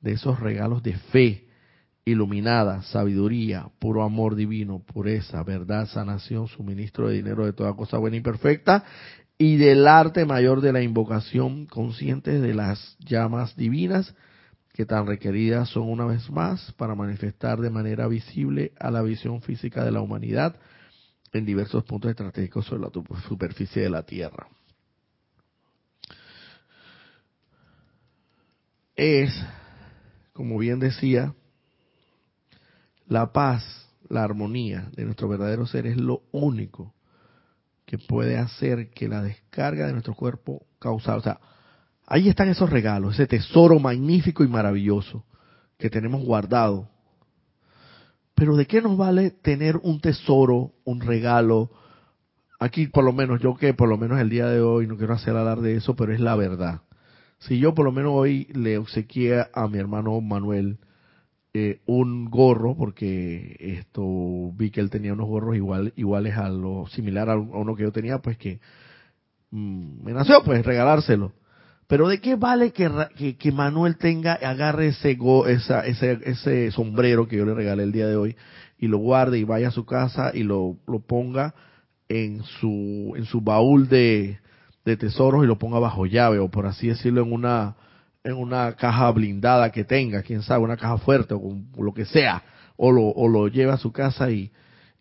de 0.00 0.12
esos 0.12 0.40
regalos 0.40 0.82
de 0.82 0.94
fe 0.94 1.43
iluminada, 2.04 2.82
sabiduría, 2.82 3.68
puro 3.78 4.02
amor 4.02 4.34
divino, 4.34 4.80
pureza, 4.80 5.42
verdad, 5.42 5.86
sanación, 5.86 6.48
suministro 6.48 7.08
de 7.08 7.14
dinero 7.14 7.46
de 7.46 7.52
toda 7.52 7.74
cosa 7.74 7.98
buena 7.98 8.16
y 8.16 8.20
perfecta, 8.20 8.84
y 9.38 9.56
del 9.56 9.86
arte 9.86 10.24
mayor 10.24 10.60
de 10.60 10.72
la 10.72 10.82
invocación 10.82 11.66
consciente 11.66 12.40
de 12.40 12.54
las 12.54 12.96
llamas 13.00 13.56
divinas 13.56 14.14
que 14.72 14.86
tan 14.86 15.06
requeridas 15.06 15.68
son 15.68 15.88
una 15.88 16.04
vez 16.04 16.28
más 16.30 16.72
para 16.72 16.94
manifestar 16.94 17.60
de 17.60 17.70
manera 17.70 18.06
visible 18.08 18.72
a 18.78 18.90
la 18.90 19.02
visión 19.02 19.40
física 19.40 19.84
de 19.84 19.92
la 19.92 20.00
humanidad 20.00 20.56
en 21.32 21.44
diversos 21.44 21.84
puntos 21.84 22.10
estratégicos 22.10 22.66
sobre 22.66 22.82
la 22.82 22.90
superficie 23.28 23.82
de 23.82 23.90
la 23.90 24.02
Tierra. 24.04 24.48
Es, 28.96 29.32
como 30.32 30.58
bien 30.58 30.78
decía, 30.78 31.34
la 33.06 33.32
paz, 33.32 33.64
la 34.08 34.24
armonía 34.24 34.90
de 34.96 35.04
nuestro 35.04 35.28
verdadero 35.28 35.66
ser 35.66 35.86
es 35.86 35.96
lo 35.96 36.22
único 36.32 36.94
que 37.86 37.98
puede 37.98 38.38
hacer 38.38 38.90
que 38.90 39.08
la 39.08 39.22
descarga 39.22 39.86
de 39.86 39.92
nuestro 39.92 40.14
cuerpo 40.14 40.66
causal, 40.78 41.18
o 41.18 41.22
sea, 41.22 41.38
Ahí 42.06 42.28
están 42.28 42.48
esos 42.48 42.68
regalos, 42.68 43.14
ese 43.14 43.26
tesoro 43.26 43.78
magnífico 43.78 44.44
y 44.44 44.48
maravilloso 44.48 45.24
que 45.78 45.88
tenemos 45.88 46.22
guardado. 46.22 46.88
Pero 48.34 48.56
¿de 48.56 48.66
qué 48.66 48.82
nos 48.82 48.96
vale 48.96 49.30
tener 49.30 49.76
un 49.78 50.00
tesoro, 50.00 50.72
un 50.84 51.00
regalo? 51.00 51.70
Aquí 52.60 52.88
por 52.88 53.04
lo 53.04 53.12
menos, 53.12 53.40
yo 53.40 53.56
que 53.56 53.72
por 53.72 53.88
lo 53.88 53.96
menos 53.96 54.20
el 54.20 54.28
día 54.28 54.46
de 54.46 54.60
hoy, 54.60 54.86
no 54.86 54.96
quiero 54.96 55.14
hacer 55.14 55.36
hablar 55.36 55.60
de 55.60 55.76
eso, 55.76 55.96
pero 55.96 56.12
es 56.12 56.20
la 56.20 56.36
verdad. 56.36 56.82
Si 57.38 57.58
yo 57.58 57.74
por 57.74 57.84
lo 57.84 57.92
menos 57.92 58.12
hoy 58.14 58.48
le 58.52 58.76
obsequié 58.78 59.46
a 59.52 59.68
mi 59.68 59.78
hermano 59.78 60.20
Manuel 60.20 60.78
eh, 61.56 61.78
un 61.86 62.30
gorro, 62.30 62.76
porque 62.76 63.56
esto 63.60 64.50
vi 64.56 64.72
que 64.72 64.80
él 64.80 64.90
tenía 64.90 65.12
unos 65.12 65.28
gorros 65.28 65.54
igual, 65.54 65.92
iguales 65.94 66.36
a 66.36 66.48
lo 66.48 66.88
similar 66.88 67.30
a 67.30 67.36
uno 67.36 67.76
que 67.76 67.84
yo 67.84 67.92
tenía, 67.92 68.18
pues 68.18 68.36
que 68.36 68.58
mm, 69.52 70.04
me 70.04 70.12
nació 70.12 70.42
pues 70.42 70.66
regalárselo. 70.66 71.32
Pero 71.86 72.08
¿de 72.08 72.20
qué 72.20 72.34
vale 72.34 72.72
que, 72.72 73.36
que, 73.38 73.52
Manuel 73.52 73.98
tenga, 73.98 74.32
agarre 74.32 74.88
ese, 74.88 75.16
esa, 75.46 75.86
ese, 75.86 76.18
ese 76.24 76.72
sombrero 76.72 77.28
que 77.28 77.36
yo 77.36 77.44
le 77.44 77.54
regalé 77.54 77.84
el 77.84 77.92
día 77.92 78.08
de 78.08 78.16
hoy 78.16 78.36
y 78.78 78.88
lo 78.88 78.98
guarde 78.98 79.38
y 79.38 79.44
vaya 79.44 79.68
a 79.68 79.70
su 79.70 79.84
casa 79.86 80.32
y 80.34 80.42
lo, 80.42 80.78
lo 80.88 81.00
ponga 81.00 81.54
en 82.08 82.42
su, 82.42 83.14
en 83.16 83.26
su 83.26 83.42
baúl 83.42 83.88
de, 83.88 84.40
de 84.84 84.96
tesoros 84.96 85.44
y 85.44 85.46
lo 85.46 85.58
ponga 85.58 85.78
bajo 85.78 86.04
llave 86.06 86.40
o 86.40 86.50
por 86.50 86.66
así 86.66 86.88
decirlo 86.88 87.22
en 87.22 87.32
una, 87.32 87.76
en 88.24 88.34
una 88.34 88.74
caja 88.74 89.10
blindada 89.10 89.70
que 89.70 89.84
tenga, 89.84 90.22
quién 90.22 90.42
sabe, 90.42 90.64
una 90.64 90.78
caja 90.78 90.96
fuerte 90.98 91.34
o 91.34 91.56
lo 91.76 91.92
que 91.92 92.06
sea, 92.06 92.42
o 92.76 92.90
lo, 92.90 93.02
o 93.02 93.28
lo 93.28 93.70
a 93.70 93.76
su 93.76 93.92
casa 93.92 94.30
y, 94.30 94.50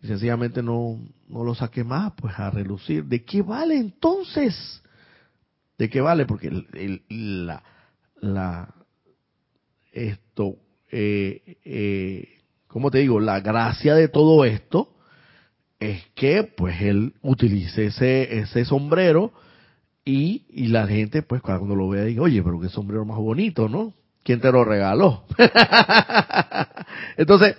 sencillamente 0.02 0.62
no, 0.62 1.00
no 1.28 1.44
lo 1.44 1.54
saque 1.54 1.82
más, 1.82 2.12
pues 2.16 2.38
a 2.38 2.50
relucir. 2.50 3.04
¿De 3.04 3.24
qué 3.24 3.40
vale 3.40 3.78
entonces? 3.78 4.82
¿De 5.78 5.88
qué 5.88 6.02
vale? 6.02 6.26
Porque 6.26 6.50
la, 7.08 7.62
la, 8.20 8.74
esto, 9.90 10.56
eh, 10.90 11.56
eh, 11.64 12.28
¿cómo 12.66 12.90
te 12.90 12.98
digo? 12.98 13.20
La 13.20 13.40
gracia 13.40 13.94
de 13.94 14.08
todo 14.08 14.44
esto 14.44 14.94
es 15.80 16.04
que, 16.14 16.44
pues, 16.44 16.80
él 16.82 17.14
utilice 17.22 17.86
ese, 17.86 18.40
ese 18.40 18.66
sombrero 18.66 19.32
y, 20.04 20.44
y 20.50 20.66
la 20.68 20.86
gente, 20.86 21.22
pues, 21.22 21.40
cuando 21.40 21.74
lo 21.74 21.88
vea, 21.88 22.04
diga, 22.04 22.22
oye, 22.22 22.42
pero 22.42 22.60
qué 22.60 22.68
sombrero 22.68 23.04
más 23.04 23.18
bonito, 23.18 23.68
¿no? 23.68 23.94
¿Quién 24.22 24.40
te 24.40 24.50
lo 24.50 24.64
regaló? 24.64 25.24
Entonces, 27.16 27.56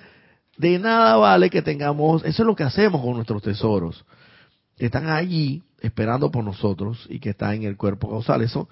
de 0.57 0.79
nada 0.79 1.17
vale 1.17 1.49
que 1.49 1.61
tengamos, 1.61 2.23
eso 2.23 2.43
es 2.43 2.47
lo 2.47 2.55
que 2.55 2.63
hacemos 2.63 3.01
con 3.01 3.13
nuestros 3.13 3.41
tesoros. 3.41 4.05
Están 4.77 5.09
allí 5.09 5.63
esperando 5.81 6.31
por 6.31 6.43
nosotros 6.43 7.05
y 7.09 7.19
que 7.19 7.29
está 7.31 7.53
en 7.53 7.63
el 7.63 7.77
cuerpo 7.77 8.09
causal. 8.09 8.41
Eso 8.41 8.67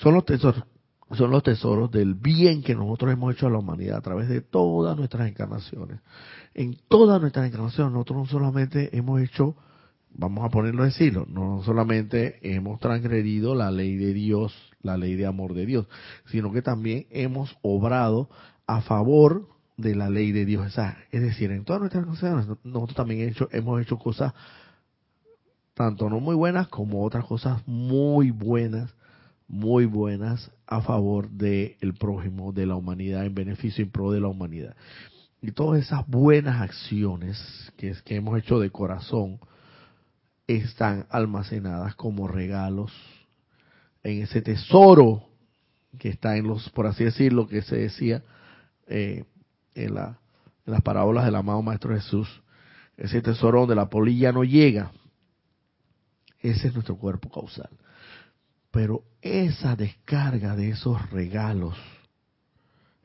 son 0.00 0.14
los 0.14 0.24
tesoros, 0.24 0.64
son 1.12 1.30
los 1.30 1.42
tesoros 1.42 1.90
del 1.90 2.14
bien 2.14 2.62
que 2.62 2.74
nosotros 2.74 3.12
hemos 3.12 3.34
hecho 3.34 3.46
a 3.46 3.50
la 3.50 3.58
humanidad 3.58 3.98
a 3.98 4.02
través 4.02 4.28
de 4.28 4.40
todas 4.40 4.96
nuestras 4.96 5.28
encarnaciones. 5.28 6.00
En 6.54 6.76
todas 6.88 7.20
nuestras 7.20 7.46
encarnaciones 7.46 7.92
nosotros 7.92 8.18
no 8.18 8.26
solamente 8.26 8.96
hemos 8.96 9.20
hecho, 9.20 9.56
vamos 10.14 10.44
a 10.44 10.48
ponerlo 10.50 10.82
en 10.82 10.90
decirlo, 10.90 11.26
no 11.28 11.62
solamente 11.62 12.38
hemos 12.42 12.80
transgredido 12.80 13.54
la 13.54 13.70
ley 13.70 13.96
de 13.96 14.12
Dios, 14.12 14.54
la 14.82 14.96
ley 14.96 15.14
de 15.14 15.26
amor 15.26 15.54
de 15.54 15.66
Dios, 15.66 15.86
sino 16.26 16.52
que 16.52 16.62
también 16.62 17.06
hemos 17.10 17.56
obrado 17.62 18.28
a 18.66 18.80
favor 18.80 19.48
de 19.76 19.94
la 19.94 20.10
ley 20.10 20.32
de 20.32 20.44
Dios. 20.44 20.76
Es 21.10 21.22
decir, 21.22 21.50
en 21.52 21.64
todas 21.64 21.80
nuestras 21.80 22.02
encarnaciones 22.02 22.46
nosotros 22.64 22.96
también 22.96 23.28
hecho, 23.28 23.48
hemos 23.52 23.80
hecho 23.80 23.98
cosas 23.98 24.34
tanto 25.74 26.10
no 26.10 26.18
muy 26.18 26.34
buenas 26.34 26.66
como 26.66 27.04
otras 27.04 27.24
cosas 27.24 27.62
muy 27.66 28.32
buenas, 28.32 28.92
muy 29.46 29.86
buenas 29.86 30.50
a 30.66 30.82
favor 30.82 31.30
del 31.30 31.76
el 31.80 31.94
prójimo, 31.94 32.52
de 32.52 32.66
la 32.66 32.74
humanidad, 32.74 33.24
en 33.24 33.34
beneficio 33.34 33.84
y 33.84 33.88
pro 33.88 34.10
de 34.10 34.20
la 34.20 34.26
humanidad. 34.26 34.74
Y 35.40 35.52
todas 35.52 35.80
esas 35.80 36.04
buenas 36.08 36.60
acciones 36.60 37.72
que, 37.76 37.94
que 38.04 38.16
hemos 38.16 38.36
hecho 38.36 38.58
de 38.58 38.70
corazón 38.70 39.38
están 40.48 41.06
almacenadas 41.10 41.94
como 41.94 42.26
regalos 42.26 42.92
en 44.02 44.22
ese 44.22 44.40
tesoro 44.40 45.24
que 45.98 46.08
está 46.08 46.36
en 46.36 46.46
los, 46.46 46.70
por 46.70 46.86
así 46.86 47.04
decirlo, 47.04 47.46
que 47.46 47.62
se 47.62 47.76
decía 47.76 48.22
eh, 48.86 49.24
en, 49.74 49.96
en 49.96 50.16
las 50.64 50.82
parábolas 50.82 51.24
del 51.24 51.34
amado 51.34 51.62
Maestro 51.62 51.94
Jesús, 51.94 52.42
ese 52.96 53.20
tesoro 53.20 53.60
donde 53.60 53.74
la 53.74 53.90
polilla 53.90 54.32
no 54.32 54.42
llega, 54.42 54.90
ese 56.40 56.68
es 56.68 56.74
nuestro 56.74 56.96
cuerpo 56.96 57.30
causal. 57.30 57.70
Pero 58.70 59.04
esa 59.22 59.76
descarga 59.76 60.56
de 60.56 60.70
esos 60.70 61.10
regalos, 61.10 61.76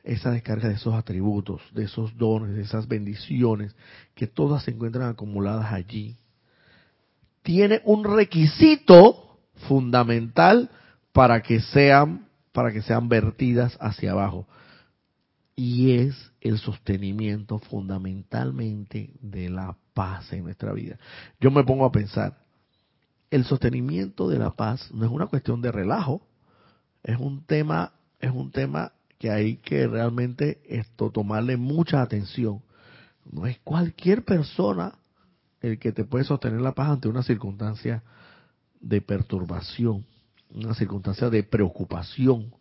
esa 0.02 0.30
descarga 0.30 0.68
de 0.68 0.74
esos 0.74 0.94
atributos, 0.94 1.62
de 1.72 1.84
esos 1.84 2.16
dones, 2.16 2.54
de 2.54 2.62
esas 2.62 2.86
bendiciones, 2.86 3.74
que 4.14 4.26
todas 4.26 4.64
se 4.64 4.70
encuentran 4.70 5.08
acumuladas 5.08 5.72
allí, 5.72 6.16
tiene 7.44 7.82
un 7.84 8.02
requisito 8.02 9.38
fundamental 9.68 10.70
para 11.12 11.42
que 11.42 11.60
sean 11.60 12.26
para 12.52 12.72
que 12.72 12.82
sean 12.82 13.08
vertidas 13.08 13.76
hacia 13.80 14.12
abajo 14.12 14.46
y 15.56 15.92
es 15.92 16.32
el 16.40 16.58
sostenimiento 16.58 17.58
fundamentalmente 17.58 19.10
de 19.20 19.50
la 19.50 19.76
paz 19.92 20.32
en 20.32 20.44
nuestra 20.44 20.72
vida. 20.72 20.98
Yo 21.40 21.50
me 21.50 21.64
pongo 21.64 21.84
a 21.84 21.92
pensar, 21.92 22.38
el 23.30 23.44
sostenimiento 23.44 24.28
de 24.28 24.38
la 24.38 24.52
paz 24.52 24.90
no 24.92 25.04
es 25.04 25.10
una 25.10 25.26
cuestión 25.26 25.60
de 25.62 25.72
relajo, 25.72 26.26
es 27.02 27.18
un 27.18 27.44
tema, 27.44 27.92
es 28.20 28.30
un 28.30 28.50
tema 28.50 28.92
que 29.18 29.30
hay 29.30 29.56
que 29.56 29.86
realmente 29.86 30.60
esto 30.68 31.10
tomarle 31.10 31.56
mucha 31.56 32.02
atención. 32.02 32.62
No 33.30 33.46
es 33.46 33.58
cualquier 33.64 34.24
persona 34.24 34.94
el 35.64 35.78
que 35.78 35.92
te 35.92 36.04
puede 36.04 36.24
sostener 36.24 36.60
la 36.60 36.72
paz 36.72 36.90
ante 36.90 37.08
una 37.08 37.22
circunstancia 37.22 38.02
de 38.80 39.00
perturbación, 39.00 40.04
una 40.54 40.74
circunstancia 40.74 41.30
de 41.30 41.42
preocupación, 41.42 42.54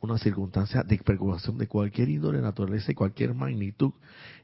una 0.00 0.18
circunstancia 0.18 0.82
de 0.82 0.98
preocupación 0.98 1.56
de 1.58 1.68
cualquier 1.68 2.08
índole, 2.08 2.40
naturaleza 2.40 2.90
y 2.90 2.96
cualquier 2.96 3.34
magnitud. 3.34 3.92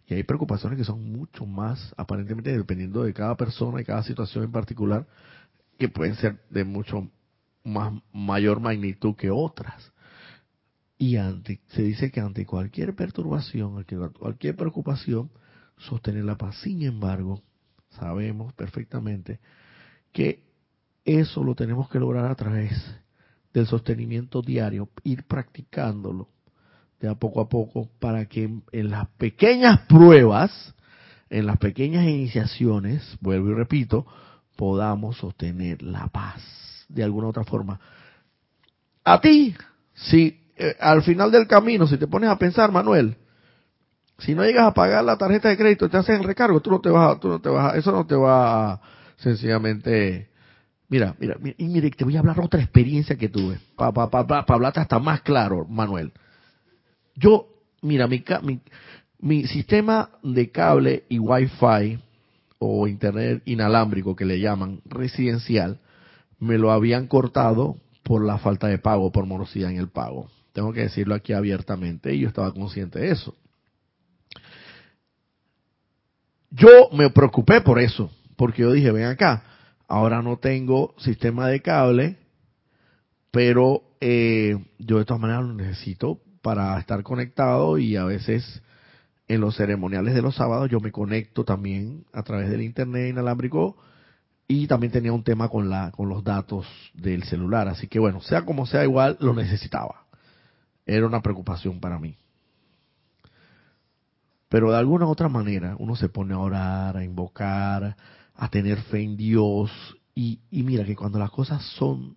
Y 0.06 0.14
hay 0.14 0.22
preocupaciones 0.22 0.78
que 0.78 0.84
son 0.84 1.10
mucho 1.10 1.44
más, 1.44 1.92
aparentemente, 1.96 2.56
dependiendo 2.56 3.02
de 3.02 3.12
cada 3.12 3.36
persona 3.36 3.80
y 3.80 3.84
cada 3.84 4.04
situación 4.04 4.44
en 4.44 4.52
particular, 4.52 5.06
que 5.76 5.88
pueden 5.88 6.14
ser 6.14 6.40
de 6.50 6.64
mucho 6.64 7.10
más 7.64 7.92
mayor 8.12 8.60
magnitud 8.60 9.16
que 9.16 9.30
otras. 9.30 9.92
Y 10.96 11.16
ante, 11.16 11.60
se 11.68 11.82
dice 11.82 12.12
que 12.12 12.20
ante 12.20 12.46
cualquier 12.46 12.94
perturbación, 12.94 13.78
ante 13.78 13.96
cualquier 13.96 14.54
preocupación, 14.54 15.30
sostener 15.78 16.24
la 16.24 16.36
paz. 16.36 16.60
Sin 16.62 16.82
embargo, 16.82 17.42
sabemos 17.90 18.52
perfectamente 18.54 19.40
que 20.12 20.44
eso 21.04 21.42
lo 21.42 21.54
tenemos 21.54 21.88
que 21.88 21.98
lograr 21.98 22.26
a 22.26 22.34
través 22.34 22.72
del 23.52 23.66
sostenimiento 23.66 24.42
diario, 24.42 24.88
ir 25.04 25.24
practicándolo 25.24 26.28
de 27.00 27.08
a 27.08 27.14
poco 27.14 27.40
a 27.40 27.48
poco 27.48 27.88
para 27.98 28.26
que 28.26 28.50
en 28.72 28.90
las 28.90 29.08
pequeñas 29.10 29.80
pruebas, 29.88 30.74
en 31.30 31.46
las 31.46 31.58
pequeñas 31.58 32.04
iniciaciones, 32.04 33.16
vuelvo 33.20 33.50
y 33.50 33.54
repito, 33.54 34.06
podamos 34.56 35.16
sostener 35.18 35.82
la 35.82 36.08
paz 36.08 36.42
de 36.88 37.04
alguna 37.04 37.28
otra 37.28 37.44
forma. 37.44 37.80
A 39.04 39.20
ti, 39.20 39.54
si 39.94 40.40
eh, 40.56 40.76
al 40.80 41.02
final 41.02 41.30
del 41.30 41.46
camino, 41.46 41.86
si 41.86 41.96
te 41.96 42.08
pones 42.08 42.28
a 42.28 42.38
pensar, 42.38 42.72
Manuel, 42.72 43.16
si 44.18 44.34
no 44.34 44.44
llegas 44.44 44.66
a 44.66 44.74
pagar 44.74 45.04
la 45.04 45.16
tarjeta 45.16 45.48
de 45.48 45.56
crédito 45.56 45.88
te 45.88 45.96
hacen 45.96 46.16
el 46.16 46.24
recargo, 46.24 46.60
tú 46.60 46.70
no 46.70 46.80
te 46.80 46.90
vas, 46.90 47.18
tú 47.20 47.28
no 47.28 47.40
te 47.40 47.48
vas, 47.48 47.76
eso 47.76 47.92
no 47.92 48.06
te 48.06 48.16
va 48.16 48.80
sencillamente, 49.16 50.28
mira, 50.88 51.14
mira, 51.18 51.36
y 51.56 51.64
mire, 51.68 51.90
te 51.90 52.04
voy 52.04 52.16
a 52.16 52.20
hablar 52.20 52.40
otra 52.40 52.60
experiencia 52.60 53.16
que 53.16 53.28
tuve, 53.28 53.58
para 53.76 53.92
pa, 53.92 54.26
pa, 54.26 54.44
hablarte 54.48 54.80
hasta 54.80 54.98
más 54.98 55.22
claro, 55.22 55.64
Manuel. 55.66 56.12
Yo, 57.14 57.48
mira, 57.82 58.06
mi, 58.06 58.22
mi, 58.42 58.60
Mi 59.20 59.46
sistema 59.46 60.10
de 60.22 60.50
cable 60.50 61.04
y 61.08 61.18
Wi-Fi 61.18 61.98
o 62.60 62.86
internet 62.86 63.42
inalámbrico 63.46 64.14
que 64.14 64.24
le 64.24 64.38
llaman 64.38 64.80
residencial, 64.84 65.78
me 66.38 66.58
lo 66.58 66.70
habían 66.70 67.08
cortado 67.08 67.76
por 68.04 68.24
la 68.24 68.38
falta 68.38 68.68
de 68.68 68.78
pago, 68.78 69.10
por 69.10 69.26
morosidad 69.26 69.70
en 69.70 69.76
el 69.76 69.88
pago. 69.88 70.28
Tengo 70.52 70.72
que 70.72 70.82
decirlo 70.82 71.14
aquí 71.14 71.32
abiertamente 71.32 72.14
y 72.14 72.20
yo 72.20 72.28
estaba 72.28 72.52
consciente 72.52 73.00
de 73.00 73.10
eso. 73.10 73.34
Yo 76.50 76.88
me 76.92 77.10
preocupé 77.10 77.60
por 77.60 77.78
eso, 77.78 78.10
porque 78.36 78.62
yo 78.62 78.72
dije, 78.72 78.90
ven 78.90 79.04
acá, 79.04 79.42
ahora 79.86 80.22
no 80.22 80.38
tengo 80.38 80.94
sistema 80.98 81.48
de 81.48 81.60
cable, 81.60 82.16
pero 83.30 83.82
eh, 84.00 84.56
yo 84.78 84.98
de 84.98 85.04
todas 85.04 85.20
maneras 85.20 85.44
lo 85.44 85.54
necesito 85.54 86.20
para 86.40 86.78
estar 86.78 87.02
conectado 87.02 87.78
y 87.78 87.96
a 87.96 88.04
veces 88.04 88.62
en 89.26 89.40
los 89.40 89.56
ceremoniales 89.56 90.14
de 90.14 90.22
los 90.22 90.36
sábados 90.36 90.70
yo 90.70 90.80
me 90.80 90.92
conecto 90.92 91.44
también 91.44 92.04
a 92.12 92.22
través 92.22 92.48
del 92.48 92.62
internet 92.62 93.10
inalámbrico 93.10 93.76
y 94.46 94.66
también 94.66 94.92
tenía 94.92 95.12
un 95.12 95.24
tema 95.24 95.50
con 95.50 95.68
la 95.68 95.90
con 95.90 96.08
los 96.08 96.24
datos 96.24 96.66
del 96.94 97.24
celular, 97.24 97.68
así 97.68 97.86
que 97.86 97.98
bueno, 97.98 98.22
sea 98.22 98.46
como 98.46 98.64
sea 98.64 98.84
igual 98.84 99.18
lo 99.20 99.34
necesitaba. 99.34 100.06
Era 100.86 101.06
una 101.06 101.20
preocupación 101.20 101.80
para 101.80 101.98
mí. 101.98 102.16
Pero 104.48 104.70
de 104.70 104.78
alguna 104.78 105.06
u 105.06 105.10
otra 105.10 105.28
manera 105.28 105.76
uno 105.78 105.96
se 105.96 106.08
pone 106.08 106.34
a 106.34 106.38
orar, 106.38 106.96
a 106.96 107.04
invocar, 107.04 107.96
a 108.34 108.48
tener 108.50 108.80
fe 108.82 109.02
en 109.02 109.16
Dios. 109.16 109.70
Y, 110.14 110.40
y 110.50 110.62
mira 110.62 110.84
que 110.84 110.96
cuando 110.96 111.18
las 111.18 111.30
cosas 111.30 111.62
son 111.76 112.16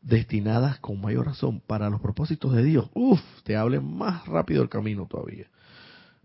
destinadas 0.00 0.78
con 0.78 1.00
mayor 1.00 1.26
razón 1.26 1.60
para 1.60 1.90
los 1.90 2.00
propósitos 2.00 2.52
de 2.54 2.62
Dios, 2.62 2.90
uff, 2.94 3.20
te 3.44 3.56
hable 3.56 3.80
más 3.80 4.26
rápido 4.26 4.62
el 4.62 4.68
camino 4.68 5.06
todavía 5.06 5.48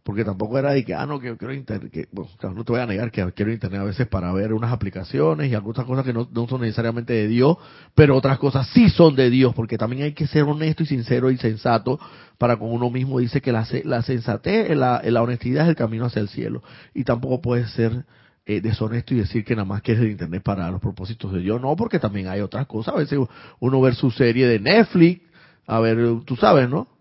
porque 0.03 0.25
tampoco 0.25 0.59
era 0.59 0.71
de 0.71 0.83
que, 0.83 0.93
ah, 0.93 1.05
no, 1.05 1.19
que 1.19 1.37
quiero 1.37 1.53
internet, 1.53 1.89
que, 1.89 2.07
bueno, 2.11 2.29
no 2.53 2.65
te 2.65 2.73
voy 2.73 2.81
a 2.81 2.85
negar 2.85 3.09
que 3.09 3.25
quiero 3.31 3.53
internet 3.53 3.79
a 3.79 3.85
veces 3.85 4.05
para 4.07 4.33
ver 4.33 4.53
unas 4.53 4.73
aplicaciones 4.73 5.49
y 5.49 5.55
algunas 5.55 5.85
cosas 5.85 6.03
que 6.03 6.11
no, 6.11 6.27
son 6.47 6.61
necesariamente 6.61 7.13
de 7.13 7.27
Dios, 7.29 7.57
pero 7.95 8.17
otras 8.17 8.37
cosas 8.37 8.67
sí 8.73 8.89
son 8.89 9.15
de 9.15 9.29
Dios, 9.29 9.55
porque 9.55 9.77
también 9.77 10.03
hay 10.03 10.13
que 10.13 10.27
ser 10.27 10.43
honesto 10.43 10.83
y 10.83 10.87
sincero 10.87 11.31
y 11.31 11.37
sensato 11.37 11.99
para 12.37 12.57
con 12.57 12.71
uno 12.71 12.89
mismo. 12.89 13.19
Dice 13.19 13.39
que 13.39 13.53
la, 13.53 13.65
la 13.85 14.01
sensatez, 14.01 14.75
la, 14.75 15.01
la 15.05 15.21
honestidad 15.21 15.63
es 15.63 15.69
el 15.69 15.75
camino 15.75 16.05
hacia 16.05 16.21
el 16.21 16.27
cielo, 16.27 16.63
y 16.93 17.05
tampoco 17.05 17.41
puede 17.41 17.65
ser 17.67 18.03
eh, 18.45 18.59
deshonesto 18.59 19.13
y 19.13 19.19
decir 19.19 19.45
que 19.45 19.55
nada 19.55 19.65
más 19.65 19.81
quieres 19.81 20.03
el 20.03 20.11
internet 20.11 20.43
para 20.43 20.69
los 20.69 20.81
propósitos 20.81 21.31
de 21.31 21.39
Dios, 21.39 21.61
no, 21.61 21.77
porque 21.77 21.99
también 21.99 22.27
hay 22.27 22.41
otras 22.41 22.67
cosas, 22.67 22.93
a 22.93 22.97
veces 22.97 23.19
uno 23.61 23.79
ver 23.79 23.95
su 23.95 24.11
serie 24.11 24.47
de 24.47 24.59
Netflix, 24.59 25.21
a 25.65 25.79
ver, 25.79 25.97
tú 26.25 26.35
sabes, 26.35 26.69
¿no? 26.69 26.92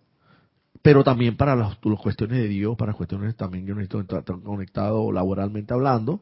Pero 0.82 1.04
también 1.04 1.36
para 1.36 1.54
las, 1.54 1.76
cuestiones 1.76 2.38
de 2.38 2.48
Dios, 2.48 2.76
para 2.76 2.92
cuestiones 2.92 3.36
también 3.36 3.64
yo 3.64 3.74
necesito 3.74 4.00
estar 4.00 4.24
conectado 4.42 5.12
laboralmente 5.12 5.72
hablando. 5.72 6.20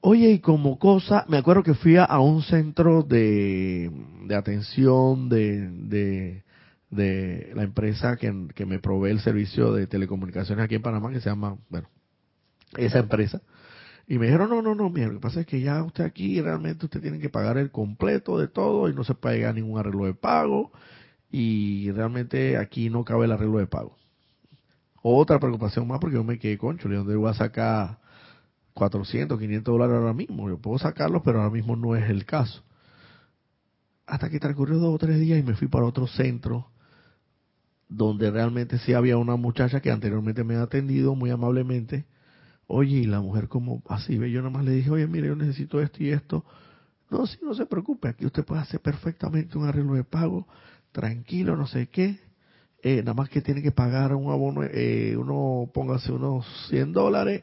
Oye, 0.00 0.30
y 0.30 0.38
como 0.38 0.78
cosa, 0.78 1.26
me 1.28 1.36
acuerdo 1.36 1.62
que 1.62 1.74
fui 1.74 1.96
a, 1.98 2.18
un 2.20 2.42
centro 2.42 3.02
de, 3.02 3.90
de 4.24 4.34
atención 4.34 5.28
de, 5.28 6.42
de, 6.90 7.52
la 7.54 7.62
empresa 7.62 8.16
que, 8.16 8.48
que, 8.54 8.64
me 8.64 8.78
provee 8.78 9.10
el 9.10 9.20
servicio 9.20 9.74
de 9.74 9.86
telecomunicaciones 9.86 10.64
aquí 10.64 10.76
en 10.76 10.82
Panamá, 10.82 11.10
que 11.10 11.20
se 11.20 11.28
llama, 11.28 11.58
bueno, 11.68 11.88
esa 12.78 13.00
empresa. 13.00 13.42
Y 14.08 14.18
me 14.18 14.26
dijeron, 14.26 14.48
no, 14.48 14.62
no, 14.62 14.74
no, 14.74 14.88
mira, 14.88 15.08
lo 15.08 15.14
que 15.14 15.20
pasa 15.20 15.40
es 15.40 15.46
que 15.46 15.60
ya 15.60 15.82
usted 15.82 16.02
aquí 16.02 16.40
realmente 16.40 16.86
usted 16.86 17.02
tiene 17.02 17.18
que 17.18 17.28
pagar 17.28 17.58
el 17.58 17.70
completo 17.70 18.38
de 18.38 18.48
todo 18.48 18.88
y 18.88 18.94
no 18.94 19.04
se 19.04 19.14
llegar 19.22 19.54
ningún 19.54 19.78
arreglo 19.78 20.06
de 20.06 20.14
pago 20.14 20.72
y 21.30 21.90
realmente 21.92 22.56
aquí 22.56 22.90
no 22.90 23.04
cabe 23.04 23.26
el 23.26 23.32
arreglo 23.32 23.58
de 23.58 23.66
pago. 23.66 23.96
Otra 25.02 25.38
preocupación 25.38 25.86
más 25.86 26.00
porque 26.00 26.16
yo 26.16 26.24
me 26.24 26.38
quedé 26.38 26.58
concho, 26.58 26.88
¿de 26.88 26.96
dónde 26.96 27.16
voy 27.16 27.30
a 27.30 27.34
sacar 27.34 27.98
400, 28.74 29.38
500 29.38 29.72
dólares 29.72 29.96
ahora 29.96 30.12
mismo? 30.12 30.48
Yo 30.48 30.58
puedo 30.58 30.78
sacarlos, 30.78 31.22
pero 31.24 31.38
ahora 31.38 31.50
mismo 31.50 31.76
no 31.76 31.96
es 31.96 32.10
el 32.10 32.26
caso. 32.26 32.62
Hasta 34.06 34.28
que 34.28 34.40
transcurrió 34.40 34.78
dos 34.78 34.94
o 34.94 34.98
tres 34.98 35.18
días 35.20 35.38
y 35.38 35.42
me 35.42 35.54
fui 35.54 35.68
para 35.68 35.86
otro 35.86 36.06
centro 36.06 36.66
donde 37.88 38.30
realmente 38.30 38.78
sí 38.78 38.92
había 38.92 39.16
una 39.16 39.36
muchacha 39.36 39.80
que 39.80 39.90
anteriormente 39.90 40.44
me 40.44 40.56
ha 40.56 40.62
atendido 40.62 41.14
muy 41.14 41.30
amablemente. 41.30 42.04
Oye, 42.66 42.98
y 42.98 43.04
la 43.04 43.20
mujer 43.20 43.48
como 43.48 43.82
así, 43.88 44.16
ve, 44.16 44.30
yo 44.30 44.40
nada 44.40 44.50
más 44.50 44.64
le 44.64 44.72
dije, 44.72 44.90
oye, 44.90 45.06
mire, 45.06 45.28
yo 45.28 45.34
necesito 45.34 45.80
esto 45.80 46.02
y 46.02 46.10
esto. 46.10 46.44
No, 47.10 47.26
sí, 47.26 47.38
no 47.42 47.52
se 47.54 47.66
preocupe, 47.66 48.08
aquí 48.08 48.24
usted 48.26 48.44
puede 48.44 48.60
hacer 48.60 48.80
perfectamente 48.80 49.58
un 49.58 49.66
arreglo 49.66 49.94
de 49.94 50.04
pago 50.04 50.46
tranquilo, 50.92 51.56
no 51.56 51.66
sé 51.66 51.88
qué. 51.88 52.18
Eh, 52.82 52.98
nada 52.98 53.14
más 53.14 53.28
que 53.28 53.42
tiene 53.42 53.62
que 53.62 53.72
pagar 53.72 54.14
un 54.14 54.30
abono, 54.32 54.62
eh, 54.64 55.14
uno 55.16 55.70
póngase 55.72 56.12
unos 56.12 56.46
100 56.68 56.92
dólares 56.92 57.42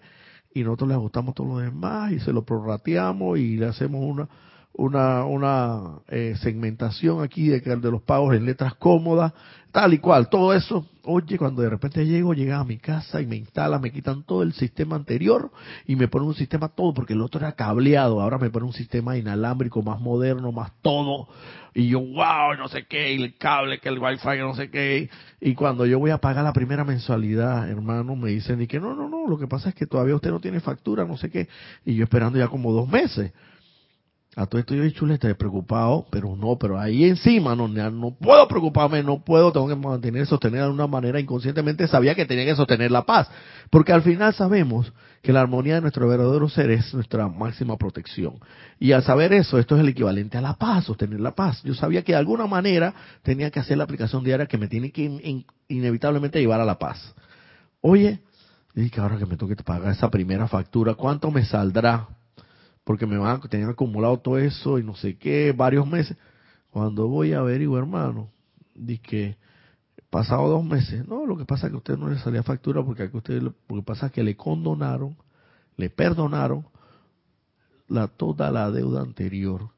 y 0.53 0.63
nosotros 0.63 0.89
le 0.89 0.95
ajustamos 0.95 1.35
todo 1.35 1.47
lo 1.47 1.57
demás 1.59 2.11
y 2.11 2.19
se 2.19 2.33
lo 2.33 2.43
prorrateamos 2.43 3.37
y 3.37 3.57
le 3.57 3.67
hacemos 3.67 4.03
una 4.03 4.27
una, 4.77 5.25
una 5.25 5.99
eh, 6.07 6.35
segmentación 6.41 7.23
aquí 7.23 7.47
de, 7.49 7.59
de 7.59 7.91
los 7.91 8.01
pagos 8.03 8.35
en 8.35 8.45
letras 8.45 8.75
cómodas, 8.75 9.33
tal 9.71 9.93
y 9.93 9.97
cual, 9.97 10.29
todo 10.29 10.53
eso. 10.53 10.87
Oye, 11.03 11.37
cuando 11.37 11.61
de 11.61 11.69
repente 11.69 12.05
llego, 12.05 12.33
llega 12.33 12.59
a 12.59 12.63
mi 12.63 12.77
casa 12.77 13.21
y 13.21 13.25
me 13.25 13.37
instala, 13.37 13.79
me 13.79 13.91
quitan 13.91 14.23
todo 14.23 14.43
el 14.43 14.53
sistema 14.53 14.95
anterior 14.95 15.51
y 15.85 15.95
me 15.95 16.07
ponen 16.07 16.27
un 16.27 16.35
sistema 16.35 16.67
todo, 16.69 16.93
porque 16.93 17.13
el 17.13 17.21
otro 17.21 17.39
era 17.39 17.53
cableado, 17.53 18.21
ahora 18.21 18.37
me 18.37 18.49
ponen 18.49 18.67
un 18.67 18.73
sistema 18.73 19.17
inalámbrico 19.17 19.81
más 19.81 19.99
moderno, 19.99 20.51
más 20.51 20.71
todo. 20.81 21.27
Y 21.73 21.89
yo, 21.89 21.99
wow, 21.99 22.55
no 22.57 22.67
sé 22.67 22.85
qué, 22.87 23.15
el 23.15 23.37
cable, 23.37 23.79
que 23.79 23.89
el 23.89 23.99
wifi, 23.99 24.39
no 24.39 24.55
sé 24.55 24.69
qué. 24.69 25.09
Y 25.39 25.53
cuando 25.53 25.85
yo 25.85 25.97
voy 25.97 26.11
a 26.11 26.17
pagar 26.17 26.43
la 26.43 26.53
primera 26.53 26.83
mensualidad, 26.83 27.69
hermano, 27.69 28.15
me 28.15 28.31
dicen, 28.31 28.61
y 28.61 28.67
que 28.67 28.79
no, 28.79 28.95
no, 28.95 29.07
no, 29.07 29.27
lo 29.27 29.37
que 29.37 29.47
pasa 29.47 29.69
es 29.69 29.75
que 29.75 29.85
todavía 29.85 30.15
usted 30.15 30.31
no 30.31 30.39
tiene 30.39 30.59
factura, 30.59 31.05
no 31.05 31.17
sé 31.17 31.29
qué. 31.29 31.47
Y 31.85 31.95
yo 31.95 32.03
esperando 32.03 32.37
ya 32.37 32.47
como 32.47 32.71
dos 32.73 32.87
meses. 32.87 33.31
A 34.37 34.45
todo 34.45 34.59
esto 34.59 34.75
yo 34.75 34.83
he 34.83 34.91
chuleta, 34.93 35.33
preocupado, 35.33 36.05
pero 36.11 36.35
no, 36.35 36.59
pero 36.59 36.79
ahí 36.79 37.05
encima 37.05 37.55
no, 37.55 37.67
no 37.67 38.11
puedo 38.11 38.47
preocuparme, 38.47 39.01
no 39.01 39.25
puedo, 39.25 39.51
tengo 39.51 39.67
que 39.67 39.75
mantener, 39.75 40.27
sostener 40.27 40.61
de 40.61 40.69
una 40.69 40.85
manera 40.85 41.19
inconscientemente, 41.19 41.87
sabía 41.87 42.13
que 42.13 42.27
tenía 42.27 42.45
que 42.45 42.55
sostener 42.55 42.91
la 42.91 43.03
paz, 43.03 43.27
porque 43.71 43.93
al 43.93 44.03
final 44.03 44.35
sabemos 44.35 44.93
que 45.23 45.33
la 45.33 45.41
armonía 45.41 45.73
de 45.73 45.81
nuestro 45.81 46.07
verdadero 46.07 46.47
ser 46.49 46.69
es 46.69 46.93
nuestra 46.93 47.27
máxima 47.27 47.77
protección. 47.77 48.35
Y 48.79 48.91
al 48.91 49.01
saber 49.01 49.33
eso, 49.33 49.57
esto 49.57 49.73
es 49.73 49.81
el 49.81 49.89
equivalente 49.89 50.37
a 50.37 50.41
la 50.41 50.53
paz, 50.53 50.85
sostener 50.85 51.19
la 51.19 51.33
paz. 51.33 51.63
Yo 51.63 51.73
sabía 51.73 52.03
que 52.03 52.11
de 52.11 52.19
alguna 52.19 52.45
manera 52.45 52.93
tenía 53.23 53.49
que 53.49 53.59
hacer 53.59 53.79
la 53.79 53.85
aplicación 53.85 54.23
diaria 54.23 54.45
que 54.45 54.59
me 54.59 54.67
tiene 54.67 54.91
que 54.91 55.45
inevitablemente 55.67 56.39
llevar 56.39 56.61
a 56.61 56.65
la 56.65 56.77
paz. 56.77 57.15
Oye, 57.81 58.19
dije 58.75 58.91
que 58.91 59.01
ahora 59.01 59.17
que 59.17 59.25
me 59.25 59.35
toque 59.35 59.55
pagar 59.55 59.91
esa 59.91 60.11
primera 60.11 60.47
factura, 60.47 60.93
¿cuánto 60.93 61.31
me 61.31 61.43
saldrá? 61.43 62.07
Porque 62.87 63.05
me 63.05 63.17
van 63.17 63.41
a 63.43 63.47
tener 63.49 63.67
acumulado 63.67 64.17
todo 64.19 64.37
eso 64.37 64.79
y 64.79 64.83
no 64.83 64.95
sé 64.95 65.17
qué, 65.17 65.51
varios 65.51 65.85
meses. 65.85 66.15
Cuando 66.71 67.09
voy 67.09 67.33
a 67.33 67.39
averiguar, 67.39 67.83
hermano, 67.83 68.31
di 68.73 68.97
que 68.97 69.35
pasado 70.09 70.47
dos 70.47 70.63
meses, 70.63 71.05
no, 71.05 71.25
lo 71.25 71.37
que 71.37 71.43
pasa 71.43 71.67
es 71.67 71.71
que 71.71 71.75
a 71.75 71.79
usted 71.79 71.97
no 71.97 72.07
le 72.07 72.17
salía 72.19 72.43
factura 72.43 72.85
porque 72.85 73.03
a 73.03 73.09
usted, 73.11 73.41
lo 73.41 73.53
que 73.67 73.81
pasa 73.81 74.05
es 74.05 74.13
que 74.13 74.23
le 74.23 74.37
condonaron, 74.37 75.17
le 75.75 75.89
perdonaron 75.89 76.65
la 77.89 78.07
toda 78.07 78.51
la 78.51 78.71
deuda 78.71 79.01
anterior 79.01 79.71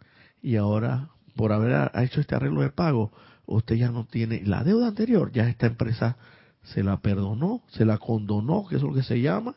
y 0.43 0.57
ahora 0.57 1.10
por 1.36 1.51
haber 1.51 1.89
hecho 1.95 2.22
este 2.22 2.36
arreglo 2.36 2.62
de 2.62 2.70
pago, 2.70 3.12
usted 3.47 3.74
ya 3.74 3.89
no 3.89 4.05
tiene 4.05 4.43
la 4.45 4.64
deuda 4.64 4.88
anterior, 4.88 5.32
ya 5.32 5.49
esta 5.49 5.66
empresa 5.66 6.16
se 6.62 6.84
la 6.84 6.97
perdonó, 6.97 7.64
se 7.70 7.86
la 7.86 7.97
condonó, 7.97 8.68
que 8.68 8.76
es 8.76 8.84
lo 8.84 8.93
que 8.93 9.01
se 9.01 9.20
llama, 9.20 9.55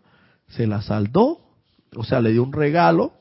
se 0.48 0.66
la 0.66 0.80
saldó, 0.80 1.40
o 1.94 2.02
sea, 2.02 2.22
le 2.22 2.32
dio 2.32 2.42
un 2.42 2.54
regalo 2.54 3.12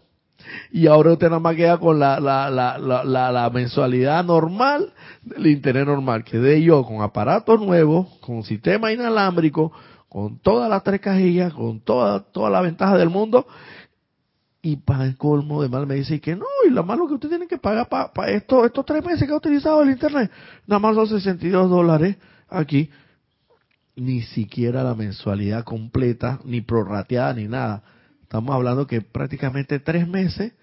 y 0.71 0.87
ahora 0.87 1.13
usted 1.13 1.27
nada 1.27 1.39
más 1.39 1.55
queda 1.55 1.77
con 1.77 1.99
la, 1.99 2.19
la, 2.19 2.49
la, 2.49 2.77
la, 2.77 3.31
la 3.31 3.49
mensualidad 3.49 4.23
normal 4.23 4.93
del 5.21 5.47
internet 5.47 5.85
normal. 5.85 6.23
Quedé 6.23 6.61
yo 6.61 6.83
con 6.83 7.01
aparatos 7.01 7.59
nuevos, 7.59 8.07
con 8.19 8.43
sistema 8.43 8.91
inalámbrico, 8.91 9.71
con 10.09 10.39
todas 10.39 10.69
las 10.69 10.83
tres 10.83 11.01
cajillas, 11.01 11.53
con 11.53 11.81
toda, 11.81 12.21
toda 12.21 12.49
la 12.49 12.61
ventaja 12.61 12.97
del 12.97 13.09
mundo. 13.09 13.45
Y 14.61 14.75
para 14.77 15.05
el 15.05 15.17
colmo 15.17 15.61
de 15.61 15.69
mal 15.69 15.87
me 15.87 15.95
dice 15.95 16.21
que 16.21 16.35
no, 16.35 16.45
y 16.67 16.69
lo 16.69 16.83
malo 16.83 17.07
que 17.07 17.15
usted 17.15 17.29
tiene 17.29 17.47
que 17.47 17.57
pagar 17.57 17.89
para 17.89 18.31
esto, 18.31 18.63
estos 18.63 18.85
tres 18.85 19.03
meses 19.03 19.27
que 19.27 19.33
ha 19.33 19.37
utilizado 19.37 19.81
el 19.81 19.89
internet, 19.89 20.29
nada 20.67 20.79
más 20.79 20.95
son 20.95 21.07
62 21.07 21.69
dólares 21.69 22.17
aquí. 22.47 22.89
Ni 23.95 24.21
siquiera 24.21 24.83
la 24.83 24.95
mensualidad 24.95 25.63
completa, 25.63 26.39
ni 26.45 26.61
prorrateada, 26.61 27.33
ni 27.33 27.47
nada 27.47 27.83
Estamos 28.31 28.55
hablando 28.55 28.87
que 28.87 29.01
prácticamente 29.01 29.77
tres 29.81 30.07
meses 30.07 30.53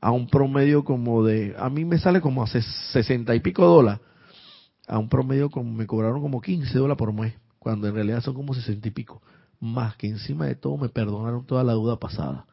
a 0.00 0.12
un 0.12 0.28
promedio 0.28 0.82
como 0.82 1.22
de, 1.22 1.54
a 1.58 1.68
mí 1.68 1.84
me 1.84 1.98
sale 1.98 2.22
como 2.22 2.42
a 2.42 2.46
sesenta 2.46 3.34
y 3.34 3.40
pico 3.40 3.66
dólares, 3.66 4.00
a 4.86 4.98
un 4.98 5.10
promedio 5.10 5.50
como 5.50 5.70
me 5.70 5.86
cobraron 5.86 6.22
como 6.22 6.40
15 6.40 6.78
dólares 6.78 6.96
por 6.96 7.12
mes, 7.12 7.34
cuando 7.58 7.86
en 7.86 7.96
realidad 7.96 8.22
son 8.22 8.32
como 8.32 8.54
sesenta 8.54 8.88
y 8.88 8.92
pico, 8.92 9.20
más 9.60 9.94
que 9.96 10.08
encima 10.08 10.46
de 10.46 10.54
todo 10.54 10.78
me 10.78 10.88
perdonaron 10.88 11.44
toda 11.44 11.62
la 11.64 11.74
duda 11.74 11.98
pasada. 11.98 12.46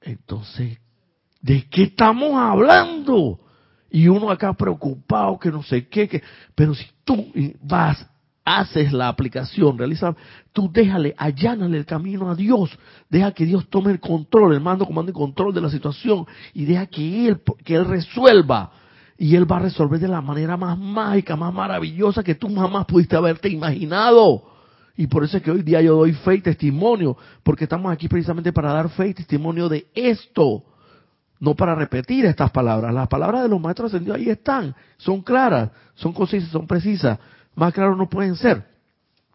Entonces, 0.00 0.78
¿de 1.42 1.68
qué 1.68 1.82
estamos 1.82 2.34
hablando? 2.36 3.40
Y 3.90 4.06
uno 4.06 4.30
acá 4.30 4.52
preocupado 4.52 5.40
que 5.40 5.50
no 5.50 5.64
sé 5.64 5.88
qué, 5.88 6.08
que, 6.08 6.22
pero 6.54 6.72
si 6.72 6.86
tú 7.02 7.32
vas 7.62 8.09
haces 8.58 8.92
la 8.92 9.08
aplicación, 9.08 9.78
realiza, 9.78 10.14
tú 10.52 10.70
déjale, 10.72 11.14
allánale 11.16 11.78
el 11.78 11.86
camino 11.86 12.30
a 12.30 12.34
Dios, 12.34 12.70
deja 13.08 13.32
que 13.32 13.44
Dios 13.44 13.68
tome 13.68 13.92
el 13.92 14.00
control, 14.00 14.54
el 14.54 14.60
mando, 14.60 14.86
comando 14.86 15.10
y 15.10 15.14
control 15.14 15.54
de 15.54 15.60
la 15.60 15.70
situación 15.70 16.26
y 16.54 16.64
deja 16.64 16.86
que 16.86 17.28
Él, 17.28 17.40
que 17.64 17.74
Él 17.74 17.84
resuelva. 17.84 18.72
Y 19.16 19.36
Él 19.36 19.50
va 19.50 19.56
a 19.56 19.60
resolver 19.60 20.00
de 20.00 20.08
la 20.08 20.22
manera 20.22 20.56
más 20.56 20.78
mágica, 20.78 21.36
más 21.36 21.52
maravillosa 21.52 22.22
que 22.22 22.34
tú 22.34 22.54
jamás 22.54 22.86
pudiste 22.86 23.16
haberte 23.16 23.50
imaginado. 23.50 24.44
Y 24.96 25.06
por 25.06 25.24
eso 25.24 25.36
es 25.36 25.42
que 25.42 25.50
hoy 25.50 25.62
día 25.62 25.80
yo 25.82 25.96
doy 25.96 26.12
fe 26.12 26.36
y 26.36 26.40
testimonio, 26.40 27.16
porque 27.42 27.64
estamos 27.64 27.92
aquí 27.92 28.08
precisamente 28.08 28.52
para 28.52 28.72
dar 28.72 28.88
fe 28.88 29.08
y 29.08 29.14
testimonio 29.14 29.68
de 29.68 29.86
esto, 29.94 30.64
no 31.38 31.54
para 31.54 31.74
repetir 31.74 32.26
estas 32.26 32.50
palabras. 32.50 32.92
Las 32.94 33.08
palabras 33.08 33.42
de 33.42 33.48
los 33.48 33.60
maestros 33.60 33.92
ascendidos 33.92 34.18
ahí 34.18 34.28
están, 34.28 34.74
son 34.98 35.22
claras, 35.22 35.70
son 35.94 36.12
concisas, 36.12 36.50
son 36.50 36.66
precisas, 36.66 37.18
más 37.54 37.72
claros 37.72 37.96
no 37.96 38.08
pueden 38.08 38.36
ser. 38.36 38.64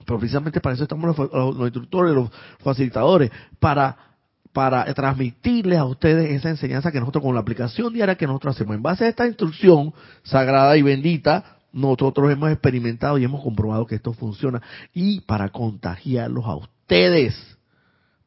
Pero 0.05 0.19
precisamente 0.19 0.61
para 0.61 0.75
eso 0.75 0.83
estamos 0.83 1.17
los, 1.17 1.59
instructores, 1.61 2.13
los 2.13 2.29
facilitadores, 2.59 3.31
para 3.59 3.97
para 4.53 4.85
transmitirles 4.93 5.77
a 5.77 5.83
ustedes 5.83 6.31
esa 6.31 6.47
enseñanza 6.47 6.89
que 6.89 7.01
nosotros 7.01 7.21
con 7.21 7.35
la 7.35 7.41
aplicación 7.41 7.91
diaria 7.91 8.15
que 8.15 8.25
nosotros 8.25 8.55
hacemos. 8.55 8.77
En 8.77 8.81
base 8.81 9.03
a 9.03 9.09
esta 9.09 9.27
instrucción 9.27 9.93
sagrada 10.23 10.77
y 10.77 10.81
bendita 10.81 11.57
nosotros 11.73 12.31
hemos 12.31 12.49
experimentado 12.49 13.17
y 13.17 13.25
hemos 13.25 13.43
comprobado 13.43 13.85
que 13.85 13.95
esto 13.95 14.13
funciona. 14.13 14.61
Y 14.93 15.19
para 15.21 15.49
contagiarlos 15.49 16.45
a 16.45 16.55
ustedes, 16.55 17.35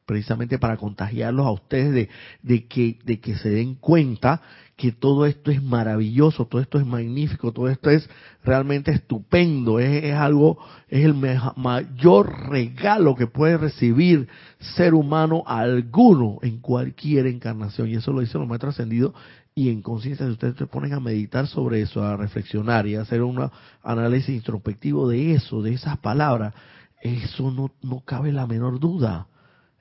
precisamente 0.09 0.57
para 0.57 0.75
contagiarlos 0.75 1.45
a 1.45 1.51
ustedes 1.51 1.93
de, 1.93 2.09
de, 2.41 2.65
que, 2.65 2.97
de 3.05 3.19
que 3.19 3.35
se 3.35 3.51
den 3.51 3.75
cuenta 3.75 4.41
que 4.75 4.91
todo 4.91 5.27
esto 5.27 5.51
es 5.51 5.61
maravilloso, 5.61 6.47
todo 6.47 6.63
esto 6.63 6.79
es 6.79 6.85
magnífico, 6.87 7.51
todo 7.51 7.69
esto 7.69 7.91
es 7.91 8.09
realmente 8.43 8.89
estupendo, 8.89 9.77
es, 9.77 10.03
es 10.03 10.15
algo, 10.15 10.57
es 10.87 11.05
el 11.05 11.13
mayor 11.13 12.49
regalo 12.49 13.15
que 13.15 13.27
puede 13.27 13.57
recibir 13.57 14.27
ser 14.57 14.95
humano 14.95 15.43
alguno 15.45 16.39
en 16.41 16.57
cualquier 16.57 17.27
encarnación. 17.27 17.87
Y 17.89 17.93
eso 17.93 18.11
lo 18.11 18.21
dice 18.21 18.39
los 18.39 18.47
maestros 18.47 18.73
ascendidos 18.73 19.13
y 19.53 19.69
en 19.69 19.83
conciencia, 19.83 20.25
si 20.25 20.31
ustedes 20.31 20.55
se 20.55 20.65
ponen 20.65 20.93
a 20.93 20.99
meditar 20.99 21.45
sobre 21.45 21.81
eso, 21.81 22.03
a 22.03 22.17
reflexionar 22.17 22.87
y 22.87 22.95
a 22.95 23.01
hacer 23.01 23.21
un 23.21 23.47
análisis 23.83 24.29
introspectivo 24.29 25.07
de 25.07 25.35
eso, 25.35 25.61
de 25.61 25.73
esas 25.73 25.99
palabras, 25.99 26.55
eso 26.99 27.51
no, 27.51 27.69
no 27.83 27.99
cabe 27.99 28.31
la 28.31 28.47
menor 28.47 28.79
duda. 28.79 29.27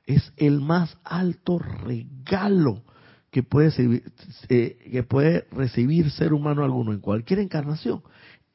Es 0.09 0.33
el 0.39 0.63
más 0.63 0.97
alto 1.05 1.59
regalo 1.59 2.83
que 3.31 3.43
puede, 3.43 4.03
eh, 4.49 4.79
que 4.91 5.03
puede 5.03 5.47
recibir 5.53 6.11
ser 6.11 6.33
humano 6.33 6.65
alguno 6.65 6.95
en 6.95 7.01
cualquier 7.01 7.41
encarnación. 7.41 8.03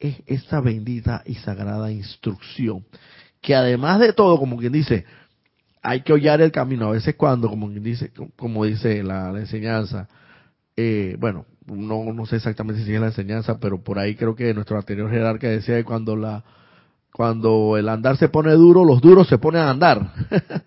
Es 0.00 0.16
esta 0.26 0.60
bendita 0.60 1.22
y 1.24 1.36
sagrada 1.36 1.92
instrucción. 1.92 2.84
Que 3.40 3.54
además 3.54 4.00
de 4.00 4.12
todo, 4.12 4.36
como 4.36 4.56
quien 4.56 4.72
dice, 4.72 5.04
hay 5.80 6.00
que 6.00 6.12
hollar 6.12 6.40
el 6.40 6.50
camino. 6.50 6.88
A 6.88 6.90
veces 6.90 7.14
cuando, 7.14 7.48
como 7.48 7.70
quien 7.70 7.84
dice, 7.84 8.10
como 8.34 8.64
dice 8.64 9.04
la 9.04 9.30
enseñanza, 9.38 10.08
eh, 10.76 11.16
bueno, 11.20 11.46
no, 11.66 12.12
no 12.12 12.26
sé 12.26 12.34
exactamente 12.34 12.84
si 12.84 12.92
es 12.92 13.00
la 13.00 13.06
enseñanza, 13.06 13.60
pero 13.60 13.80
por 13.80 14.00
ahí 14.00 14.16
creo 14.16 14.34
que 14.34 14.52
nuestro 14.54 14.76
anterior 14.76 15.08
jerarca 15.08 15.46
decía 15.46 15.76
que 15.76 15.84
cuando 15.84 16.16
la 16.16 16.42
cuando 17.12 17.76
el 17.76 17.88
andar 17.88 18.16
se 18.16 18.28
pone 18.28 18.50
duro, 18.54 18.84
los 18.84 19.00
duros 19.00 19.28
se 19.28 19.38
ponen 19.38 19.62
a 19.62 19.70
andar. 19.70 20.10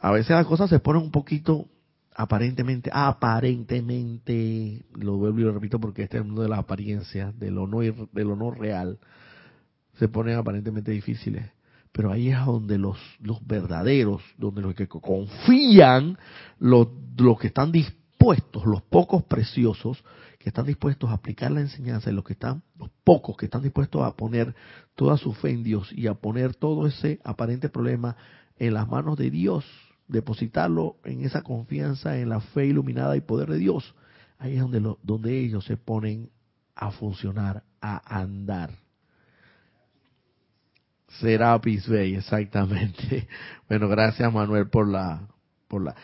a 0.00 0.10
veces 0.10 0.30
las 0.30 0.46
cosas 0.46 0.70
se 0.70 0.80
ponen 0.80 1.02
un 1.02 1.10
poquito 1.10 1.68
aparentemente, 2.14 2.90
aparentemente, 2.92 4.84
lo 4.94 5.16
vuelvo 5.16 5.40
y 5.40 5.42
lo 5.42 5.52
repito 5.52 5.78
porque 5.78 6.02
este 6.02 6.18
es 6.18 6.24
uno 6.24 6.42
de 6.42 6.48
las 6.48 6.58
apariencias, 6.58 7.38
de 7.38 7.50
lo 7.50 7.66
no, 7.66 7.80
de 7.80 8.24
lo 8.24 8.34
no 8.34 8.50
real, 8.50 8.98
se 9.98 10.08
ponen 10.08 10.36
aparentemente 10.36 10.90
difíciles. 10.90 11.50
Pero 11.92 12.12
ahí 12.12 12.30
es 12.30 12.44
donde 12.44 12.78
los, 12.78 12.98
los 13.20 13.46
verdaderos, 13.46 14.22
donde 14.38 14.62
los 14.62 14.74
que 14.74 14.86
confían, 14.86 16.18
los, 16.58 16.88
los 17.16 17.38
que 17.38 17.48
están 17.48 17.72
dispuestos 17.72 18.00
los 18.66 18.82
pocos 18.82 19.22
preciosos 19.24 20.04
que 20.38 20.50
están 20.50 20.66
dispuestos 20.66 21.08
a 21.08 21.14
aplicar 21.14 21.50
la 21.50 21.60
enseñanza 21.60 22.12
los 22.12 22.24
que 22.24 22.34
están, 22.34 22.62
los 22.78 22.90
pocos 23.02 23.36
que 23.36 23.46
están 23.46 23.62
dispuestos 23.62 24.02
a 24.02 24.14
poner 24.14 24.54
toda 24.94 25.16
su 25.16 25.32
fe 25.32 25.50
en 25.50 25.62
Dios 25.62 25.90
y 25.92 26.06
a 26.06 26.14
poner 26.14 26.54
todo 26.54 26.86
ese 26.86 27.18
aparente 27.24 27.70
problema 27.70 28.16
en 28.58 28.74
las 28.74 28.86
manos 28.88 29.16
de 29.16 29.30
Dios, 29.30 29.64
depositarlo 30.10 30.96
en 31.04 31.24
esa 31.24 31.42
confianza, 31.42 32.18
en 32.18 32.28
la 32.28 32.40
fe 32.40 32.66
iluminada 32.66 33.16
y 33.16 33.20
poder 33.20 33.48
de 33.48 33.58
Dios, 33.58 33.94
ahí 34.38 34.54
es 34.54 34.60
donde, 34.60 34.80
lo, 34.80 34.98
donde 35.02 35.38
ellos 35.38 35.64
se 35.64 35.76
ponen 35.76 36.30
a 36.74 36.90
funcionar, 36.90 37.62
a 37.80 38.20
andar. 38.20 38.70
Serapis 41.18 41.88
Bay, 41.88 42.14
exactamente. 42.14 43.28
Bueno, 43.68 43.88
gracias 43.88 44.32
Manuel 44.32 44.68
por 44.68 44.88
la, 44.88 45.28
por 45.68 45.84
la. 45.84 45.94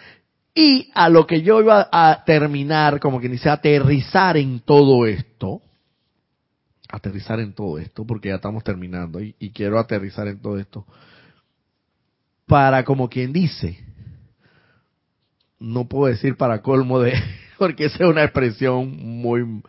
Y 0.55 0.89
a 0.95 1.09
lo 1.09 1.27
que 1.27 1.43
yo 1.43 1.61
iba 1.61 1.89
a 1.91 2.23
terminar, 2.25 3.01
como 3.01 3.21
que 3.21 3.29
dice, 3.29 3.51
aterrizar 3.51 4.37
en 4.37 4.61
todo 4.61 5.05
esto, 5.05 5.63
aterrizar 6.89 7.41
en 7.41 7.53
todo 7.53 7.79
esto, 7.79 8.07
porque 8.07 8.29
ya 8.29 8.37
estamos 8.37 8.63
terminando 8.63 9.21
y, 9.21 9.35
quiero 9.53 9.79
aterrizar 9.79 10.29
en 10.29 10.41
todo 10.41 10.59
esto, 10.59 10.87
para 12.47 12.85
como 12.85 13.09
quien 13.09 13.33
dice, 13.33 13.85
no 15.59 15.89
puedo 15.89 16.13
decir 16.13 16.37
para 16.37 16.63
colmo 16.63 17.01
de, 17.01 17.15
porque 17.59 17.87
esa 17.87 18.05
es 18.05 18.11
una 18.11 18.25
expresión 18.25 18.97
muy 18.97 19.63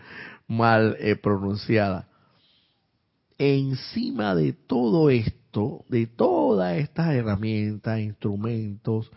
mal 0.48 0.98
eh, 1.00 1.16
pronunciada. 1.16 2.08
Encima 3.38 4.34
de 4.34 4.54
todo 4.54 5.10
esto, 5.10 5.86
de 5.90 6.08
todas 6.08 6.78
estas 6.78 7.14
herramientas, 7.14 8.00
instrumentos, 8.00 9.12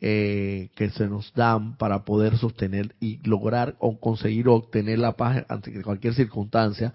eh, 0.00 0.70
que 0.76 0.90
se 0.90 1.08
nos 1.08 1.32
dan 1.34 1.76
para 1.76 2.04
poder 2.04 2.38
sostener 2.38 2.94
y 3.00 3.18
lograr 3.28 3.74
o 3.80 3.98
conseguir 3.98 4.48
obtener 4.48 5.00
la 5.00 5.16
paz 5.16 5.44
ante 5.48 5.82
cualquier 5.82 6.14
circunstancia, 6.14 6.94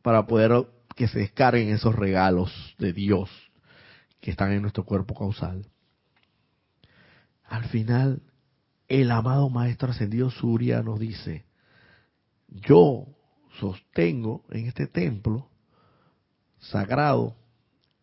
para 0.00 0.26
poder 0.26 0.66
que 0.96 1.08
se 1.08 1.18
descarguen 1.18 1.68
esos 1.68 1.94
regalos 1.94 2.50
de 2.78 2.92
Dios 2.92 3.30
que 4.20 4.30
están 4.30 4.52
en 4.52 4.62
nuestro 4.62 4.84
cuerpo 4.84 5.14
causal. 5.14 5.66
Al 7.44 7.64
final, 7.64 8.22
el 8.88 9.10
amado 9.10 9.50
Maestro 9.50 9.90
Ascendido 9.90 10.30
Surya 10.30 10.82
nos 10.82 10.98
dice, 10.98 11.44
yo 12.48 13.06
sostengo 13.60 14.44
en 14.50 14.66
este 14.66 14.86
templo 14.86 15.48
sagrado 16.58 17.36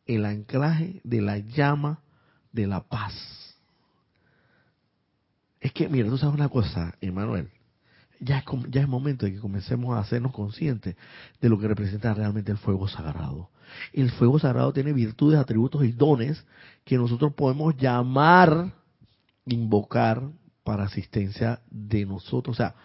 el 0.05 0.25
anclaje 0.25 1.01
de 1.03 1.21
la 1.21 1.37
llama 1.37 2.01
de 2.51 2.67
la 2.67 2.81
paz 2.81 3.41
es 5.61 5.71
que, 5.71 5.87
mira, 5.87 6.09
tú 6.09 6.17
sabes 6.17 6.35
una 6.35 6.49
cosa, 6.49 6.95
Emanuel. 6.99 7.49
Ya 8.19 8.39
es, 8.39 8.45
ya 8.69 8.81
es 8.81 8.87
momento 8.87 9.25
de 9.25 9.33
que 9.33 9.39
comencemos 9.39 9.95
a 9.95 9.99
hacernos 9.99 10.31
conscientes 10.31 10.95
de 11.39 11.49
lo 11.49 11.59
que 11.59 11.67
representa 11.67 12.13
realmente 12.13 12.51
el 12.51 12.57
fuego 12.57 12.87
sagrado. 12.87 13.49
El 13.93 14.11
fuego 14.11 14.39
sagrado 14.39 14.73
tiene 14.73 14.91
virtudes, 14.91 15.39
atributos 15.39 15.85
y 15.85 15.91
dones 15.91 16.43
que 16.83 16.97
nosotros 16.97 17.33
podemos 17.33 17.77
llamar, 17.77 18.73
invocar 19.45 20.21
para 20.63 20.83
asistencia 20.83 21.61
de 21.69 22.05
nosotros. 22.05 22.55
O 22.55 22.57
sea, 22.57 22.75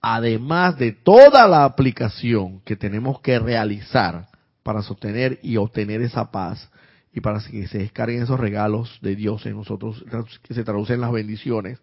además 0.00 0.78
de 0.78 0.92
toda 0.92 1.48
la 1.48 1.64
aplicación 1.64 2.60
que 2.60 2.76
tenemos 2.76 3.20
que 3.20 3.38
realizar 3.38 4.28
para 4.62 4.82
sostener 4.82 5.38
y 5.42 5.56
obtener 5.56 6.02
esa 6.02 6.30
paz, 6.30 6.70
y 7.12 7.20
para 7.20 7.40
que 7.40 7.66
se 7.66 7.78
descarguen 7.78 8.22
esos 8.22 8.38
regalos 8.38 8.98
de 9.00 9.16
Dios 9.16 9.46
en 9.46 9.56
nosotros, 9.56 10.04
que 10.42 10.52
se 10.52 10.64
traducen 10.64 10.96
en 10.96 11.00
las 11.00 11.12
bendiciones, 11.12 11.80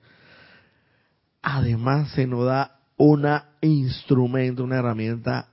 además 1.42 2.12
se 2.12 2.28
nos 2.28 2.46
da 2.46 2.82
un 2.98 3.28
instrumento, 3.62 4.64
una 4.64 4.78
herramienta 4.78 5.50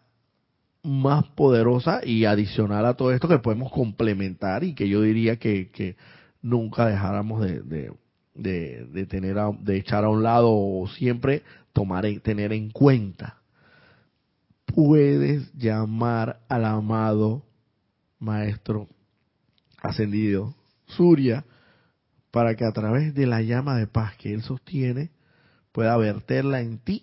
más 0.82 1.24
poderosa 1.28 2.00
y 2.04 2.24
adicional 2.24 2.84
a 2.86 2.94
todo 2.94 3.12
esto 3.12 3.28
que 3.28 3.38
podemos 3.38 3.72
complementar 3.72 4.64
y 4.64 4.74
que 4.74 4.88
yo 4.88 5.02
diría 5.02 5.36
que, 5.36 5.96
nunca 6.42 6.86
dejáramos 6.86 7.40
de, 7.42 7.92
de, 8.34 9.06
tener 9.06 9.36
de 9.60 9.76
echar 9.76 10.04
a 10.04 10.10
un 10.10 10.22
lado 10.22 10.50
o 10.50 10.88
siempre 10.88 11.42
tomar 11.72 12.04
tener 12.22 12.52
en 12.52 12.70
cuenta 12.70 13.40
puedes 14.74 15.52
llamar 15.54 16.40
al 16.48 16.64
amado 16.64 17.42
maestro 18.18 18.88
ascendido, 19.82 20.54
Surya, 20.86 21.44
para 22.30 22.54
que 22.54 22.64
a 22.64 22.72
través 22.72 23.14
de 23.14 23.26
la 23.26 23.42
llama 23.42 23.76
de 23.76 23.86
paz 23.86 24.16
que 24.16 24.32
él 24.32 24.42
sostiene, 24.42 25.10
pueda 25.72 25.96
verterla 25.96 26.60
en 26.60 26.78
ti 26.78 27.02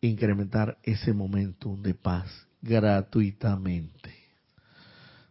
e 0.00 0.08
incrementar 0.08 0.78
ese 0.82 1.12
momentum 1.12 1.80
de 1.80 1.94
paz 1.94 2.46
gratuitamente. 2.62 4.14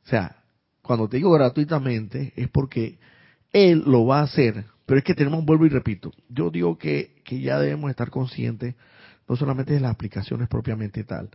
O 0.06 0.10
sea, 0.10 0.44
cuando 0.86 1.10
te 1.10 1.18
digo 1.18 1.32
gratuitamente 1.32 2.34
es 2.36 2.50
porque 2.50 3.00
él 3.52 3.84
lo 3.86 4.06
va 4.06 4.20
a 4.20 4.24
hacer, 4.24 4.66
pero 4.86 5.00
es 5.00 5.04
que 5.04 5.16
tenemos, 5.16 5.44
vuelvo 5.46 5.66
y 5.66 5.70
repito, 5.70 6.12
yo 6.30 6.50
digo 6.50 6.78
que, 6.78 7.16
que 7.24 7.42
ya 7.42 7.60
debemos 7.60 7.90
estar 7.90 8.10
conscientes 8.10 8.76
no 9.28 9.36
solamente 9.36 9.74
de 9.74 9.80
las 9.80 9.92
aplicaciones 9.92 10.48
propiamente 10.48 11.04
tal, 11.04 11.30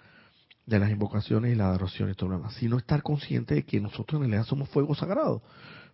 de 0.66 0.78
las 0.78 0.90
invocaciones 0.90 1.52
y 1.52 1.56
la 1.56 1.68
adoración 1.68 2.10
y 2.10 2.14
todo 2.14 2.30
lo 2.30 2.50
sino 2.50 2.78
estar 2.78 3.02
consciente 3.02 3.54
de 3.54 3.64
que 3.64 3.80
nosotros 3.80 4.20
en 4.20 4.28
realidad 4.28 4.46
somos 4.46 4.68
fuego 4.68 4.94
sagrado. 4.94 5.42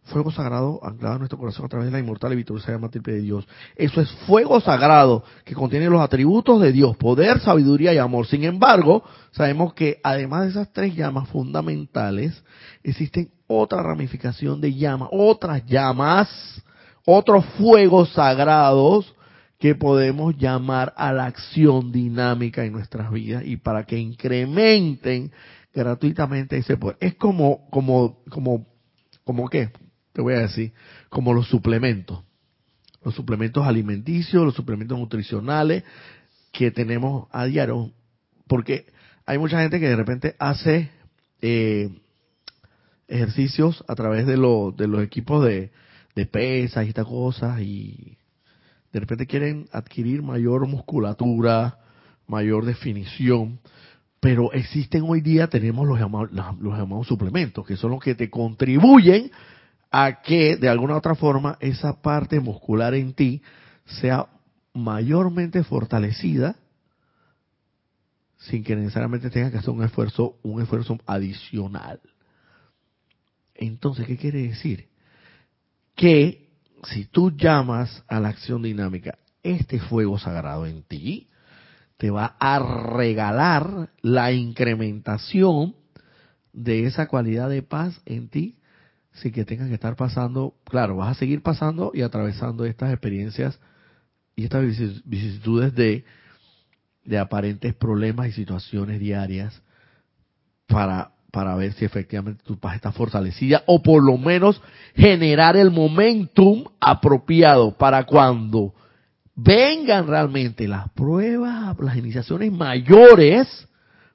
Fuego 0.05 0.31
sagrado 0.31 0.79
anclado 0.85 1.15
en 1.15 1.21
nuestro 1.21 1.39
corazón 1.39 1.65
a 1.65 1.69
través 1.69 1.87
de 1.87 1.93
la 1.93 1.99
inmortal 1.99 2.33
y 2.33 2.37
victoriosa 2.37 2.71
llama 2.71 2.91
triple 2.91 3.15
de 3.15 3.23
Dios. 3.23 3.49
Eso 3.75 4.01
es 4.01 4.11
fuego 4.27 4.61
sagrado 4.61 5.25
que 5.45 5.55
contiene 5.55 5.89
los 5.89 6.01
atributos 6.01 6.61
de 6.61 6.71
Dios, 6.71 6.97
poder, 6.97 7.41
sabiduría 7.41 7.93
y 7.93 7.99
amor. 7.99 8.27
Sin 8.27 8.45
embargo, 8.45 9.03
sabemos 9.33 9.75
que 9.75 9.99
además 10.05 10.45
de 10.45 10.51
esas 10.51 10.73
tres 10.73 10.95
llamas 10.95 11.29
fundamentales, 11.31 12.45
existen 12.85 13.31
otra 13.47 13.83
ramificación 13.83 14.61
de 14.61 14.75
llamas, 14.75 15.09
otras 15.13 15.65
llamas, 15.67 16.29
otros 17.05 17.45
fuegos 17.59 18.13
sagrados 18.13 19.15
que 19.59 19.75
podemos 19.75 20.37
llamar 20.37 20.93
a 20.97 21.13
la 21.13 21.27
acción 21.27 21.93
dinámica 21.93 22.65
en 22.65 22.73
nuestras 22.73 23.11
vidas 23.11 23.45
y 23.47 23.57
para 23.57 23.85
que 23.85 23.99
incrementen 23.99 25.33
gratuitamente 25.73 26.57
ese 26.57 26.77
poder. 26.77 26.97
Es 27.01 27.15
como, 27.15 27.69
como, 27.71 28.23
como, 28.29 28.67
como 29.25 29.49
qué, 29.49 29.71
te 30.13 30.21
voy 30.21 30.35
a 30.35 30.41
decir, 30.41 30.73
como 31.09 31.33
los 31.33 31.49
suplementos, 31.49 32.23
los 33.03 33.15
suplementos 33.15 33.67
alimenticios, 33.67 34.45
los 34.45 34.55
suplementos 34.55 34.99
nutricionales 34.99 35.85
que 36.53 36.71
tenemos 36.71 37.29
a 37.31 37.45
diario, 37.45 37.93
porque 38.47 38.87
hay 39.27 39.39
mucha 39.39 39.61
gente 39.61 39.79
que 39.79 39.89
de 39.89 39.97
repente 39.97 40.37
hace 40.39 40.91
eh, 41.41 41.91
ejercicios 43.09 43.85
a 43.89 43.95
través 43.95 44.27
de, 44.27 44.33
de 44.33 44.89
los 44.89 45.03
equipos 45.03 45.45
de, 45.45 45.71
de 46.15 46.27
pesas 46.27 46.85
y 46.85 46.89
estas 46.89 47.07
cosas 47.07 47.61
y 47.61 48.19
de 48.93 49.01
repente 49.01 49.27
quieren 49.27 49.69
adquirir 49.73 50.23
mayor 50.23 50.67
musculatura, 50.67 51.79
mayor 52.27 52.65
definición, 52.65 53.61
pero 54.21 54.53
existen 54.53 55.05
hoy 55.07 55.21
día, 55.21 55.49
tenemos 55.49 55.87
los 55.87 56.01
llamados, 56.01 56.31
los 56.33 56.79
llamados 56.79 57.07
suplementos, 57.07 57.67
que 57.67 57.77
son 57.77 57.93
los 57.93 58.01
que 58.03 58.15
te 58.15 58.31
contribuyen 58.31 59.31
a 59.91 60.23
que 60.23 60.57
de 60.57 60.69
alguna 60.69 60.97
otra 60.97 61.15
forma 61.15 61.59
esa 61.61 62.01
parte 62.01 62.41
muscular 62.41 62.95
en 62.95 63.13
ti 63.13 63.43
sea 63.85 64.27
mayormente 64.73 65.63
fortalecida 65.63 66.57
sin 68.39 68.65
que 68.65 68.77
necesariamente 68.77 69.31
tengas 69.31 69.53
que 69.53 69.59
hacer 69.59 69.71
un 69.71 69.85
esfuerzo, 69.85 70.37
un 70.43 70.63
esfuerzo 70.63 70.99
adicional. 71.07 72.01
Entonces, 73.59 74.07
¿qué 74.07 74.17
quiere 74.17 74.43
decir? 74.43 74.89
Que 75.95 76.49
si 76.85 77.07
tú 77.07 77.31
llamas 77.31 78.05
a 78.09 78.21
la 78.21 78.29
acción 78.29 78.63
dinámica 78.63 79.19
este 79.43 79.79
fuego 79.79 80.19
sagrado 80.19 80.67
en 80.67 80.83
ti, 80.83 81.29
te 81.97 82.11
va 82.11 82.37
a 82.39 82.59
regalar 82.59 83.91
la 84.03 84.33
incrementación 84.33 85.75
de 86.53 86.85
esa 86.87 87.07
cualidad 87.07 87.49
de 87.49 87.63
paz 87.63 88.01
en 88.05 88.29
ti 88.29 88.57
sin 89.13 89.33
que 89.33 89.45
tengas 89.45 89.69
que 89.69 89.75
estar 89.75 89.97
pasando, 89.97 90.55
claro, 90.65 90.97
vas 90.97 91.17
a 91.17 91.19
seguir 91.19 91.43
pasando 91.43 91.91
y 91.95 92.03
atravesando 92.03 92.65
estas 92.65 92.93
experiencias 92.93 93.59
y 94.35 94.45
estas 94.45 94.63
vicisitudes 95.05 95.75
de, 95.75 96.05
de 97.05 97.19
aparentes 97.19 97.75
problemas 97.75 98.29
y 98.29 98.33
situaciones 98.33 99.01
diarias 99.01 99.63
para 100.67 101.13
para 101.37 101.55
ver 101.55 101.75
si 101.75 101.85
efectivamente 101.85 102.43
tu 102.47 102.59
paz 102.59 102.77
está 102.77 102.93
fortalecida 102.93 103.63
o 103.67 103.83
por 103.83 104.03
lo 104.03 104.17
menos 104.17 104.63
generar 104.95 105.55
el 105.55 105.71
momentum 105.71 106.65
apropiado 106.81 107.77
para 107.77 108.05
cuando 108.05 108.73
vengan 109.35 110.07
realmente 110.07 110.67
las 110.67 110.89
pruebas, 110.93 111.79
las 111.79 111.95
iniciaciones 111.99 112.51
mayores, 112.51 113.69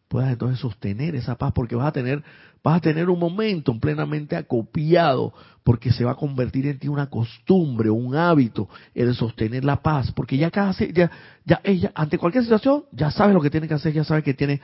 puedas 0.08 0.32
entonces 0.32 0.58
sostener 0.58 1.14
esa 1.14 1.36
paz 1.36 1.52
porque 1.54 1.76
vas 1.76 1.90
a 1.90 1.92
tener 1.92 2.24
vas 2.64 2.78
a 2.78 2.82
tener 2.82 3.08
un 3.08 3.20
momentum 3.20 3.80
plenamente 3.80 4.36
acopiado 4.36 5.32
porque 5.64 5.92
se 5.92 6.04
va 6.04 6.14
a 6.14 6.16
convertir 6.16 6.66
en 6.66 6.80
ti 6.80 6.88
una 6.88 7.08
costumbre, 7.08 7.92
un 7.92 8.16
hábito 8.16 8.68
el 8.96 9.14
sostener 9.14 9.64
la 9.64 9.84
paz, 9.84 10.12
porque 10.12 10.38
ya 10.38 10.50
casi 10.50 10.92
ya 10.92 11.12
ya 11.46 11.62
ella 11.64 11.92
ante 11.94 12.18
cualquier 12.18 12.44
situación 12.44 12.86
ya 12.92 13.12
sabes 13.12 13.36
lo 13.36 13.42
que 13.42 13.52
tiene 13.52 13.68
que 13.68 13.76
hacer, 13.76 13.94
ya 13.94 14.04
sabes 14.04 14.24
que 14.24 14.34
tiene 14.34 14.60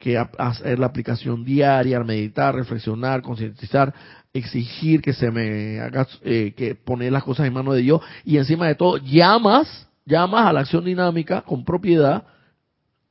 que 0.00 0.16
hacer 0.16 0.78
la 0.78 0.86
aplicación 0.86 1.44
diaria, 1.44 2.02
meditar, 2.02 2.54
reflexionar, 2.54 3.20
concientizar, 3.20 3.92
exigir 4.32 5.02
que 5.02 5.12
se 5.12 5.30
me 5.30 5.78
haga, 5.78 6.08
eh, 6.22 6.54
que 6.56 6.74
poner 6.74 7.12
las 7.12 7.22
cosas 7.22 7.46
en 7.46 7.52
manos 7.52 7.74
de 7.74 7.82
Dios 7.82 8.00
y 8.24 8.38
encima 8.38 8.66
de 8.66 8.76
todo 8.76 8.96
llamas, 8.96 9.88
llamas 10.06 10.46
a 10.46 10.54
la 10.54 10.60
acción 10.60 10.86
dinámica 10.86 11.42
con 11.42 11.66
propiedad 11.66 12.24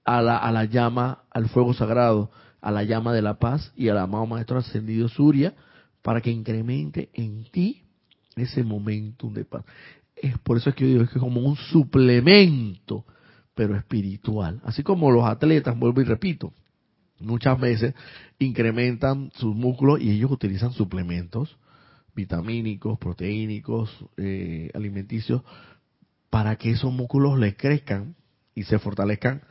a 0.03 0.23
la, 0.23 0.65
llama, 0.65 1.25
al 1.29 1.47
fuego 1.49 1.75
sagrado, 1.75 2.31
a 2.59 2.71
la 2.71 2.83
llama 2.83 3.13
de 3.13 3.21
la 3.21 3.37
paz 3.37 3.71
y 3.75 3.89
al 3.89 3.99
amado 3.99 4.25
Maestro 4.25 4.57
Ascendido 4.57 5.07
Surya 5.09 5.53
para 6.01 6.21
que 6.21 6.31
incremente 6.31 7.09
en 7.13 7.43
ti 7.51 7.83
ese 8.35 8.63
momentum 8.63 9.31
de 9.31 9.45
paz. 9.45 9.63
Es 10.15 10.39
por 10.39 10.57
eso 10.57 10.71
es 10.71 10.75
que 10.75 10.85
yo 10.85 10.89
digo 10.89 11.05
que 11.05 11.19
es 11.19 11.21
como 11.21 11.41
un 11.41 11.55
suplemento, 11.55 13.05
pero 13.53 13.75
espiritual. 13.75 14.59
Así 14.63 14.81
como 14.81 15.11
los 15.11 15.25
atletas, 15.25 15.77
vuelvo 15.77 16.01
y 16.01 16.05
repito, 16.05 16.51
muchas 17.19 17.59
veces 17.59 17.93
incrementan 18.37 19.31
sus 19.35 19.55
músculos 19.55 20.01
y 20.01 20.11
ellos 20.11 20.31
utilizan 20.31 20.71
suplementos 20.73 21.57
vitamínicos, 22.15 22.97
proteínicos, 22.99 23.89
eh, 24.17 24.69
alimenticios, 24.73 25.41
para 26.29 26.55
que 26.57 26.71
esos 26.71 26.91
músculos 26.91 27.39
les 27.39 27.55
crezcan 27.55 28.15
y 28.55 28.63
se 28.63 28.79
fortalezcan 28.79 29.41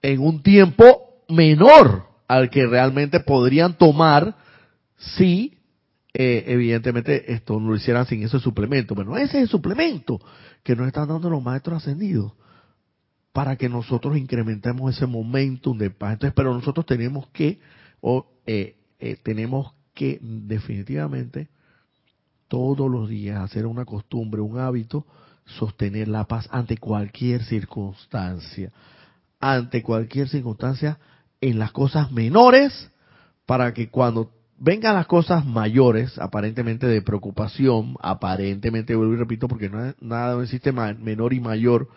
en 0.00 0.20
un 0.20 0.42
tiempo 0.42 1.24
menor 1.28 2.06
al 2.28 2.50
que 2.50 2.66
realmente 2.66 3.20
podrían 3.20 3.76
tomar 3.76 4.36
si 4.96 5.58
eh, 6.12 6.44
evidentemente 6.46 7.32
esto 7.32 7.58
no 7.58 7.70
lo 7.70 7.76
hicieran 7.76 8.06
sin 8.06 8.22
ese 8.22 8.38
suplemento. 8.38 8.94
Bueno, 8.94 9.16
ese 9.16 9.38
es 9.38 9.42
el 9.44 9.48
suplemento 9.48 10.20
que 10.62 10.76
nos 10.76 10.86
están 10.86 11.08
dando 11.08 11.28
los 11.28 11.42
maestros 11.42 11.78
ascendidos 11.78 12.32
para 13.34 13.56
que 13.56 13.68
nosotros 13.68 14.16
incrementemos 14.16 14.94
ese 14.94 15.06
momentum 15.06 15.76
de 15.76 15.90
paz. 15.90 16.12
Entonces, 16.12 16.34
pero 16.36 16.54
nosotros 16.54 16.86
tenemos 16.86 17.26
que, 17.32 17.58
o, 18.00 18.28
eh, 18.46 18.76
eh, 19.00 19.16
tenemos 19.24 19.74
que 19.92 20.20
definitivamente 20.22 21.48
todos 22.46 22.88
los 22.88 23.08
días 23.08 23.40
hacer 23.40 23.66
una 23.66 23.84
costumbre, 23.84 24.40
un 24.40 24.60
hábito, 24.60 25.04
sostener 25.46 26.06
la 26.06 26.26
paz 26.26 26.48
ante 26.52 26.76
cualquier 26.76 27.42
circunstancia, 27.42 28.70
ante 29.40 29.82
cualquier 29.82 30.28
circunstancia 30.28 31.00
en 31.40 31.58
las 31.58 31.72
cosas 31.72 32.12
menores, 32.12 32.88
para 33.46 33.74
que 33.74 33.88
cuando 33.88 34.30
vengan 34.60 34.94
las 34.94 35.08
cosas 35.08 35.44
mayores, 35.44 36.20
aparentemente 36.20 36.86
de 36.86 37.02
preocupación, 37.02 37.96
aparentemente, 38.00 38.94
vuelvo 38.94 39.14
y 39.14 39.16
repito, 39.16 39.48
porque 39.48 39.68
no, 39.68 39.92
nada 40.00 40.40
existe 40.40 40.70
menor 40.70 41.32
y 41.32 41.40
mayor, 41.40 41.88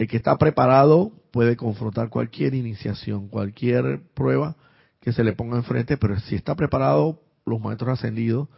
el 0.00 0.08
que 0.08 0.16
está 0.16 0.38
preparado 0.38 1.12
puede 1.30 1.56
confrontar 1.56 2.08
cualquier 2.08 2.54
iniciación, 2.54 3.28
cualquier 3.28 4.00
prueba 4.14 4.56
que 4.98 5.12
se 5.12 5.22
le 5.22 5.34
ponga 5.34 5.58
enfrente, 5.58 5.98
pero 5.98 6.18
si 6.20 6.36
está 6.36 6.54
preparado, 6.54 7.20
los 7.44 7.60
maestros 7.60 7.98
ascendidos, 7.98 8.48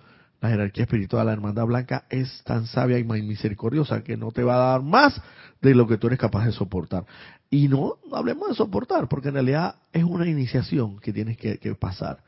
la 0.41 0.51
jerarquía 0.51 0.85
espiritual, 0.85 1.27
la 1.27 1.33
hermandad 1.33 1.67
blanca 1.67 2.05
es 2.11 2.45
tan 2.45 2.67
sabia 2.67 2.97
y 2.97 3.05
misericordiosa 3.05 4.05
que 4.05 4.17
no 4.17 4.31
te 4.31 4.45
va 4.45 4.55
a 4.55 4.71
dar 4.71 4.83
más 4.83 5.21
de 5.61 5.75
lo 5.75 5.89
que 5.89 5.99
tú 5.99 6.07
eres 6.07 6.21
capaz 6.21 6.47
de 6.47 6.53
soportar. 6.53 7.07
Y 7.51 7.67
no, 7.67 7.97
hablemos 8.13 8.49
de 8.51 8.55
soportar, 8.55 9.09
porque 9.09 9.29
en 9.29 9.35
realidad 9.35 9.75
es 9.93 10.05
una 10.05 10.29
iniciación 10.29 11.01
que 11.01 11.13
tienes 11.13 11.37
que, 11.39 11.59
que 11.59 11.75
pasar. 11.75 12.23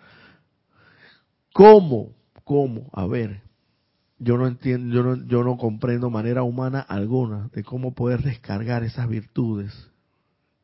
¿Cómo? 1.53 2.11
¿Cómo? 2.43 2.91
A 2.93 3.07
ver, 3.07 3.43
yo 4.19 4.39
no 4.39 4.47
entiendo, 4.47 4.95
yo 4.95 5.03
no, 5.03 5.27
yo 5.27 5.45
no 5.45 5.57
comprendo 5.57 6.11
manera 6.11 6.43
humana 6.43 6.81
alguna 6.81 7.49
de 7.53 7.65
cómo 7.65 7.95
poder 7.95 8.23
descargar 8.23 8.85
esas 8.85 9.09
virtudes, 9.09 9.91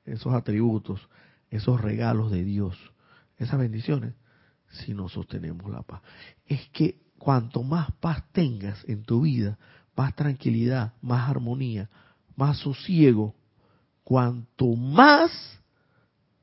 esos 0.05 0.33
atributos, 0.33 1.09
esos 1.51 1.81
regalos 1.81 2.31
de 2.31 2.45
Dios, 2.45 2.77
esas 3.39 3.59
bendiciones, 3.59 4.15
si 4.71 4.95
no 4.95 5.09
sostenemos 5.09 5.71
la 5.71 5.83
paz. 5.83 6.01
Es 6.47 6.69
que 6.71 7.01
cuanto 7.19 7.63
más 7.63 7.91
paz 8.01 8.23
tengas 8.33 8.85
en 8.89 9.03
tu 9.03 9.23
vida, 9.23 9.59
más 9.97 10.15
tranquilidad, 10.15 10.95
más 11.03 11.29
armonía, 11.29 11.91
más 12.37 12.59
sosiego, 12.59 13.35
cuanto 14.05 14.75
más, 14.77 15.31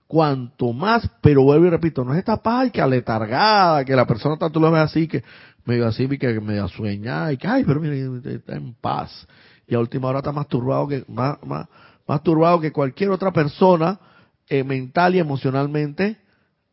cuanto 0.06 0.74
más, 0.74 1.10
pero 1.22 1.44
vuelvo 1.44 1.66
y 1.66 1.70
repito, 1.70 2.04
no 2.04 2.14
es 2.14 2.20
esta 2.20 2.38
paz 2.38 2.72
que 2.72 2.82
aletargada, 2.82 3.84
que 3.84 3.96
la 3.96 4.06
persona 4.06 4.38
tanto 4.38 4.60
lo 4.60 4.72
ve 4.72 4.80
así, 4.80 5.08
que 5.08 5.24
medio 5.68 5.86
así, 5.86 6.08
que 6.18 6.40
medio 6.40 6.68
sueña, 6.70 7.32
y 7.32 7.38
que, 7.38 7.48
ay, 7.48 7.64
pero 7.66 7.80
mire, 7.80 8.08
está 8.34 8.56
en 8.56 8.74
paz. 8.74 9.28
Y 9.68 9.76
a 9.76 9.80
última 9.80 10.08
hora 10.08 10.20
está 10.20 10.32
más 10.32 10.48
turbado 10.48 10.88
que, 10.88 11.04
más, 11.08 11.38
más, 11.46 11.68
más 12.08 12.24
turbado 12.24 12.60
que 12.62 12.72
cualquier 12.72 13.12
otra 13.12 13.32
persona, 13.32 14.00
eh, 14.48 14.64
mental 14.64 15.16
y 15.16 15.20
emocionalmente, 15.20 16.18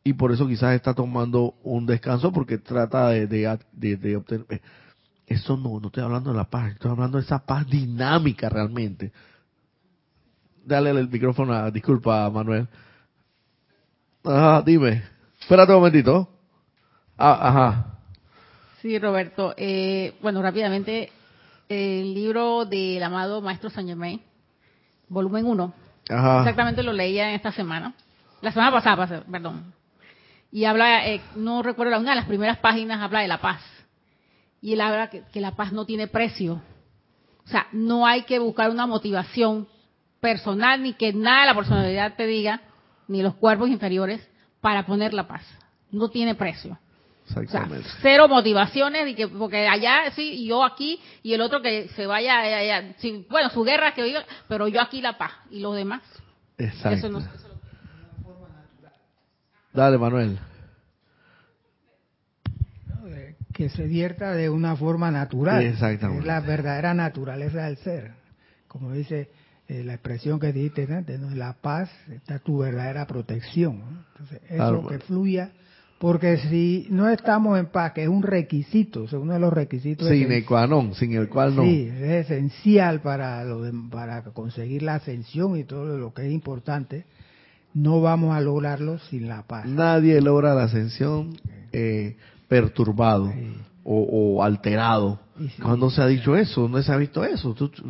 y 0.03 0.13
por 0.13 0.31
eso 0.31 0.47
quizás 0.47 0.73
está 0.75 0.93
tomando 0.93 1.55
un 1.63 1.85
descanso 1.85 2.31
porque 2.31 2.57
trata 2.57 3.09
de, 3.09 3.27
de, 3.27 3.97
de, 3.97 4.15
obtener... 4.15 4.45
Eh, 4.49 4.61
eso 5.27 5.57
no, 5.57 5.79
no 5.79 5.87
estoy 5.87 6.03
hablando 6.03 6.29
de 6.29 6.37
la 6.37 6.49
paz, 6.49 6.73
estoy 6.73 6.91
hablando 6.91 7.17
de 7.17 7.23
esa 7.23 7.39
paz 7.39 7.67
dinámica 7.67 8.47
realmente. 8.47 9.11
Dale 10.63 10.91
el 10.91 11.09
micrófono, 11.09 11.51
a, 11.51 11.71
disculpa 11.71 12.29
Manuel. 12.29 12.67
Ajá, 14.23 14.61
dime. 14.61 15.03
Espérate 15.41 15.73
un 15.73 15.79
momentito. 15.79 16.29
Ah, 17.17 17.49
ajá. 17.49 17.94
Sí, 18.85 18.99
Roberto. 18.99 19.55
Eh, 19.57 20.13
bueno, 20.21 20.43
rápidamente, 20.43 21.11
el 21.67 22.13
libro 22.13 22.65
del 22.65 23.01
amado 23.01 23.41
Maestro 23.41 23.71
Saint 23.71 23.89
Germain, 23.89 24.21
volumen 25.09 25.43
1. 25.43 25.73
Ajá. 26.11 26.39
Exactamente 26.41 26.83
lo 26.83 26.93
leía 26.93 27.29
en 27.29 27.33
esta 27.33 27.51
semana. 27.51 27.95
La 28.41 28.51
semana 28.51 28.71
pasada, 28.71 29.23
perdón. 29.23 29.73
Y 30.51 30.65
habla, 30.65 31.07
eh, 31.07 31.19
no 31.35 31.63
recuerdo, 31.63 31.97
una 31.97 32.11
de 32.11 32.15
las 32.15 32.27
primeras 32.27 32.59
páginas 32.59 33.01
habla 33.01 33.21
de 33.21 33.27
la 33.27 33.39
paz. 33.39 33.59
Y 34.61 34.73
él 34.73 34.81
habla 34.81 35.09
que, 35.09 35.23
que 35.33 35.41
la 35.41 35.55
paz 35.55 35.71
no 35.71 35.87
tiene 35.87 36.05
precio. 36.05 36.61
O 37.43 37.47
sea, 37.47 37.65
no 37.71 38.05
hay 38.05 38.21
que 38.21 38.37
buscar 38.37 38.69
una 38.69 38.85
motivación 38.85 39.67
personal 40.19 40.83
ni 40.83 40.93
que 40.93 41.11
nada 41.11 41.41
de 41.41 41.47
la 41.47 41.55
personalidad 41.55 42.15
te 42.15 42.27
diga, 42.27 42.61
ni 43.07 43.23
los 43.23 43.33
cuerpos 43.33 43.67
inferiores, 43.67 44.21
para 44.61 44.85
poner 44.85 45.15
la 45.15 45.27
paz. 45.27 45.41
No 45.89 46.09
tiene 46.09 46.35
precio. 46.35 46.77
O 47.27 47.33
sea, 47.33 47.41
Exactamente. 47.41 47.87
cero 48.01 48.27
motivaciones, 48.27 49.07
y 49.07 49.15
que, 49.15 49.27
porque 49.27 49.67
allá 49.67 50.11
sí, 50.15 50.43
y 50.43 50.47
yo 50.47 50.63
aquí, 50.63 50.99
y 51.23 51.33
el 51.33 51.41
otro 51.41 51.61
que 51.61 51.87
se 51.95 52.05
vaya, 52.05 52.39
allá, 52.39 52.93
sí, 52.97 53.25
bueno, 53.29 53.49
su 53.49 53.63
guerra 53.63 53.93
que 53.93 54.15
pero 54.47 54.67
yo 54.67 54.79
aquí 54.79 55.01
la 55.01 55.17
paz, 55.17 55.31
y 55.49 55.59
los 55.59 55.75
demás. 55.75 56.01
Exacto. 56.57 56.97
Eso 56.97 57.09
no, 57.09 57.19
eso 57.19 57.29
Dale, 59.73 59.97
Manuel. 59.97 60.39
que 63.55 63.69
se 63.69 63.83
vierta 63.87 64.33
de 64.33 64.49
una 64.49 64.75
forma 64.75 65.11
natural. 65.11 65.63
Exactamente. 65.63 66.21
Es 66.21 66.27
la 66.27 66.41
verdadera 66.41 66.93
naturaleza 66.93 67.63
del 67.63 67.77
ser. 67.77 68.11
Como 68.67 68.91
dice 68.91 69.29
eh, 69.69 69.81
la 69.85 69.93
expresión 69.93 70.41
que 70.41 70.51
dijiste 70.51 70.85
antes, 70.93 71.17
¿no? 71.19 71.33
la 71.33 71.53
paz 71.53 71.89
está 72.11 72.39
tu 72.39 72.57
verdadera 72.59 73.07
protección. 73.07 73.79
¿no? 73.79 74.03
Entonces, 74.11 74.41
eso 74.49 74.55
Claro. 74.57 74.87
que 74.87 74.99
fluya. 74.99 75.51
Porque 76.05 76.37
si 76.37 76.85
no 76.91 77.09
estamos 77.09 77.57
en 77.57 77.65
paz, 77.65 77.93
que 77.93 78.03
es 78.03 78.07
un 78.09 78.21
requisito, 78.21 79.03
o 79.03 79.07
sea, 79.07 79.17
uno 79.17 79.33
de 79.33 79.39
los 79.39 79.51
requisitos 79.51 80.07
Sin 80.07 80.17
esenciales- 80.31 80.45
qua 80.45 80.67
non, 80.67 80.93
sin 80.93 81.13
el 81.15 81.27
cual 81.29 81.55
no. 81.55 81.63
Sí, 81.63 81.89
es 81.91 82.29
esencial 82.29 83.01
para, 83.01 83.43
lo 83.43 83.63
de- 83.63 83.73
para 83.89 84.21
conseguir 84.21 84.83
la 84.83 84.95
ascensión 84.95 85.57
y 85.57 85.63
todo 85.63 85.97
lo 85.97 86.13
que 86.13 86.27
es 86.27 86.31
importante. 86.31 87.05
No 87.73 88.01
vamos 88.01 88.35
a 88.35 88.39
lograrlo 88.41 88.99
sin 89.09 89.27
la 89.27 89.41
paz. 89.47 89.65
Nadie 89.65 90.21
logra 90.21 90.53
la 90.53 90.65
ascensión 90.65 91.37
eh, 91.73 92.17
perturbado 92.47 93.31
Sí. 93.31 93.57
o, 93.83 94.35
o 94.37 94.43
alterado. 94.43 95.19
Y 95.39 95.47
sí. 95.49 95.59
¿Cuándo 95.61 95.89
se 95.89 96.03
ha 96.03 96.05
dicho 96.07 96.35
eso? 96.35 96.61
¿Dónde 96.61 96.83
se 96.83 96.91
ha 96.93 96.97
visto 96.97 97.23
eso? 97.25 97.55
Tú, 97.55 97.69
tú, 97.69 97.83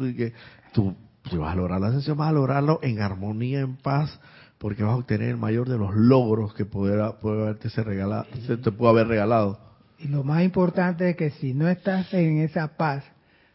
tú- 0.74 0.96
si 1.30 1.36
vas 1.38 1.52
a 1.52 1.56
lograr 1.58 1.82
la 1.82 1.88
ascensión, 1.88 2.16
vas 2.18 2.30
a 2.30 2.34
lograrlo 2.34 2.80
en 2.82 3.02
armonía, 3.02 3.60
en 3.60 3.76
paz, 3.76 4.18
porque 4.58 4.84
vas 4.84 4.94
a 4.94 4.98
obtener 4.98 5.30
el 5.30 5.38
mayor 5.38 5.68
de 5.70 5.78
los 5.78 5.94
logros 5.96 6.54
que 6.54 6.66
puede, 6.66 6.98
puede 7.22 7.42
haberte 7.44 7.70
se 7.70 7.84
regala- 7.84 8.26
se 8.48 8.58
te 8.58 8.72
puede 8.72 8.92
haber 8.92 9.08
regalado. 9.08 9.60
Y 10.00 10.08
lo 10.08 10.24
más 10.24 10.44
importante 10.44 11.10
es 11.10 11.16
que 11.16 11.30
si 11.32 11.54
no 11.54 11.68
estás 11.70 12.14
en 12.14 12.40
esa 12.40 12.76
paz, 12.78 13.04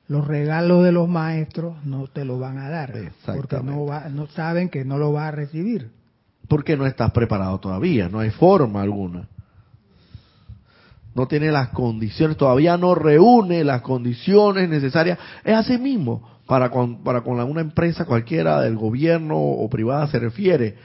los 0.08 0.26
regalos 0.26 0.82
de 0.84 0.92
los 0.92 1.08
maestros 1.08 1.76
no 1.84 2.06
te 2.08 2.24
lo 2.24 2.38
van 2.38 2.58
a 2.58 2.68
dar, 2.68 2.92
porque 3.24 3.60
no, 3.62 3.86
va, 3.86 4.08
no 4.08 4.26
saben 4.28 4.68
que 4.68 4.84
no 4.84 4.98
lo 4.98 5.12
vas 5.12 5.28
a 5.28 5.30
recibir. 5.30 5.90
Porque 6.48 6.76
no 6.76 6.86
estás 6.86 7.12
preparado 7.12 7.60
todavía, 7.60 8.08
no 8.08 8.18
hay 8.18 8.30
forma 8.30 8.82
alguna. 8.82 9.28
No 11.14 11.26
tiene 11.26 11.50
las 11.50 11.68
condiciones, 11.70 12.36
todavía 12.36 12.76
no 12.76 12.94
reúne 12.94 13.64
las 13.64 13.82
condiciones 13.82 14.68
necesarias. 14.68 15.18
Es 15.44 15.54
así 15.54 15.76
mismo, 15.76 16.28
para 16.46 16.70
con, 16.70 17.02
para 17.02 17.22
con 17.22 17.40
una 17.40 17.60
empresa 17.60 18.04
cualquiera 18.04 18.60
del 18.60 18.76
gobierno 18.76 19.36
o 19.36 19.68
privada 19.68 20.06
se 20.06 20.18
refiere. 20.18 20.76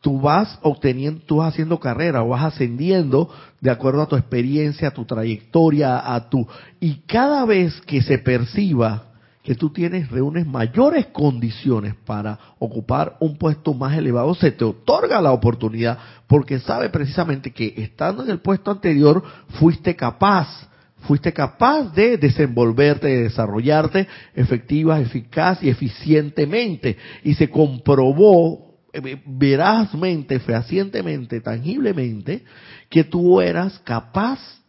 Tú 0.00 0.20
vas 0.20 0.58
obteniendo, 0.62 1.20
tú 1.26 1.36
vas 1.36 1.52
haciendo 1.52 1.78
carrera 1.78 2.22
vas 2.22 2.44
ascendiendo 2.44 3.30
de 3.60 3.70
acuerdo 3.70 4.02
a 4.02 4.08
tu 4.08 4.16
experiencia, 4.16 4.88
a 4.88 4.92
tu 4.92 5.04
trayectoria, 5.04 6.14
a 6.14 6.30
tu... 6.30 6.46
Y 6.80 7.02
cada 7.06 7.44
vez 7.44 7.80
que 7.82 8.00
se 8.00 8.18
perciba 8.18 9.09
que 9.42 9.54
tú 9.54 9.70
tienes, 9.70 10.10
reúnes 10.10 10.46
mayores 10.46 11.06
condiciones 11.06 11.94
para 12.04 12.38
ocupar 12.58 13.16
un 13.20 13.36
puesto 13.36 13.72
más 13.72 13.96
elevado, 13.96 14.34
se 14.34 14.52
te 14.52 14.64
otorga 14.64 15.20
la 15.22 15.32
oportunidad, 15.32 15.98
porque 16.26 16.58
sabe 16.58 16.90
precisamente 16.90 17.50
que 17.50 17.74
estando 17.76 18.22
en 18.22 18.30
el 18.30 18.40
puesto 18.40 18.70
anterior 18.70 19.22
fuiste 19.58 19.96
capaz, 19.96 20.68
fuiste 21.00 21.32
capaz 21.32 21.94
de 21.94 22.18
desenvolverte, 22.18 23.06
de 23.08 23.22
desarrollarte 23.24 24.06
efectiva, 24.34 25.00
eficaz 25.00 25.62
y 25.62 25.70
eficientemente, 25.70 26.98
y 27.24 27.34
se 27.34 27.48
comprobó 27.48 28.76
eh, 28.92 29.22
verazmente, 29.24 30.38
fehacientemente, 30.40 31.40
tangiblemente, 31.40 32.44
que 32.90 33.04
tú 33.04 33.40
eras 33.40 33.78
capaz 33.84 34.59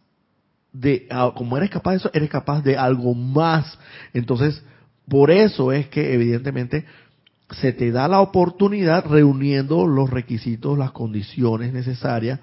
de, 0.72 1.06
ah, 1.10 1.32
como 1.36 1.56
eres 1.56 1.70
capaz 1.70 1.92
de 1.92 1.96
eso, 1.98 2.10
eres 2.14 2.30
capaz 2.30 2.62
de 2.62 2.76
algo 2.76 3.14
más. 3.14 3.78
Entonces, 4.12 4.62
por 5.08 5.30
eso 5.30 5.72
es 5.72 5.88
que 5.88 6.14
evidentemente 6.14 6.84
se 7.50 7.72
te 7.72 7.90
da 7.90 8.08
la 8.08 8.20
oportunidad 8.20 9.04
reuniendo 9.06 9.86
los 9.86 10.10
requisitos, 10.10 10.78
las 10.78 10.92
condiciones 10.92 11.72
necesarias 11.72 12.40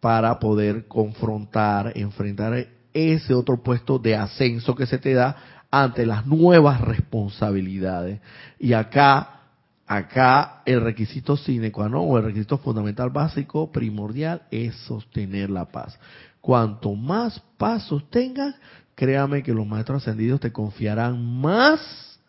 para 0.00 0.38
poder 0.38 0.86
confrontar, 0.86 1.92
enfrentar 1.96 2.68
ese 2.92 3.34
otro 3.34 3.62
puesto 3.62 3.98
de 3.98 4.16
ascenso 4.16 4.74
que 4.74 4.86
se 4.86 4.98
te 4.98 5.14
da 5.14 5.36
ante 5.70 6.06
las 6.06 6.26
nuevas 6.26 6.80
responsabilidades. 6.80 8.20
Y 8.58 8.72
acá, 8.72 9.40
acá 9.86 10.62
el 10.64 10.80
requisito 10.80 11.36
sine 11.36 11.72
qua 11.72 11.88
non, 11.88 12.04
o 12.08 12.18
el 12.18 12.24
requisito 12.24 12.58
fundamental 12.58 13.10
básico, 13.10 13.70
primordial, 13.72 14.42
es 14.50 14.74
sostener 14.86 15.50
la 15.50 15.66
paz. 15.66 15.98
Cuanto 16.40 16.94
más 16.94 17.40
paz 17.56 17.84
sostengas, 17.84 18.54
créame 18.94 19.42
que 19.42 19.54
los 19.54 19.66
maestros 19.66 20.02
ascendidos 20.02 20.40
te 20.40 20.52
confiarán 20.52 21.40
más, 21.40 22.20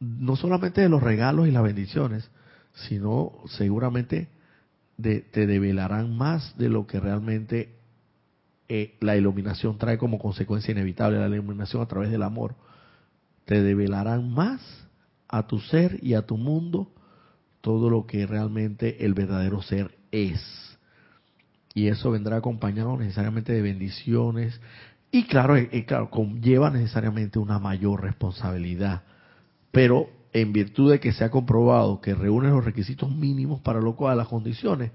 no 0.00 0.36
solamente 0.36 0.80
de 0.80 0.88
los 0.88 1.02
regalos 1.02 1.48
y 1.48 1.50
las 1.50 1.62
bendiciones, 1.62 2.30
sino 2.74 3.32
seguramente 3.46 4.28
te 5.00 5.46
develarán 5.46 6.16
más 6.16 6.56
de 6.58 6.68
lo 6.68 6.86
que 6.86 7.00
realmente 7.00 7.78
eh, 8.68 8.96
la 9.00 9.16
iluminación 9.16 9.78
trae 9.78 9.96
como 9.96 10.18
consecuencia 10.18 10.72
inevitable, 10.72 11.18
la 11.18 11.34
iluminación 11.34 11.82
a 11.82 11.86
través 11.86 12.10
del 12.10 12.22
amor. 12.22 12.54
Te 13.46 13.62
develarán 13.62 14.30
más 14.30 14.60
a 15.26 15.46
tu 15.46 15.58
ser 15.58 15.98
y 16.02 16.14
a 16.14 16.26
tu 16.26 16.36
mundo 16.36 16.92
todo 17.62 17.88
lo 17.88 18.06
que 18.06 18.26
realmente 18.26 19.04
el 19.04 19.14
verdadero 19.14 19.62
ser 19.62 19.96
es. 20.10 20.67
Y 21.78 21.86
eso 21.86 22.10
vendrá 22.10 22.38
acompañado 22.38 22.96
necesariamente 22.96 23.52
de 23.52 23.62
bendiciones 23.62 24.60
y 25.12 25.28
claro, 25.28 25.56
eh, 25.56 25.68
eh, 25.70 25.84
claro, 25.84 26.10
conlleva 26.10 26.70
necesariamente 26.70 27.38
una 27.38 27.60
mayor 27.60 28.02
responsabilidad. 28.02 29.02
Pero 29.70 30.08
en 30.32 30.52
virtud 30.52 30.90
de 30.90 30.98
que 30.98 31.12
se 31.12 31.22
ha 31.22 31.30
comprobado 31.30 32.00
que 32.00 32.16
reúne 32.16 32.48
los 32.48 32.64
requisitos 32.64 33.08
mínimos 33.14 33.60
para 33.60 33.80
lo 33.80 33.94
cual 33.94 34.18
las 34.18 34.26
condiciones, 34.26 34.90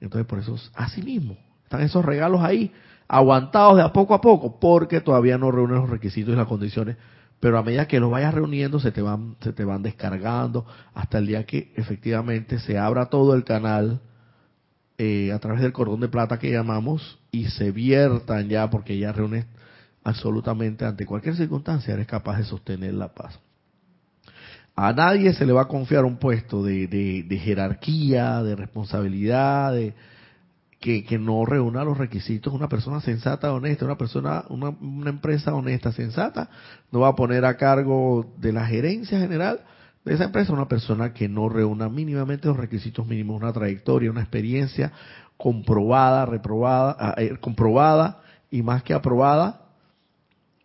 entonces 0.00 0.28
por 0.28 0.38
eso 0.38 0.54
es 0.54 0.70
así 0.76 1.02
mismo. 1.02 1.36
Están 1.64 1.80
esos 1.80 2.04
regalos 2.04 2.40
ahí, 2.40 2.70
aguantados 3.08 3.78
de 3.78 3.82
a 3.82 3.92
poco 3.92 4.14
a 4.14 4.20
poco, 4.20 4.60
porque 4.60 5.00
todavía 5.00 5.38
no 5.38 5.50
reúnen 5.50 5.78
los 5.78 5.90
requisitos 5.90 6.34
y 6.34 6.36
las 6.36 6.46
condiciones, 6.46 6.98
pero 7.40 7.58
a 7.58 7.64
medida 7.64 7.88
que 7.88 7.98
los 7.98 8.12
vayas 8.12 8.32
reuniendo 8.32 8.78
se 8.78 8.92
te 8.92 9.02
van, 9.02 9.34
se 9.40 9.52
te 9.52 9.64
van 9.64 9.82
descargando 9.82 10.66
hasta 10.94 11.18
el 11.18 11.26
día 11.26 11.44
que 11.44 11.72
efectivamente 11.74 12.60
se 12.60 12.78
abra 12.78 13.06
todo 13.06 13.34
el 13.34 13.42
canal 13.42 14.02
eh, 14.98 15.32
a 15.32 15.38
través 15.38 15.62
del 15.62 15.72
cordón 15.72 16.00
de 16.00 16.08
plata 16.08 16.38
que 16.38 16.50
llamamos 16.50 17.18
y 17.30 17.46
se 17.46 17.70
viertan 17.70 18.48
ya 18.48 18.68
porque 18.68 18.98
ya 18.98 19.12
reúnes 19.12 19.46
absolutamente 20.04 20.84
ante 20.84 21.06
cualquier 21.06 21.36
circunstancia 21.36 21.94
eres 21.94 22.06
capaz 22.06 22.38
de 22.38 22.44
sostener 22.44 22.94
la 22.94 23.14
paz. 23.14 23.38
A 24.74 24.92
nadie 24.92 25.32
se 25.32 25.44
le 25.44 25.52
va 25.52 25.62
a 25.62 25.68
confiar 25.68 26.04
un 26.04 26.18
puesto 26.18 26.62
de, 26.62 26.86
de- 26.86 27.38
jerarquía, 27.38 28.42
de 28.44 28.54
responsabilidad, 28.54 29.72
de, 29.72 29.94
que, 30.78 31.04
que 31.04 31.18
no 31.18 31.44
reúna 31.44 31.82
los 31.82 31.98
requisitos. 31.98 32.52
Una 32.54 32.68
persona 32.68 33.00
sensata, 33.00 33.52
honesta, 33.52 33.84
una 33.84 33.98
persona, 33.98 34.44
una, 34.48 34.68
empresa 35.10 35.52
honesta, 35.52 35.90
sensata, 35.90 36.48
no 36.92 37.00
va 37.00 37.08
a 37.08 37.16
poner 37.16 37.44
a 37.44 37.56
cargo 37.56 38.32
de 38.38 38.52
la 38.52 38.66
gerencia 38.66 39.18
general 39.18 39.60
esa 40.10 40.24
empresa 40.24 40.52
una 40.52 40.68
persona 40.68 41.12
que 41.12 41.28
no 41.28 41.48
reúna 41.48 41.88
mínimamente 41.88 42.48
los 42.48 42.56
requisitos 42.56 43.06
mínimos, 43.06 43.40
una 43.40 43.52
trayectoria, 43.52 44.10
una 44.10 44.20
experiencia 44.20 44.92
comprobada, 45.36 46.26
reprobada, 46.26 46.96
ah, 46.98 47.14
eh, 47.16 47.36
comprobada 47.40 48.20
y 48.50 48.62
más 48.62 48.82
que 48.82 48.94
aprobada 48.94 49.62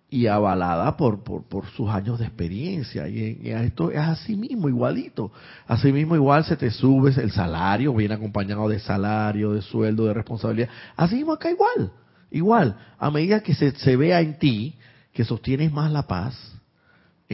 y 0.10 0.28
avalada 0.28 0.96
por, 0.96 1.24
por, 1.24 1.44
por 1.44 1.66
sus 1.72 1.89
años 1.89 2.20
de 2.20 2.26
experiencia. 2.26 3.08
Y, 3.08 3.39
y 3.41 3.50
esto 3.50 3.89
es 3.89 3.98
así 3.98 4.36
mismo, 4.36 4.70
igualito. 4.70 5.32
Así 5.68 5.91
mismo 5.91 6.16
igual 6.16 6.46
se 6.46 6.56
te 6.56 6.70
sube 6.70 7.12
el 7.20 7.32
salario, 7.32 7.94
viene 7.96 8.14
acompañado 8.14 8.70
de 8.70 8.80
salario, 8.80 9.54
de 9.54 9.62
sueldo, 9.62 10.06
de 10.06 10.14
responsabilidad. 10.14 10.70
Así 10.96 11.16
mismo 11.16 11.34
acá 11.34 11.50
igual, 11.50 11.91
igual. 12.30 12.78
A 13.00 13.10
medida 13.10 13.41
que 13.41 13.56
se, 13.56 13.72
se 13.72 13.96
vea 13.96 14.22
en 14.22 14.38
ti 14.38 14.76
que 15.14 15.24
sostienes 15.24 15.72
más 15.72 15.91
la 15.91 16.04
paz, 16.04 16.54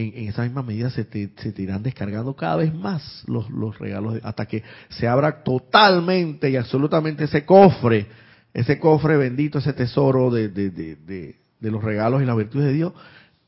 en, 0.00 0.28
esa 0.28 0.42
misma 0.42 0.62
medida 0.62 0.90
se 0.90 1.04
te, 1.04 1.30
se 1.36 1.52
te, 1.52 1.62
irán 1.62 1.82
descargando 1.82 2.34
cada 2.34 2.56
vez 2.56 2.74
más 2.74 3.24
los, 3.26 3.48
los 3.50 3.78
regalos 3.78 4.18
hasta 4.22 4.46
que 4.46 4.62
se 4.88 5.06
abra 5.06 5.42
totalmente 5.42 6.50
y 6.50 6.56
absolutamente 6.56 7.24
ese 7.24 7.44
cofre, 7.44 8.06
ese 8.52 8.78
cofre 8.78 9.16
bendito, 9.16 9.58
ese 9.58 9.72
tesoro 9.72 10.30
de, 10.30 10.48
de, 10.48 10.70
de, 10.70 11.36
de 11.60 11.70
los 11.70 11.82
regalos 11.82 12.22
y 12.22 12.26
las 12.26 12.36
virtudes 12.36 12.66
de 12.66 12.72
Dios 12.72 12.92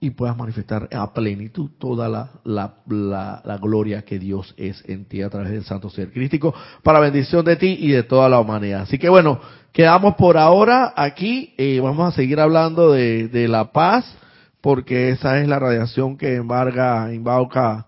y 0.03 0.11
puedas 0.11 0.37
manifestar 0.37 0.89
a 0.93 1.15
plenitud 1.15 1.71
toda 1.79 2.09
la, 2.09 2.29
la, 2.43 2.75
la, 3.45 3.57
gloria 3.59 4.03
que 4.03 4.19
Dios 4.19 4.53
es 4.57 4.83
en 4.89 5.05
ti 5.05 5.23
a 5.23 5.31
través 5.31 5.53
del 5.53 5.63
Santo 5.63 5.91
Ser 5.91 6.11
Crístico, 6.11 6.53
para 6.83 6.99
bendición 6.99 7.45
de 7.45 7.55
ti 7.55 7.77
y 7.79 7.93
de 7.93 8.03
toda 8.03 8.29
la 8.29 8.41
humanidad. 8.41 8.81
Así 8.81 8.99
que 8.99 9.09
bueno, 9.09 9.41
quedamos 9.71 10.17
por 10.17 10.39
ahora 10.39 10.93
aquí, 10.97 11.55
y 11.57 11.79
vamos 11.79 12.13
a 12.13 12.17
seguir 12.17 12.41
hablando 12.41 12.91
de, 12.91 13.29
de 13.29 13.47
la 13.47 13.71
paz, 13.71 14.05
porque 14.63 15.11
esa 15.11 15.41
es 15.41 15.49
la 15.49 15.59
radiación 15.59 16.17
que 16.17 16.37
embarga, 16.37 17.13
embauca 17.13 17.87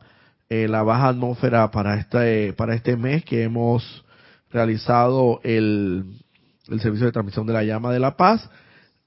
eh, 0.50 0.68
la 0.68 0.82
baja 0.82 1.08
atmósfera 1.08 1.70
para 1.70 1.94
este, 1.94 2.52
para 2.52 2.74
este 2.74 2.96
mes 2.96 3.24
que 3.24 3.44
hemos 3.44 4.04
realizado 4.50 5.40
el, 5.44 6.20
el 6.68 6.80
servicio 6.80 7.06
de 7.06 7.12
transmisión 7.12 7.46
de 7.46 7.54
la 7.54 7.64
llama 7.64 7.92
de 7.92 8.00
la 8.00 8.16
paz 8.16 8.50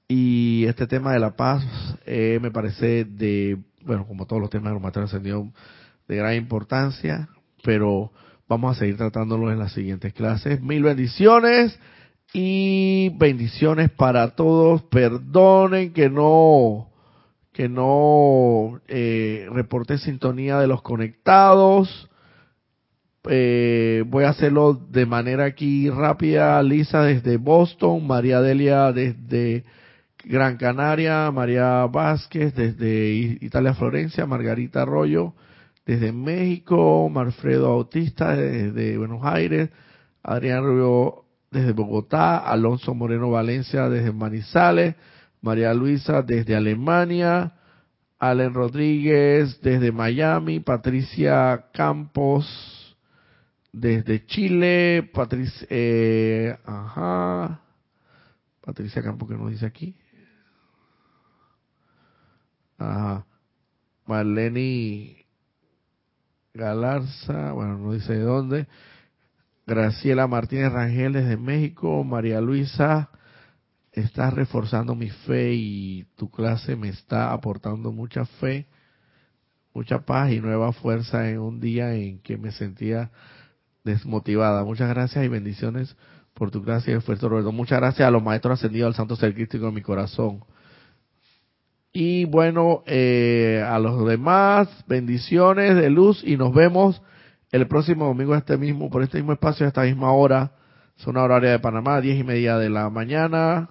y 0.08 0.64
este 0.66 0.86
tema 0.86 1.12
de 1.12 1.20
la 1.20 1.36
paz 1.36 1.62
eh, 2.06 2.38
me 2.40 2.50
parece 2.50 3.04
de, 3.04 3.58
bueno, 3.84 4.06
como 4.06 4.26
todos 4.26 4.40
los 4.40 4.50
temas 4.50 4.70
de 4.70 4.74
los 4.74 4.82
materiales 4.82 5.12
ascendidos, 5.12 5.48
de 6.08 6.16
gran 6.16 6.34
importancia, 6.34 7.28
pero 7.62 8.10
vamos 8.48 8.74
a 8.74 8.78
seguir 8.80 8.96
tratándolo 8.96 9.52
en 9.52 9.58
las 9.58 9.72
siguientes 9.72 10.14
clases. 10.14 10.62
Mil 10.62 10.82
bendiciones 10.82 11.78
y 12.32 13.10
bendiciones 13.18 13.90
para 13.90 14.30
todos. 14.30 14.82
Perdonen 14.84 15.92
que 15.92 16.08
no 16.08 16.87
que 17.58 17.68
no 17.68 18.80
eh, 18.86 19.48
reporté 19.50 19.98
sintonía 19.98 20.60
de 20.60 20.68
los 20.68 20.80
conectados. 20.80 22.08
Eh, 23.28 24.04
voy 24.06 24.22
a 24.22 24.28
hacerlo 24.28 24.74
de 24.74 25.06
manera 25.06 25.46
aquí 25.46 25.90
rápida. 25.90 26.62
Lisa 26.62 27.02
desde 27.02 27.36
Boston, 27.36 28.06
María 28.06 28.40
Delia 28.40 28.92
desde 28.92 29.64
Gran 30.22 30.56
Canaria, 30.56 31.32
María 31.32 31.84
Vázquez 31.86 32.54
desde 32.54 33.10
Italia, 33.40 33.74
Florencia, 33.74 34.24
Margarita 34.24 34.82
Arroyo 34.82 35.34
desde 35.84 36.12
México, 36.12 37.08
Marfredo 37.08 37.72
Autista 37.72 38.36
desde 38.36 38.96
Buenos 38.98 39.22
Aires, 39.24 39.70
Adrián 40.22 40.62
Rubio 40.62 41.24
desde 41.50 41.72
Bogotá, 41.72 42.38
Alonso 42.38 42.94
Moreno 42.94 43.32
Valencia 43.32 43.88
desde 43.88 44.12
Manizales, 44.12 44.94
María 45.40 45.72
Luisa 45.74 46.22
desde 46.22 46.56
Alemania, 46.56 47.52
Allen 48.18 48.54
Rodríguez 48.54 49.60
desde 49.60 49.92
Miami, 49.92 50.60
Patricia 50.60 51.66
Campos 51.72 52.96
desde 53.72 54.26
Chile, 54.26 55.08
Patricia, 55.12 55.66
eh, 55.70 56.56
ajá, 56.64 57.60
Patricia 58.60 59.02
Campos 59.02 59.28
que 59.28 59.36
nos 59.36 59.50
dice 59.50 59.66
aquí, 59.66 59.96
Ajá. 62.78 63.26
Marlene 64.06 65.26
Galarza, 66.54 67.52
bueno, 67.52 67.76
no 67.76 67.92
dice 67.92 68.14
de 68.14 68.22
dónde. 68.22 68.66
Graciela 69.66 70.26
Martínez 70.26 70.72
Rangel 70.72 71.12
desde 71.12 71.36
México. 71.36 72.02
María 72.04 72.40
Luisa, 72.40 73.10
estás 74.00 74.34
reforzando 74.34 74.94
mi 74.94 75.10
fe 75.10 75.52
y 75.54 76.04
tu 76.16 76.30
clase 76.30 76.76
me 76.76 76.88
está 76.88 77.32
aportando 77.32 77.92
mucha 77.92 78.24
fe, 78.24 78.66
mucha 79.74 80.00
paz 80.00 80.32
y 80.32 80.40
nueva 80.40 80.72
fuerza 80.72 81.28
en 81.30 81.38
un 81.40 81.60
día 81.60 81.94
en 81.94 82.20
que 82.20 82.36
me 82.36 82.52
sentía 82.52 83.10
desmotivada. 83.84 84.64
Muchas 84.64 84.88
gracias 84.88 85.24
y 85.24 85.28
bendiciones 85.28 85.96
por 86.34 86.50
tu 86.50 86.62
clase 86.62 86.92
y 86.92 86.94
esfuerzo, 86.94 87.28
Roberto. 87.28 87.52
Muchas 87.52 87.80
gracias 87.80 88.06
a 88.06 88.10
los 88.10 88.22
maestros 88.22 88.58
ascendidos 88.58 88.88
al 88.88 88.94
Santo 88.94 89.16
Ser 89.16 89.34
Crístico 89.34 89.68
en 89.68 89.74
mi 89.74 89.82
corazón. 89.82 90.44
Y 91.92 92.26
bueno, 92.26 92.84
eh, 92.86 93.64
a 93.66 93.78
los 93.78 94.06
demás, 94.06 94.68
bendiciones 94.86 95.74
de 95.74 95.90
luz 95.90 96.22
y 96.24 96.36
nos 96.36 96.54
vemos 96.54 97.02
el 97.50 97.66
próximo 97.66 98.06
domingo 98.06 98.34
este 98.34 98.56
mismo, 98.56 98.90
por 98.90 99.02
este 99.02 99.18
mismo 99.18 99.32
espacio, 99.32 99.66
a 99.66 99.68
esta 99.68 99.82
misma 99.82 100.12
hora, 100.12 100.52
zona 100.96 101.22
horaria 101.22 101.50
de 101.50 101.58
Panamá, 101.58 102.00
diez 102.00 102.18
y 102.18 102.24
media 102.24 102.58
de 102.58 102.68
la 102.68 102.90
mañana. 102.90 103.70